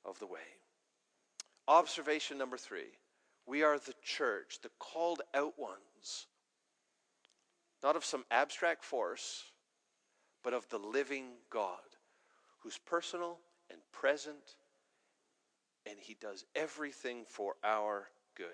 of 0.03 0.19
the 0.19 0.27
way. 0.27 0.39
Observation 1.67 2.37
number 2.37 2.57
three 2.57 2.91
we 3.47 3.61
are 3.61 3.77
the 3.77 3.93
church, 4.03 4.59
the 4.63 4.71
called 4.79 5.21
out 5.33 5.57
ones, 5.57 6.27
not 7.83 7.95
of 7.95 8.03
some 8.03 8.25
abstract 8.31 8.83
force, 8.83 9.43
but 10.43 10.53
of 10.53 10.67
the 10.69 10.79
living 10.79 11.25
God 11.51 11.79
who's 12.59 12.79
personal 12.79 13.37
and 13.69 13.79
present, 13.91 14.55
and 15.85 15.97
he 15.99 16.15
does 16.19 16.45
everything 16.55 17.25
for 17.27 17.53
our 17.63 18.09
good. 18.35 18.47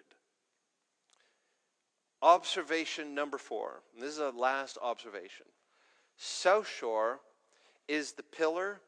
Observation 2.22 3.16
number 3.16 3.38
four. 3.38 3.82
this 4.00 4.10
is 4.10 4.20
a 4.20 4.30
last 4.30 4.78
observation. 4.82 5.46
South 6.18 6.68
Shore 6.68 7.20
is 7.88 8.12
the 8.12 8.24
pillar 8.24 8.80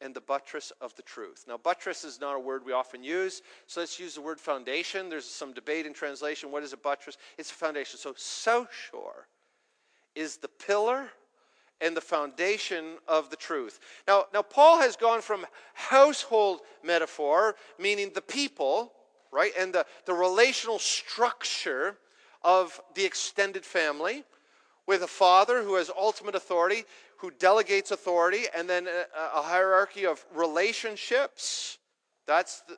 and 0.00 0.14
the 0.14 0.20
buttress 0.20 0.72
of 0.80 0.94
the 0.94 1.02
truth. 1.02 1.44
Now, 1.48 1.56
buttress 1.56 2.04
is 2.04 2.20
not 2.20 2.36
a 2.36 2.38
word 2.38 2.64
we 2.64 2.72
often 2.72 3.02
use, 3.02 3.42
so 3.66 3.80
let's 3.80 3.98
use 3.98 4.14
the 4.14 4.20
word 4.20 4.38
foundation. 4.38 5.08
There's 5.08 5.24
some 5.24 5.52
debate 5.52 5.86
in 5.86 5.92
translation. 5.92 6.52
What 6.52 6.62
is 6.62 6.72
a 6.72 6.76
buttress? 6.76 7.18
It's 7.36 7.50
a 7.50 7.54
foundation. 7.54 7.98
So, 7.98 8.14
South 8.16 8.72
Shore 8.72 9.26
is 10.14 10.36
the 10.36 10.48
pillar 10.48 11.08
and 11.80 11.96
the 11.96 12.00
foundation 12.00 12.98
of 13.06 13.30
the 13.30 13.36
truth. 13.36 13.80
Now, 14.06 14.26
now 14.32 14.42
Paul 14.42 14.80
has 14.80 14.96
gone 14.96 15.20
from 15.20 15.46
household 15.74 16.60
metaphor, 16.84 17.56
meaning 17.78 18.10
the 18.14 18.22
people, 18.22 18.92
right, 19.32 19.52
and 19.58 19.72
the, 19.72 19.84
the 20.04 20.14
relational 20.14 20.78
structure 20.78 21.98
of 22.42 22.80
the 22.94 23.04
extended 23.04 23.64
family 23.64 24.24
with 24.86 25.02
a 25.02 25.08
father 25.08 25.62
who 25.62 25.74
has 25.74 25.90
ultimate 25.96 26.34
authority, 26.34 26.84
who 27.18 27.30
delegates 27.32 27.90
authority, 27.90 28.44
and 28.56 28.68
then 28.68 28.86
a, 28.86 29.38
a 29.38 29.42
hierarchy 29.42 30.06
of 30.06 30.24
relationships. 30.34 31.78
That's 32.26 32.62
the, 32.62 32.76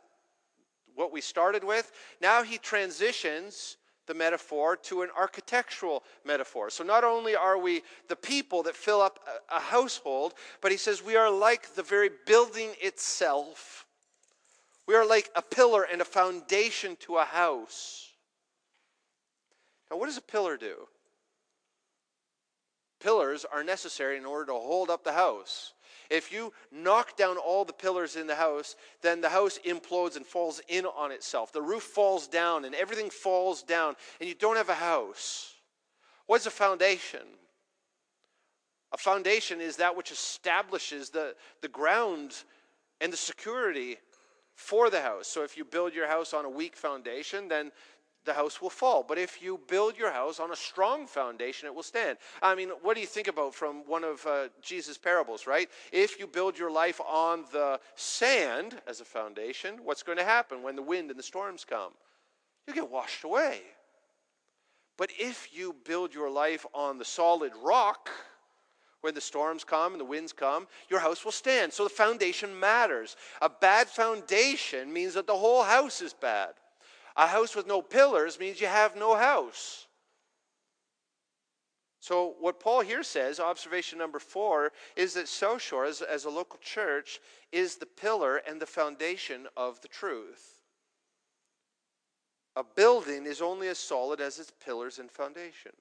what 0.95 1.13
we 1.13 1.21
started 1.21 1.63
with. 1.63 1.93
Now 2.21 2.43
he 2.43 2.59
transitions 2.59 3.77
the 4.07 4.15
metaphor 4.15 4.77
to 4.77 5.03
an 5.03 5.09
architectural 5.17 6.03
metaphor. 6.25 6.69
So 6.69 6.83
not 6.83 7.05
only 7.05 7.37
are 7.37 7.57
we 7.57 7.83
the 8.09 8.17
people 8.17 8.65
that 8.65 8.75
fill 8.75 9.01
up 9.01 9.21
a, 9.51 9.57
a 9.57 9.61
household, 9.61 10.35
but 10.61 10.73
he 10.73 10.79
says 10.79 11.01
we 11.01 11.15
are 11.15 11.31
like 11.31 11.75
the 11.77 11.83
very 11.85 12.11
building 12.27 12.71
itself. 12.81 13.87
We 14.89 14.97
are 14.97 15.07
like 15.07 15.31
a 15.37 15.43
pillar 15.43 15.85
and 15.85 16.01
a 16.01 16.05
foundation 16.05 16.97
to 17.03 17.19
a 17.19 17.25
house. 17.25 18.10
Now, 19.91 19.97
what 19.97 20.07
does 20.07 20.17
a 20.17 20.23
pillar 20.23 20.57
do? 20.57 20.87
Pillars 23.01 23.47
are 23.51 23.65
necessary 23.65 24.19
in 24.19 24.27
order 24.27 24.47
to 24.47 24.53
hold 24.53 24.91
up 24.91 25.05
the 25.05 25.13
house. 25.13 25.73
If 26.11 26.33
you 26.33 26.53
knock 26.71 27.17
down 27.17 27.39
all 27.39 27.65
the 27.65 27.73
pillars 27.73 28.17
in 28.17 28.27
the 28.27 28.35
house, 28.35 28.77
then 29.01 29.21
the 29.21 29.29
house 29.29 29.59
implodes 29.65 30.17
and 30.17 30.27
falls 30.27 30.61
in 30.69 30.85
on 30.85 31.13
itself. 31.13 31.53
The 31.53 31.63
roof 31.63 31.83
falls 31.83 32.27
down 32.27 32.65
and 32.65 32.75
everything 32.75 33.11
falls 33.11 33.63
down, 33.63 33.95
and 34.21 34.29
you 34.29 34.35
don't 34.35 34.57
have 34.57 34.69
a 34.69 34.75
house. 34.75 35.55
What's 36.27 36.47
a 36.47 36.51
foundation? 36.51 37.27
A 38.93 38.99
foundation 38.99 39.61
is 39.61 39.77
that 39.77 39.97
which 39.97 40.11
establishes 40.11 41.11
the, 41.11 41.35
the 41.63 41.69
ground 41.69 42.35
and 43.01 43.13
the 43.13 43.17
security 43.17 43.99
for 44.55 44.91
the 44.91 45.01
house. 45.01 45.27
So 45.27 45.43
if 45.43 45.57
you 45.57 45.65
build 45.65 45.95
your 45.95 46.07
house 46.07 46.35
on 46.35 46.45
a 46.45 46.51
weak 46.51 46.77
foundation, 46.77 47.49
then 47.49 47.73
the 48.25 48.33
house 48.33 48.61
will 48.61 48.71
fall. 48.71 49.05
But 49.07 49.19
if 49.19 49.43
you 49.43 49.61
build 49.69 49.97
your 49.97 50.11
house 50.11 50.41
on 50.41 50.53
a 50.53 50.57
strong 50.57 51.07
foundation, 51.07 51.67
it 51.67 51.75
will 51.75 51.83
stand. 51.83 52.19
I 52.43 52.55
mean, 52.55 52.71
what 52.83 52.95
do 52.95 53.01
you 53.01 53.07
think 53.07 53.29
about 53.29 53.55
from 53.55 53.83
one 53.87 54.05
of 54.05 54.25
uh, 54.27 54.49
Jesus' 54.63 54.99
parables, 54.99 55.47
right? 55.47 55.69
If 55.93 56.19
you 56.19 56.27
build 56.27 56.59
your 56.59 56.71
life 56.71 57.01
on 57.01 57.45
the 57.53 57.81
sand 57.95 58.81
as 58.87 59.01
a 59.01 59.05
foundation, 59.05 59.81
what's 59.85 60.03
going 60.03 60.19
to 60.19 60.25
happen 60.25 60.63
when 60.63 60.77
the 60.77 60.83
wind 60.83 61.11
and 61.11 61.19
the 61.19 61.25
storms 61.25 61.65
come? 61.65 61.93
You 62.67 62.75
get 62.75 62.91
washed 62.91 63.25
away. 63.25 63.63
But 64.97 65.11
if 65.19 65.49
you 65.53 65.75
build 65.85 66.13
your 66.13 66.31
life 66.31 66.67
on 66.75 66.99
the 66.99 67.07
solid 67.07 67.53
rock, 67.63 68.11
when 69.01 69.15
the 69.15 69.21
storms 69.21 69.65
come 69.65 69.93
and 69.93 70.01
the 70.01 70.05
winds 70.05 70.33
come, 70.33 70.69
your 70.91 71.01
house 71.01 71.25
will 71.25 71.33
stand. 71.33 71.73
So 71.73 71.85
the 71.85 71.91
foundation 71.91 72.61
matters. 72.61 73.17
A 73.41 73.49
bad 73.49 73.89
foundation 73.89 74.93
means 74.93 75.15
that 75.15 75.27
the 75.27 75.37
whole 75.37 75.63
house 75.63 76.03
is 76.03 76.13
bad. 76.13 76.51
A 77.17 77.27
house 77.27 77.55
with 77.55 77.67
no 77.67 77.83
pillars 77.83 78.39
means 78.39 78.61
you 78.61 78.67
have 78.67 78.97
no 78.97 79.17
house. 79.17 79.87
So, 82.01 82.35
what 82.41 82.61
Paul 82.61 82.81
here 82.81 83.03
says, 83.03 83.39
observation 83.39 83.99
number 83.99 84.19
four, 84.19 84.73
is 84.97 85.15
that 85.15 85.29
South 85.29 85.61
Shore, 85.61 85.85
as, 85.85 86.01
as 86.01 86.25
a 86.25 86.31
local 86.31 86.59
church, 86.63 87.21
is 87.53 87.77
the 87.77 87.87
pillar 87.87 88.39
and 88.39 88.59
the 88.59 88.67
foundation 88.67 89.47
of 89.55 89.83
the 89.83 89.89
truth. 89.89 90.63
A 92.57 92.65
building 92.65 93.27
is 93.27 93.43
only 93.43 93.69
as 93.69 93.79
solid 93.79 94.21
as 94.21 94.39
its 94.39 94.53
pillars 94.65 94.99
and 94.99 95.11
foundation. 95.11 95.73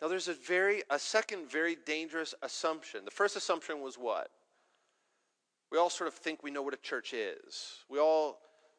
Now, 0.00 0.08
there's 0.08 0.28
a 0.28 0.34
very 0.34 0.82
a 0.90 0.98
second 0.98 1.50
very 1.50 1.76
dangerous 1.76 2.34
assumption. 2.42 3.04
The 3.04 3.10
first 3.10 3.36
assumption 3.36 3.82
was 3.82 3.96
what? 3.96 4.30
We 5.70 5.78
all 5.78 5.90
sort 5.90 6.08
of 6.08 6.14
think 6.14 6.42
we 6.42 6.50
know 6.50 6.62
what 6.62 6.74
a 6.74 6.78
church 6.78 7.12
is. 7.12 7.84
We 7.88 7.98
all 7.98 8.38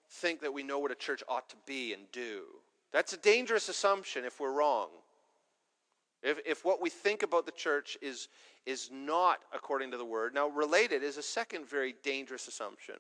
think 0.10 0.42
that 0.42 0.54
we 0.54 0.64
know 0.64 0.80
what 0.80 0.92
a 0.92 0.96
church 0.96 1.24
ought 1.28 1.50
to 1.50 1.56
be 1.66 1.94
and 1.94 2.04
do. 2.12 2.44
That's 2.92 3.14
a 3.14 3.18
dangerous 3.18 3.70
assumption 3.70 4.26
if 4.26 4.40
we're 4.40 4.54
wrong. 4.54 4.88
If, 6.24 6.40
if 6.46 6.66
what 6.66 6.82
we 6.82 6.90
think 6.90 7.24
about 7.24 7.46
the 7.46 7.52
church 7.52 7.98
is, 8.02 8.30
is 8.66 8.90
not 8.92 9.40
according 9.54 9.92
to 9.92 9.98
the 9.98 10.06
word. 10.06 10.34
Now, 10.34 10.48
related 10.48 11.04
is 11.04 11.18
a 11.18 11.24
second 11.24 11.68
very 11.68 11.96
dangerous 12.04 12.48
assumption. 12.48 12.96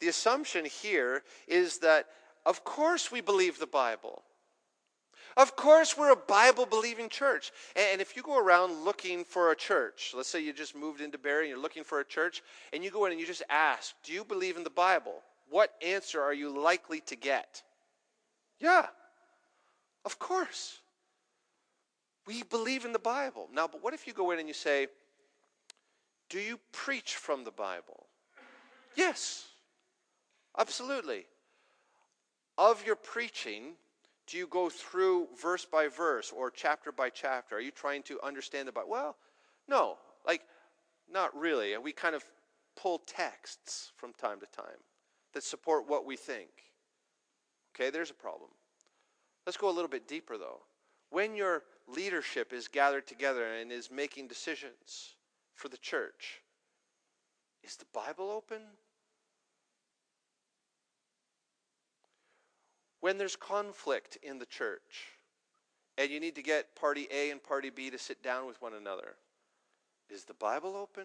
The 0.00 0.08
assumption 0.08 0.64
here 0.64 1.22
is 1.48 1.78
that, 1.78 2.06
of 2.44 2.64
course, 2.64 3.10
we 3.10 3.20
believe 3.20 3.58
the 3.58 3.66
Bible. 3.66 4.22
Of 5.36 5.54
course, 5.54 5.96
we're 5.96 6.12
a 6.12 6.16
Bible 6.16 6.66
believing 6.66 7.08
church. 7.08 7.52
And 7.76 8.00
if 8.00 8.16
you 8.16 8.22
go 8.22 8.38
around 8.38 8.84
looking 8.84 9.24
for 9.24 9.52
a 9.52 9.56
church, 9.56 10.12
let's 10.14 10.28
say 10.28 10.42
you 10.42 10.52
just 10.52 10.74
moved 10.74 11.00
into 11.00 11.18
Barrie 11.18 11.44
and 11.44 11.50
you're 11.50 11.62
looking 11.62 11.84
for 11.84 12.00
a 12.00 12.04
church, 12.04 12.42
and 12.72 12.82
you 12.82 12.90
go 12.90 13.04
in 13.04 13.12
and 13.12 13.20
you 13.20 13.26
just 13.26 13.42
ask, 13.48 13.94
Do 14.02 14.12
you 14.12 14.24
believe 14.24 14.56
in 14.56 14.64
the 14.64 14.70
Bible? 14.70 15.22
What 15.48 15.72
answer 15.84 16.20
are 16.20 16.34
you 16.34 16.58
likely 16.58 17.00
to 17.02 17.16
get? 17.16 17.62
Yeah, 18.58 18.86
of 20.04 20.18
course. 20.18 20.80
We 22.26 22.42
believe 22.42 22.84
in 22.84 22.92
the 22.92 22.98
Bible. 22.98 23.48
Now, 23.52 23.68
but 23.68 23.82
what 23.82 23.94
if 23.94 24.06
you 24.06 24.12
go 24.12 24.32
in 24.32 24.38
and 24.38 24.48
you 24.48 24.54
say, 24.54 24.88
Do 26.28 26.40
you 26.40 26.58
preach 26.72 27.14
from 27.14 27.44
the 27.44 27.52
Bible? 27.52 28.06
Yes, 28.96 29.46
absolutely. 30.58 31.26
Of 32.58 32.84
your 32.84 32.96
preaching, 32.96 33.74
do 34.26 34.38
you 34.38 34.46
go 34.48 34.68
through 34.68 35.28
verse 35.40 35.64
by 35.64 35.88
verse 35.88 36.32
or 36.34 36.50
chapter 36.50 36.90
by 36.90 37.10
chapter? 37.10 37.56
Are 37.56 37.60
you 37.60 37.70
trying 37.70 38.02
to 38.04 38.18
understand 38.22 38.66
the 38.66 38.72
Bible? 38.72 38.90
Well, 38.90 39.16
no, 39.68 39.98
like, 40.26 40.40
not 41.12 41.36
really. 41.38 41.76
We 41.78 41.92
kind 41.92 42.16
of 42.16 42.24
pull 42.74 42.98
texts 43.06 43.92
from 43.96 44.12
time 44.14 44.40
to 44.40 44.46
time 44.46 44.80
that 45.36 45.44
support 45.44 45.86
what 45.86 46.06
we 46.06 46.16
think. 46.16 46.48
Okay, 47.74 47.90
there's 47.90 48.10
a 48.10 48.14
problem. 48.14 48.48
Let's 49.44 49.58
go 49.58 49.68
a 49.68 49.76
little 49.76 49.90
bit 49.90 50.08
deeper, 50.08 50.38
though. 50.38 50.62
When 51.10 51.36
your 51.36 51.62
leadership 51.86 52.54
is 52.54 52.68
gathered 52.68 53.06
together 53.06 53.44
and 53.44 53.70
is 53.70 53.90
making 53.90 54.28
decisions 54.28 55.14
for 55.54 55.68
the 55.68 55.76
church, 55.76 56.40
is 57.62 57.76
the 57.76 57.84
Bible 57.92 58.30
open? 58.30 58.62
when 63.06 63.18
there's 63.18 63.36
conflict 63.36 64.18
in 64.24 64.40
the 64.40 64.46
church 64.46 65.14
and 65.96 66.10
you 66.10 66.18
need 66.18 66.34
to 66.34 66.42
get 66.42 66.74
party 66.74 67.06
A 67.14 67.30
and 67.30 67.40
party 67.40 67.70
B 67.70 67.88
to 67.88 67.98
sit 67.98 68.20
down 68.20 68.48
with 68.48 68.60
one 68.60 68.74
another, 68.74 69.14
is 70.10 70.24
the 70.24 70.34
Bible 70.34 70.74
open? 70.74 71.04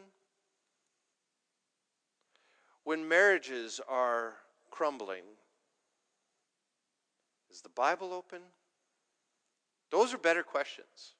When 2.84 3.07
marriages 3.07 3.79
are 3.88 4.34
crumbling, 4.69 5.23
is 7.49 7.61
the 7.61 7.69
Bible 7.69 8.13
open? 8.13 8.41
Those 9.91 10.13
are 10.13 10.17
better 10.17 10.43
questions. 10.43 11.15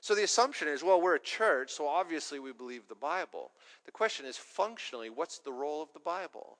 So 0.00 0.14
the 0.14 0.24
assumption 0.24 0.68
is 0.68 0.82
well, 0.82 1.00
we're 1.00 1.16
a 1.16 1.20
church, 1.20 1.70
so 1.70 1.86
obviously 1.86 2.38
we 2.38 2.52
believe 2.52 2.88
the 2.88 2.94
Bible. 2.94 3.50
The 3.84 3.92
question 3.92 4.26
is 4.26 4.36
functionally, 4.36 5.10
what's 5.10 5.38
the 5.38 5.52
role 5.52 5.82
of 5.82 5.92
the 5.92 6.00
Bible? 6.00 6.58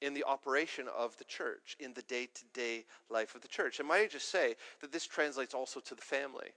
in 0.00 0.14
the 0.14 0.24
operation 0.24 0.86
of 0.96 1.16
the 1.18 1.24
church, 1.24 1.76
in 1.78 1.92
the 1.92 2.02
day 2.02 2.26
to 2.34 2.44
day 2.54 2.86
life 3.08 3.34
of 3.34 3.42
the 3.42 3.48
church. 3.48 3.78
And 3.78 3.88
might 3.88 4.00
I 4.00 4.06
just 4.06 4.30
say 4.30 4.56
that 4.80 4.92
this 4.92 5.06
translates 5.06 5.54
also 5.54 5.80
to 5.80 5.94
the 5.94 6.02
family? 6.02 6.48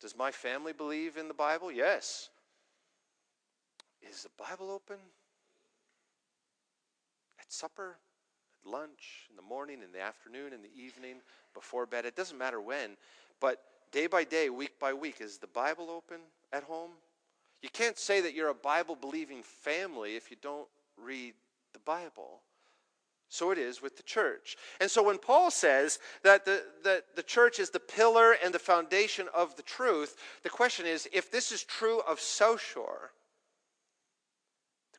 Does 0.00 0.16
my 0.16 0.30
family 0.30 0.72
believe 0.72 1.16
in 1.16 1.28
the 1.28 1.34
Bible? 1.34 1.70
Yes. 1.70 2.30
Is 4.10 4.22
the 4.22 4.30
Bible 4.38 4.70
open? 4.70 4.96
At 7.40 7.52
supper, 7.52 7.96
at 8.64 8.70
lunch, 8.70 9.28
in 9.30 9.36
the 9.36 9.42
morning, 9.42 9.82
in 9.82 9.92
the 9.92 10.00
afternoon, 10.00 10.52
in 10.52 10.62
the 10.62 10.70
evening, 10.76 11.16
before 11.52 11.86
bed. 11.86 12.04
It 12.04 12.16
doesn't 12.16 12.38
matter 12.38 12.60
when, 12.60 12.96
but 13.40 13.62
day 13.92 14.06
by 14.06 14.24
day, 14.24 14.50
week 14.50 14.78
by 14.78 14.92
week, 14.92 15.20
is 15.20 15.38
the 15.38 15.46
Bible 15.46 15.90
open 15.90 16.20
at 16.52 16.64
home? 16.64 16.90
You 17.62 17.68
can't 17.70 17.98
say 17.98 18.20
that 18.20 18.34
you're 18.34 18.50
a 18.50 18.54
Bible 18.54 18.94
believing 18.94 19.42
family 19.42 20.16
if 20.16 20.30
you 20.30 20.36
don't 20.42 20.68
read 21.02 21.34
the 21.72 21.78
Bible. 21.80 22.40
So 23.28 23.50
it 23.50 23.58
is 23.58 23.82
with 23.82 23.96
the 23.96 24.02
church. 24.02 24.56
And 24.80 24.90
so 24.90 25.02
when 25.02 25.18
Paul 25.18 25.50
says 25.50 25.98
that 26.22 26.44
the, 26.44 26.62
that 26.84 27.16
the 27.16 27.22
church 27.22 27.58
is 27.58 27.70
the 27.70 27.80
pillar 27.80 28.36
and 28.44 28.54
the 28.54 28.58
foundation 28.58 29.28
of 29.34 29.56
the 29.56 29.62
truth, 29.62 30.16
the 30.42 30.50
question 30.50 30.86
is 30.86 31.08
if 31.12 31.30
this 31.30 31.50
is 31.50 31.64
true 31.64 32.00
of 32.06 32.20
South 32.20 32.60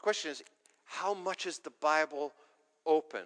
question 0.06 0.30
is 0.30 0.44
how 0.84 1.16
much 1.16 1.48
is 1.48 1.58
the 1.58 1.74
Bible 1.82 2.32
open? 2.86 3.24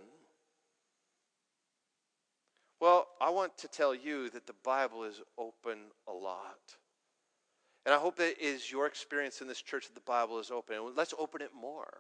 Well, 2.80 3.06
I 3.20 3.32
want 3.32 3.58
to 3.58 3.68
tell 3.68 3.94
you 3.94 4.30
that 4.30 4.48
the 4.48 4.56
Bible 4.64 5.04
is 5.04 5.20
open 5.38 5.78
a 6.08 6.14
lot. 6.14 6.78
And 7.86 7.94
I 7.94 7.98
hope 7.98 8.16
that 8.16 8.42
is 8.42 8.72
your 8.72 8.88
experience 8.88 9.42
in 9.42 9.48
this 9.50 9.62
church 9.62 9.88
that 9.88 9.94
the 9.94 10.10
Bible 10.10 10.40
is 10.40 10.52
open. 10.52 10.78
And 10.78 10.96
let's 10.96 11.14
open 11.20 11.42
it 11.42 11.52
more 11.54 11.92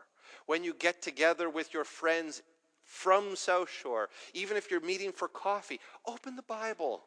when 0.46 0.64
you 0.64 0.74
get 0.74 1.02
together 1.02 1.50
with 1.50 1.74
your 1.74 1.84
friends 1.84 2.42
from 2.86 3.36
South 3.36 3.70
Shore, 3.70 4.08
even 4.34 4.56
if 4.56 4.72
you're 4.72 4.80
meeting 4.80 5.12
for 5.12 5.28
coffee, 5.28 5.82
open 6.08 6.38
the 6.38 6.44
Bible. 6.44 7.04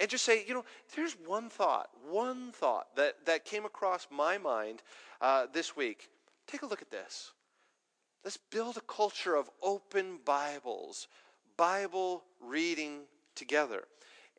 And 0.00 0.08
just 0.08 0.24
say, 0.24 0.44
you 0.48 0.54
know, 0.54 0.64
there's 0.96 1.12
one 1.26 1.50
thought, 1.50 1.90
one 2.08 2.52
thought 2.52 2.96
that, 2.96 3.26
that 3.26 3.44
came 3.44 3.66
across 3.66 4.08
my 4.10 4.38
mind 4.38 4.82
uh, 5.20 5.46
this 5.52 5.76
week. 5.76 6.08
Take 6.46 6.62
a 6.62 6.66
look 6.66 6.80
at 6.80 6.90
this. 6.90 7.32
Let's 8.24 8.38
build 8.38 8.78
a 8.78 8.82
culture 8.82 9.34
of 9.36 9.50
open 9.62 10.18
Bibles, 10.24 11.06
Bible 11.58 12.24
reading 12.40 13.00
together. 13.34 13.84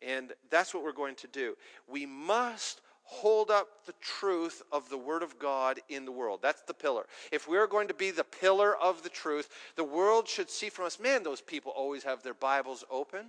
And 0.02 0.34
that's 0.50 0.74
what 0.74 0.84
we're 0.84 0.94
going 0.94 1.16
to 1.16 1.28
do. 1.28 1.56
We 1.88 2.08
must 2.08 2.82
hold 3.04 3.52
up 3.52 3.86
the 3.86 3.94
truth 4.00 4.64
of 4.72 4.90
the 4.90 4.98
Word 4.98 5.22
of 5.22 5.38
God 5.38 5.80
in 5.90 6.06
the 6.06 6.12
world. 6.12 6.40
That's 6.42 6.62
the 6.64 6.74
pillar. 6.74 7.06
If 7.32 7.48
we're 7.48 7.68
going 7.68 7.88
to 7.90 7.94
be 7.94 8.10
the 8.10 8.24
pillar 8.24 8.76
of 8.76 9.04
the 9.04 9.10
truth, 9.10 9.50
the 9.76 9.84
world 9.84 10.28
should 10.28 10.50
see 10.50 10.70
from 10.70 10.86
us, 10.86 11.00
man, 11.00 11.22
those 11.22 11.42
people 11.42 11.72
always 11.76 12.04
have 12.04 12.24
their 12.24 12.34
Bibles 12.34 12.84
open. 12.90 13.28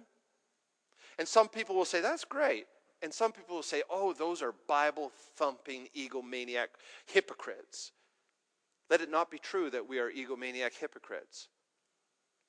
And 1.23 1.29
some 1.29 1.47
people 1.47 1.77
will 1.77 1.85
say, 1.85 2.01
that's 2.01 2.25
great. 2.25 2.67
And 3.01 3.15
some 3.15 3.31
people 3.31 3.55
will 3.55 3.63
say, 3.63 3.85
oh, 3.89 4.13
those 4.13 4.43
are 4.43 4.57
Bible 4.67 5.13
thumping, 5.37 5.87
egomaniac 5.97 6.67
hypocrites. 7.07 7.93
Let 8.91 9.03
it 9.03 9.09
not 9.09 9.31
be 9.31 9.39
true 9.39 9.71
that 9.71 9.89
we 9.89 10.01
are 10.01 10.11
egomaniac 10.11 10.75
hypocrites. 10.75 11.47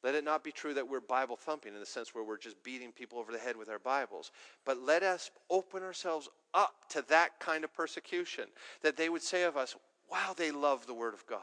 Let 0.04 0.16
it 0.16 0.24
not 0.24 0.44
be 0.44 0.52
true 0.52 0.74
that 0.74 0.90
we're 0.90 1.02
Bible 1.02 1.36
thumping 1.36 1.76
in 1.76 1.80
the 1.80 1.86
sense 1.86 2.16
where 2.16 2.24
we're 2.24 2.40
just 2.40 2.64
beating 2.64 2.92
people 2.92 3.20
over 3.20 3.32
the 3.32 3.38
head 3.38 3.56
with 3.56 3.70
our 3.70 3.78
Bibles. 3.78 4.32
But 4.66 4.80
let 4.80 5.04
us 5.04 5.30
open 5.52 5.84
ourselves 5.84 6.28
up 6.56 6.74
to 6.90 7.04
that 7.10 7.40
kind 7.40 7.64
of 7.64 7.72
persecution, 7.76 8.46
that 8.82 8.98
they 8.98 9.08
would 9.08 9.22
say 9.22 9.44
of 9.44 9.56
us, 9.56 9.76
wow, 10.12 10.34
they 10.36 10.50
love 10.50 10.88
the 10.88 10.96
Word 10.96 11.14
of 11.14 11.28
God. 11.28 11.42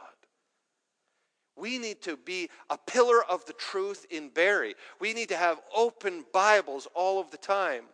We 1.57 1.79
need 1.79 2.01
to 2.03 2.17
be 2.17 2.49
a 2.71 2.79
pillar 2.79 3.25
of 3.25 3.45
the 3.47 3.53
truth 3.53 4.07
in 4.11 4.31
Barrie. 4.31 4.75
We 4.99 5.13
need 5.13 5.29
to 5.29 5.37
have 5.37 5.61
open 5.75 6.25
Bibles 6.33 6.89
all 6.95 7.21
of 7.21 7.31
the 7.31 7.37
time. 7.37 7.85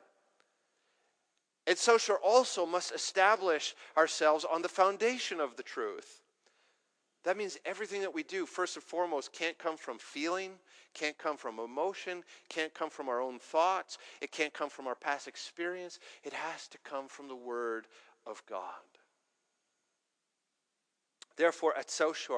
And 1.67 1.77
South 1.77 2.03
Shore, 2.03 2.21
also 2.23 2.65
must 2.65 2.93
establish 2.93 3.75
ourselves 3.97 4.45
on 4.45 4.63
the 4.63 4.69
foundation 4.69 5.41
of 5.41 5.57
the 5.57 5.65
truth. 5.65 6.23
That 7.25 7.37
means 7.37 7.59
everything 7.65 8.03
that 8.03 8.15
we 8.15 8.23
do, 8.23 8.47
first 8.47 8.77
and 8.77 8.85
foremost, 8.85 9.33
can't 9.33 9.59
come 9.59 9.77
from 9.77 9.99
feeling, 9.99 10.53
can't 10.95 11.19
come 11.19 11.37
from 11.37 11.59
emotion, 11.59 12.23
can't 12.49 12.73
come 12.73 12.89
from 12.89 13.09
our 13.09 13.21
own 13.21 13.41
thoughts, 13.41 13.99
it 14.21 14.31
can't 14.31 14.55
come 14.55 14.71
from 14.71 14.87
our 14.87 14.95
past 14.95 15.27
experience. 15.27 15.99
It 16.23 16.33
has 16.33 16.69
to 16.69 16.79
come 16.85 17.09
from 17.09 17.27
the 17.27 17.35
Word 17.35 17.89
of 18.27 18.43
God. 18.49 18.63
Therefore, 21.37 21.76
at 21.76 21.91
South 21.91 22.28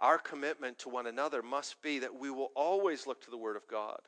our 0.00 0.18
commitment 0.18 0.78
to 0.80 0.88
one 0.88 1.06
another 1.06 1.42
must 1.42 1.80
be 1.82 1.98
that 2.00 2.14
we 2.14 2.30
will 2.30 2.50
always 2.54 3.06
look 3.06 3.22
to 3.24 3.30
the 3.30 3.36
Word 3.36 3.56
of 3.56 3.66
God 3.68 4.00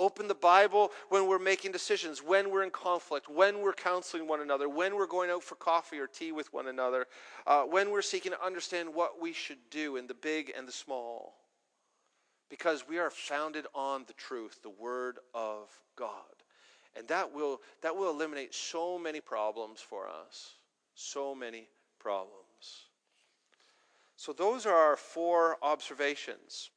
open 0.00 0.26
the 0.26 0.34
Bible 0.34 0.90
when 1.10 1.28
we're 1.28 1.38
making 1.38 1.70
decisions, 1.72 2.22
when 2.22 2.50
we're 2.50 2.64
in 2.64 2.70
conflict, 2.70 3.28
when 3.28 3.60
we're 3.60 3.72
counseling 3.72 4.26
one 4.26 4.40
another, 4.40 4.68
when 4.68 4.96
we're 4.96 5.06
going 5.06 5.30
out 5.30 5.44
for 5.44 5.54
coffee 5.56 5.98
or 5.98 6.06
tea 6.06 6.32
with 6.32 6.52
one 6.52 6.68
another, 6.68 7.06
uh, 7.46 7.62
when 7.62 7.90
we're 7.90 8.02
seeking 8.02 8.32
to 8.32 8.44
understand 8.44 8.92
what 8.92 9.20
we 9.20 9.32
should 9.32 9.58
do 9.70 9.96
in 9.96 10.06
the 10.06 10.14
big 10.14 10.52
and 10.56 10.66
the 10.66 10.72
small. 10.72 11.34
Because 12.48 12.88
we 12.88 12.98
are 12.98 13.10
founded 13.10 13.66
on 13.74 14.04
the 14.08 14.12
truth, 14.14 14.60
the 14.62 14.70
Word 14.70 15.18
of 15.34 15.68
God. 15.94 16.14
And 16.96 17.06
that 17.06 17.32
will, 17.32 17.60
that 17.82 17.94
will 17.94 18.10
eliminate 18.10 18.54
so 18.54 18.98
many 18.98 19.20
problems 19.20 19.80
for 19.80 20.08
us. 20.08 20.54
So 20.94 21.34
many 21.34 21.68
problems. 22.00 22.88
So, 24.16 24.32
those 24.32 24.66
are 24.66 24.74
our 24.74 24.96
four 24.96 25.56
observations 25.62 26.70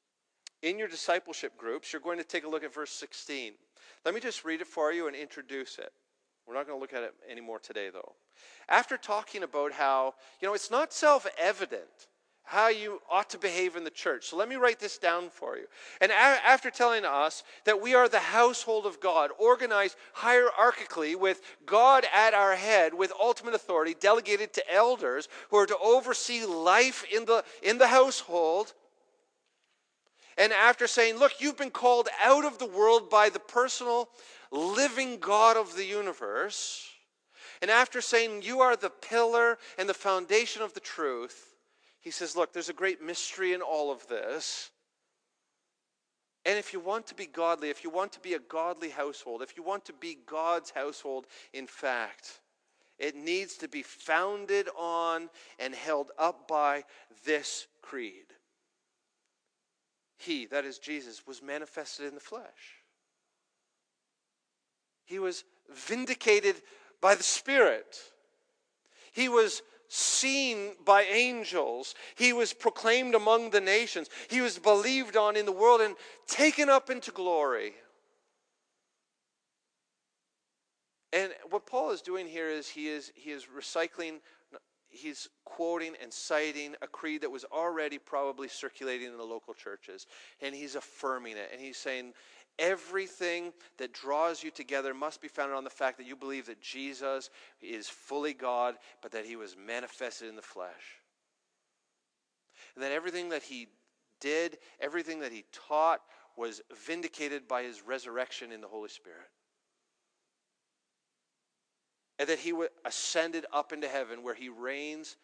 in 0.64 0.80
your 0.80 0.88
discipleship 0.88 1.58
groups, 1.58 1.92
you're 1.94 2.02
going 2.02 2.18
to 2.18 2.24
take 2.24 2.46
a 2.46 2.50
look 2.50 2.64
at 2.64 2.74
verse 2.74 2.92
16. 2.92 3.54
Let 4.06 4.16
me 4.16 4.22
just 4.22 4.46
read 4.46 4.62
it 4.62 4.68
for 4.68 4.92
you 4.92 5.08
and 5.08 5.16
introduce 5.16 5.78
it. 5.78 5.92
We're 6.48 6.56
not 6.56 6.66
going 6.66 6.78
to 6.78 6.82
look 6.82 6.94
at 6.94 7.04
it 7.04 7.14
anymore 7.30 7.60
today, 7.60 7.90
though. 7.92 8.16
After 8.68 8.98
talking 8.98 9.44
about 9.44 9.74
how, 9.74 10.16
you 10.42 10.48
know, 10.48 10.54
it's 10.54 10.72
not 10.72 10.94
self 10.94 11.28
evident 11.38 12.08
how 12.44 12.68
you 12.68 13.02
ought 13.10 13.30
to 13.30 13.38
behave 13.38 13.76
in 13.76 13.84
the 13.84 13.90
church. 13.90 14.28
So 14.28 14.36
let 14.36 14.50
me 14.50 14.58
write 14.58 14.80
this 14.80 14.98
down 14.98 15.30
for 15.30 15.58
you. 15.58 15.66
And 16.02 16.12
a- 16.12 16.16
after 16.16 16.70
telling 16.70 17.06
us 17.06 17.44
that 17.64 17.82
we 17.82 17.96
are 17.96 18.10
the 18.10 18.20
household 18.20 18.86
of 18.86 19.00
God, 19.00 19.32
organized 19.40 19.96
hierarchically 20.18 21.16
with 21.16 21.42
God 21.66 22.06
at 22.14 22.34
our 22.34 22.56
head, 22.56 22.94
with 22.94 23.14
ultimate 23.20 23.54
authority 23.54 23.96
delegated 23.98 24.54
to 24.54 24.74
elders 24.74 25.30
who 25.50 25.58
are 25.58 25.66
to 25.66 25.78
oversee 25.78 26.46
life 26.46 27.06
in 27.12 27.26
the, 27.26 27.46
in 27.62 27.78
the 27.78 27.88
household. 27.88 28.74
And 30.38 30.52
after 30.52 30.86
saying, 30.86 31.18
look, 31.18 31.34
you've 31.40 31.58
been 31.58 31.72
called 31.72 32.10
out 32.22 32.44
of 32.44 32.58
the 32.58 32.66
world 32.66 33.10
by 33.10 33.30
the 33.30 33.40
personal, 33.40 34.10
living 34.52 35.18
God 35.18 35.56
of 35.56 35.76
the 35.76 35.86
universe. 35.86 36.90
And 37.62 37.72
after 37.72 38.02
saying, 38.02 38.42
you 38.42 38.60
are 38.60 38.76
the 38.76 38.90
pillar 38.90 39.58
and 39.78 39.88
the 39.88 39.94
foundation 39.94 40.62
of 40.62 40.74
the 40.74 40.82
truth 40.82 41.53
he 42.04 42.12
says, 42.12 42.36
Look, 42.36 42.54
there's 42.54 42.70
a 42.70 42.74
great 42.74 43.02
mystery 43.02 43.54
in 43.54 43.62
all 43.62 43.92
of 43.92 44.06
this. 44.08 44.70
And 46.46 46.60
if 46.60 46.74
you 46.74 46.82
want 46.82 47.08
to 47.08 47.16
be 47.16 47.26
godly, 47.26 47.70
if 47.70 47.86
you 47.86 47.90
want 47.90 48.12
to 48.14 48.20
be 48.20 48.34
a 48.34 48.40
godly 48.40 48.90
household, 48.90 49.42
if 49.42 49.56
you 49.56 49.64
want 49.64 49.86
to 49.86 49.94
be 49.94 50.18
God's 50.26 50.70
household, 50.72 51.26
in 51.54 51.66
fact, 51.66 52.42
it 53.00 53.16
needs 53.16 53.56
to 53.58 53.70
be 53.70 53.82
founded 53.82 54.68
on 54.78 55.30
and 55.58 55.74
held 55.74 56.12
up 56.20 56.46
by 56.50 56.84
this 57.26 57.68
creed. 57.82 58.26
He, 60.18 60.46
that 60.48 60.66
is 60.66 60.80
Jesus, 60.80 61.26
was 61.26 61.42
manifested 61.42 62.08
in 62.08 62.16
the 62.16 62.20
flesh. 62.20 62.84
He 65.06 65.20
was 65.20 65.46
vindicated 65.74 66.56
by 67.00 67.16
the 67.16 67.24
Spirit. 67.24 67.98
He 69.14 69.30
was 69.30 69.62
seen 69.94 70.72
by 70.84 71.04
angels. 71.04 71.94
He 72.16 72.34
was 72.34 72.52
proclaimed 72.52 73.14
among 73.14 73.52
the 73.52 73.62
nations. 73.62 74.10
He 74.30 74.42
was 74.42 74.58
believed 74.58 75.16
on 75.16 75.36
in 75.36 75.46
the 75.46 75.52
world 75.52 75.82
and 75.82 75.96
taken 76.28 76.68
up 76.68 76.90
into 76.90 77.12
glory. 77.12 77.74
And 81.12 81.32
what 81.52 81.68
Paul 81.68 81.92
is 81.92 82.02
doing 82.02 82.28
here 82.28 82.50
is 82.50 82.68
he 82.68 82.88
is 82.88 83.12
he 83.16 83.30
is 83.30 83.46
recycling 83.56 84.20
he's 84.90 85.28
quoting 85.44 85.94
and 86.02 86.14
citing 86.14 86.76
a 86.82 86.88
creed 86.88 87.22
that 87.22 87.30
was 87.30 87.46
already 87.46 87.98
probably 87.98 88.48
circulating 88.48 89.08
in 89.08 89.18
the 89.18 89.24
local 89.24 89.54
churches 89.54 90.06
and 90.42 90.56
he's 90.56 90.76
affirming 90.76 91.36
it 91.36 91.50
and 91.52 91.60
he's 91.60 91.78
saying 91.78 92.14
Everything 92.60 93.52
that 93.78 93.94
draws 93.94 94.44
you 94.44 94.52
together 94.52 94.94
must 94.94 95.22
be 95.22 95.28
founded 95.28 95.58
on 95.58 95.64
the 95.64 95.70
fact 95.70 95.98
that 95.98 96.08
you 96.08 96.16
believe 96.16 96.46
that 96.46 96.62
Jesus 96.62 97.30
is 97.62 97.90
fully 97.90 98.34
God, 98.34 98.76
but 99.02 99.12
that 99.12 99.26
he 99.26 99.36
was 99.36 99.56
manifested 99.58 100.30
in 100.30 100.36
the 100.36 100.42
flesh. 100.42 101.02
And 102.76 102.84
that 102.84 102.92
everything 102.92 103.30
that 103.30 103.44
he 103.44 103.70
did, 104.22 104.60
everything 104.80 105.20
that 105.22 105.32
he 105.32 105.46
taught, 105.52 106.02
was 106.38 106.62
vindicated 106.86 107.48
by 107.48 107.64
his 107.64 107.82
resurrection 107.86 108.52
in 108.52 108.62
the 108.62 108.68
Holy 108.68 108.90
Spirit. 108.90 109.30
And 112.20 112.30
that 112.30 112.40
he 112.40 112.54
ascended 112.86 113.46
up 113.52 113.74
into 113.74 113.88
heaven 113.88 114.24
where 114.24 114.36
he 114.36 114.50
reigns 114.50 115.18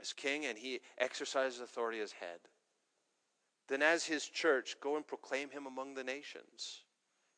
as 0.00 0.12
king 0.12 0.46
and 0.46 0.56
he 0.56 0.80
exercises 0.98 1.60
authority 1.60 2.00
as 2.00 2.12
head 2.12 2.38
then 3.70 3.82
as 3.82 4.04
his 4.04 4.26
church, 4.26 4.76
go 4.80 4.96
and 4.96 5.06
proclaim 5.06 5.48
him 5.48 5.66
among 5.66 5.94
the 5.94 6.02
nations. 6.02 6.82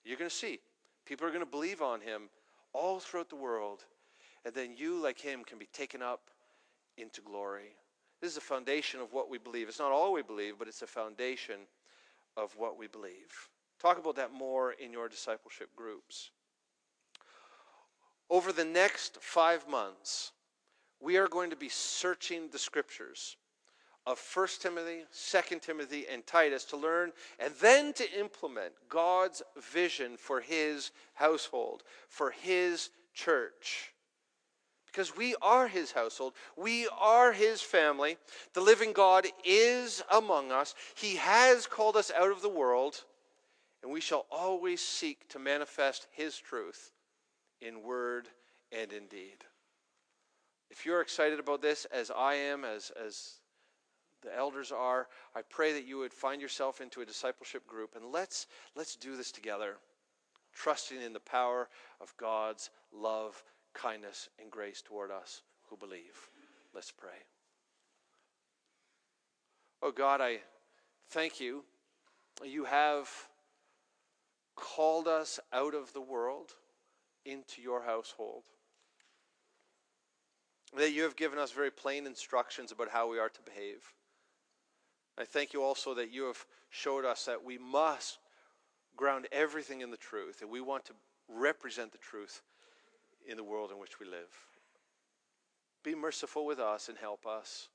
You're 0.03 0.17
going 0.17 0.31
to 0.31 0.35
see. 0.35 0.61
People 1.05 1.27
are 1.27 1.31
going 1.31 1.45
to 1.45 1.51
believe 1.51 1.83
on 1.83 2.01
him 2.01 2.23
all 2.73 2.99
throughout 2.99 3.29
the 3.29 3.37
world. 3.37 3.85
And 4.47 4.55
then 4.55 4.75
you, 4.75 5.01
like 5.01 5.21
him, 5.21 5.45
can 5.45 5.59
be 5.59 5.69
taken 5.75 6.01
up 6.01 6.31
into 6.97 7.21
glory. 7.21 7.77
This 8.23 8.31
is 8.31 8.39
a 8.39 8.41
foundation 8.41 8.99
of 9.01 9.13
what 9.13 9.29
we 9.29 9.37
believe. 9.37 9.69
It's 9.69 9.79
not 9.79 9.93
all 9.93 10.13
we 10.13 10.23
believe, 10.23 10.55
but 10.59 10.69
it's 10.69 10.81
a 10.81 10.87
foundation 10.87 11.57
of 12.37 12.57
what 12.57 12.79
we 12.79 12.87
believe. 12.87 13.51
Talk 13.79 13.99
about 13.99 14.17
that 14.17 14.33
more 14.33 14.73
in 14.73 14.91
your 14.91 15.09
discipleship 15.09 15.69
groups. 15.77 16.31
Over 18.31 18.53
the 18.53 18.65
next 18.65 19.19
five 19.21 19.69
months, 19.69 20.33
we 20.99 21.19
are 21.19 21.29
going 21.29 21.51
to 21.51 21.57
be 21.57 21.69
searching 21.69 22.49
the 22.51 22.59
scriptures 22.59 23.37
of 24.07 24.21
1 24.35 24.49
Timothy, 24.61 25.05
2 25.31 25.59
Timothy, 25.61 26.07
and 26.11 26.27
Titus 26.27 26.65
to 26.67 26.77
learn 26.77 27.13
and 27.39 27.53
then 27.61 27.93
to 27.95 28.19
implement 28.19 28.73
God's 28.89 29.43
vision 29.57 30.17
for 30.17 30.41
his 30.41 30.91
household, 31.15 31.83
for 32.09 32.31
his 32.31 32.91
church. 33.15 33.93
Because 34.87 35.17
we 35.17 35.35
are 35.41 35.69
his 35.69 35.93
household, 35.93 36.35
we 36.57 36.87
are 36.99 37.33
his 37.33 37.63
family. 37.63 38.19
The 38.53 38.61
living 38.61 38.93
God 38.93 39.27
is 39.45 40.03
among 40.13 40.53
us. 40.53 40.75
He 40.97 41.17
has 41.17 41.67
called 41.67 41.97
us 41.97 42.11
out 42.11 42.31
of 42.31 42.43
the 42.43 42.49
world, 42.49 43.05
and 43.83 43.91
we 43.91 44.01
shall 44.01 44.27
always 44.31 44.83
seek 44.83 45.29
to 45.31 45.39
manifest 45.39 46.09
his 46.11 46.37
truth 46.37 46.93
in 47.63 47.83
word 47.83 48.29
and 48.71 48.93
in 48.93 49.07
deed. 49.07 49.45
If 50.71 50.85
you're 50.85 51.01
excited 51.01 51.39
about 51.39 51.63
this, 51.63 51.87
as 51.87 52.11
I 52.11 52.35
am, 52.35 52.65
as, 52.65 52.91
as 53.07 53.35
the 54.23 54.37
elders 54.37 54.73
are. 54.73 55.09
I 55.35 55.43
pray 55.43 55.73
that 55.73 55.87
you 55.87 55.99
would 55.99 56.13
find 56.13 56.41
yourself 56.41 56.81
into 56.81 57.01
a 57.01 57.07
discipleship 57.07 57.67
group 57.67 57.97
and 57.97 58.07
let's 58.13 58.47
let's 58.75 58.97
do 58.97 59.17
this 59.17 59.33
together, 59.33 59.77
trusting 60.53 61.01
in 61.01 61.13
the 61.13 61.21
power 61.21 61.69
of 62.01 62.17
God's 62.17 62.71
love, 62.93 63.43
kindness, 63.75 64.29
and 64.41 64.51
grace 64.51 64.83
toward 64.83 65.11
us 65.11 65.43
who 65.69 65.77
believe. 65.77 66.31
Let's 66.75 66.91
pray. 66.91 67.11
Oh 69.83 69.93
God, 69.93 70.21
I 70.21 70.39
thank 71.11 71.41
you. 71.41 71.65
You 72.45 72.65
have 72.65 73.11
called 74.55 75.09
us 75.09 75.41
out 75.53 75.75
of 75.75 75.93
the 75.93 76.01
world 76.01 76.53
into 77.25 77.61
your 77.61 77.83
household. 77.83 78.45
That 80.77 80.93
you 80.93 81.03
have 81.03 81.17
given 81.17 81.39
us 81.39 81.51
very 81.51 81.71
plain 81.71 82.07
instructions 82.07 82.73
about 82.73 82.89
how 82.89 83.11
we 83.11 83.19
are 83.19 83.29
to 83.29 83.43
behave. 83.43 83.93
I 85.19 85.25
thank 85.25 85.53
you 85.53 85.63
also 85.63 85.95
that 85.95 86.13
you 86.13 86.25
have 86.25 86.45
showed 86.71 87.05
us 87.05 87.27
that 87.27 87.45
we 87.45 87.59
must 87.59 88.19
ground 88.97 89.27
everything 89.33 89.81
in 89.81 89.91
the 89.91 89.97
truth, 89.97 90.41
and 90.41 90.51
we 90.51 90.61
want 90.61 90.85
to 90.87 90.93
represent 91.29 91.93
the 91.93 91.99
truth 91.99 92.43
in 93.27 93.37
the 93.37 93.45
world 93.45 93.71
in 93.71 93.79
which 93.79 94.01
we 94.01 94.07
live. 94.07 94.47
Be 95.83 95.95
merciful 95.95 96.47
with 96.47 96.59
us 96.59 96.89
and 96.89 96.97
help 96.97 97.27
us. 97.27 97.69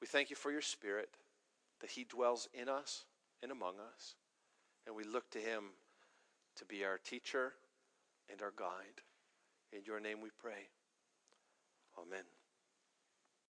We 0.00 0.06
thank 0.06 0.30
you 0.30 0.36
for 0.36 0.50
your 0.50 0.60
Spirit, 0.60 1.10
that 1.80 1.90
He 1.90 2.04
dwells 2.04 2.48
in 2.54 2.68
us 2.68 3.04
and 3.42 3.50
among 3.50 3.74
us, 3.94 4.14
and 4.86 4.94
we 4.94 5.04
look 5.04 5.30
to 5.30 5.38
Him 5.38 5.64
to 6.56 6.64
be 6.64 6.84
our 6.84 6.98
teacher 6.98 7.54
and 8.30 8.40
our 8.42 8.52
guide. 8.56 9.02
In 9.72 9.80
your 9.84 10.00
name 10.00 10.20
we 10.22 10.30
pray. 10.40 10.68
Amen. 11.98 12.24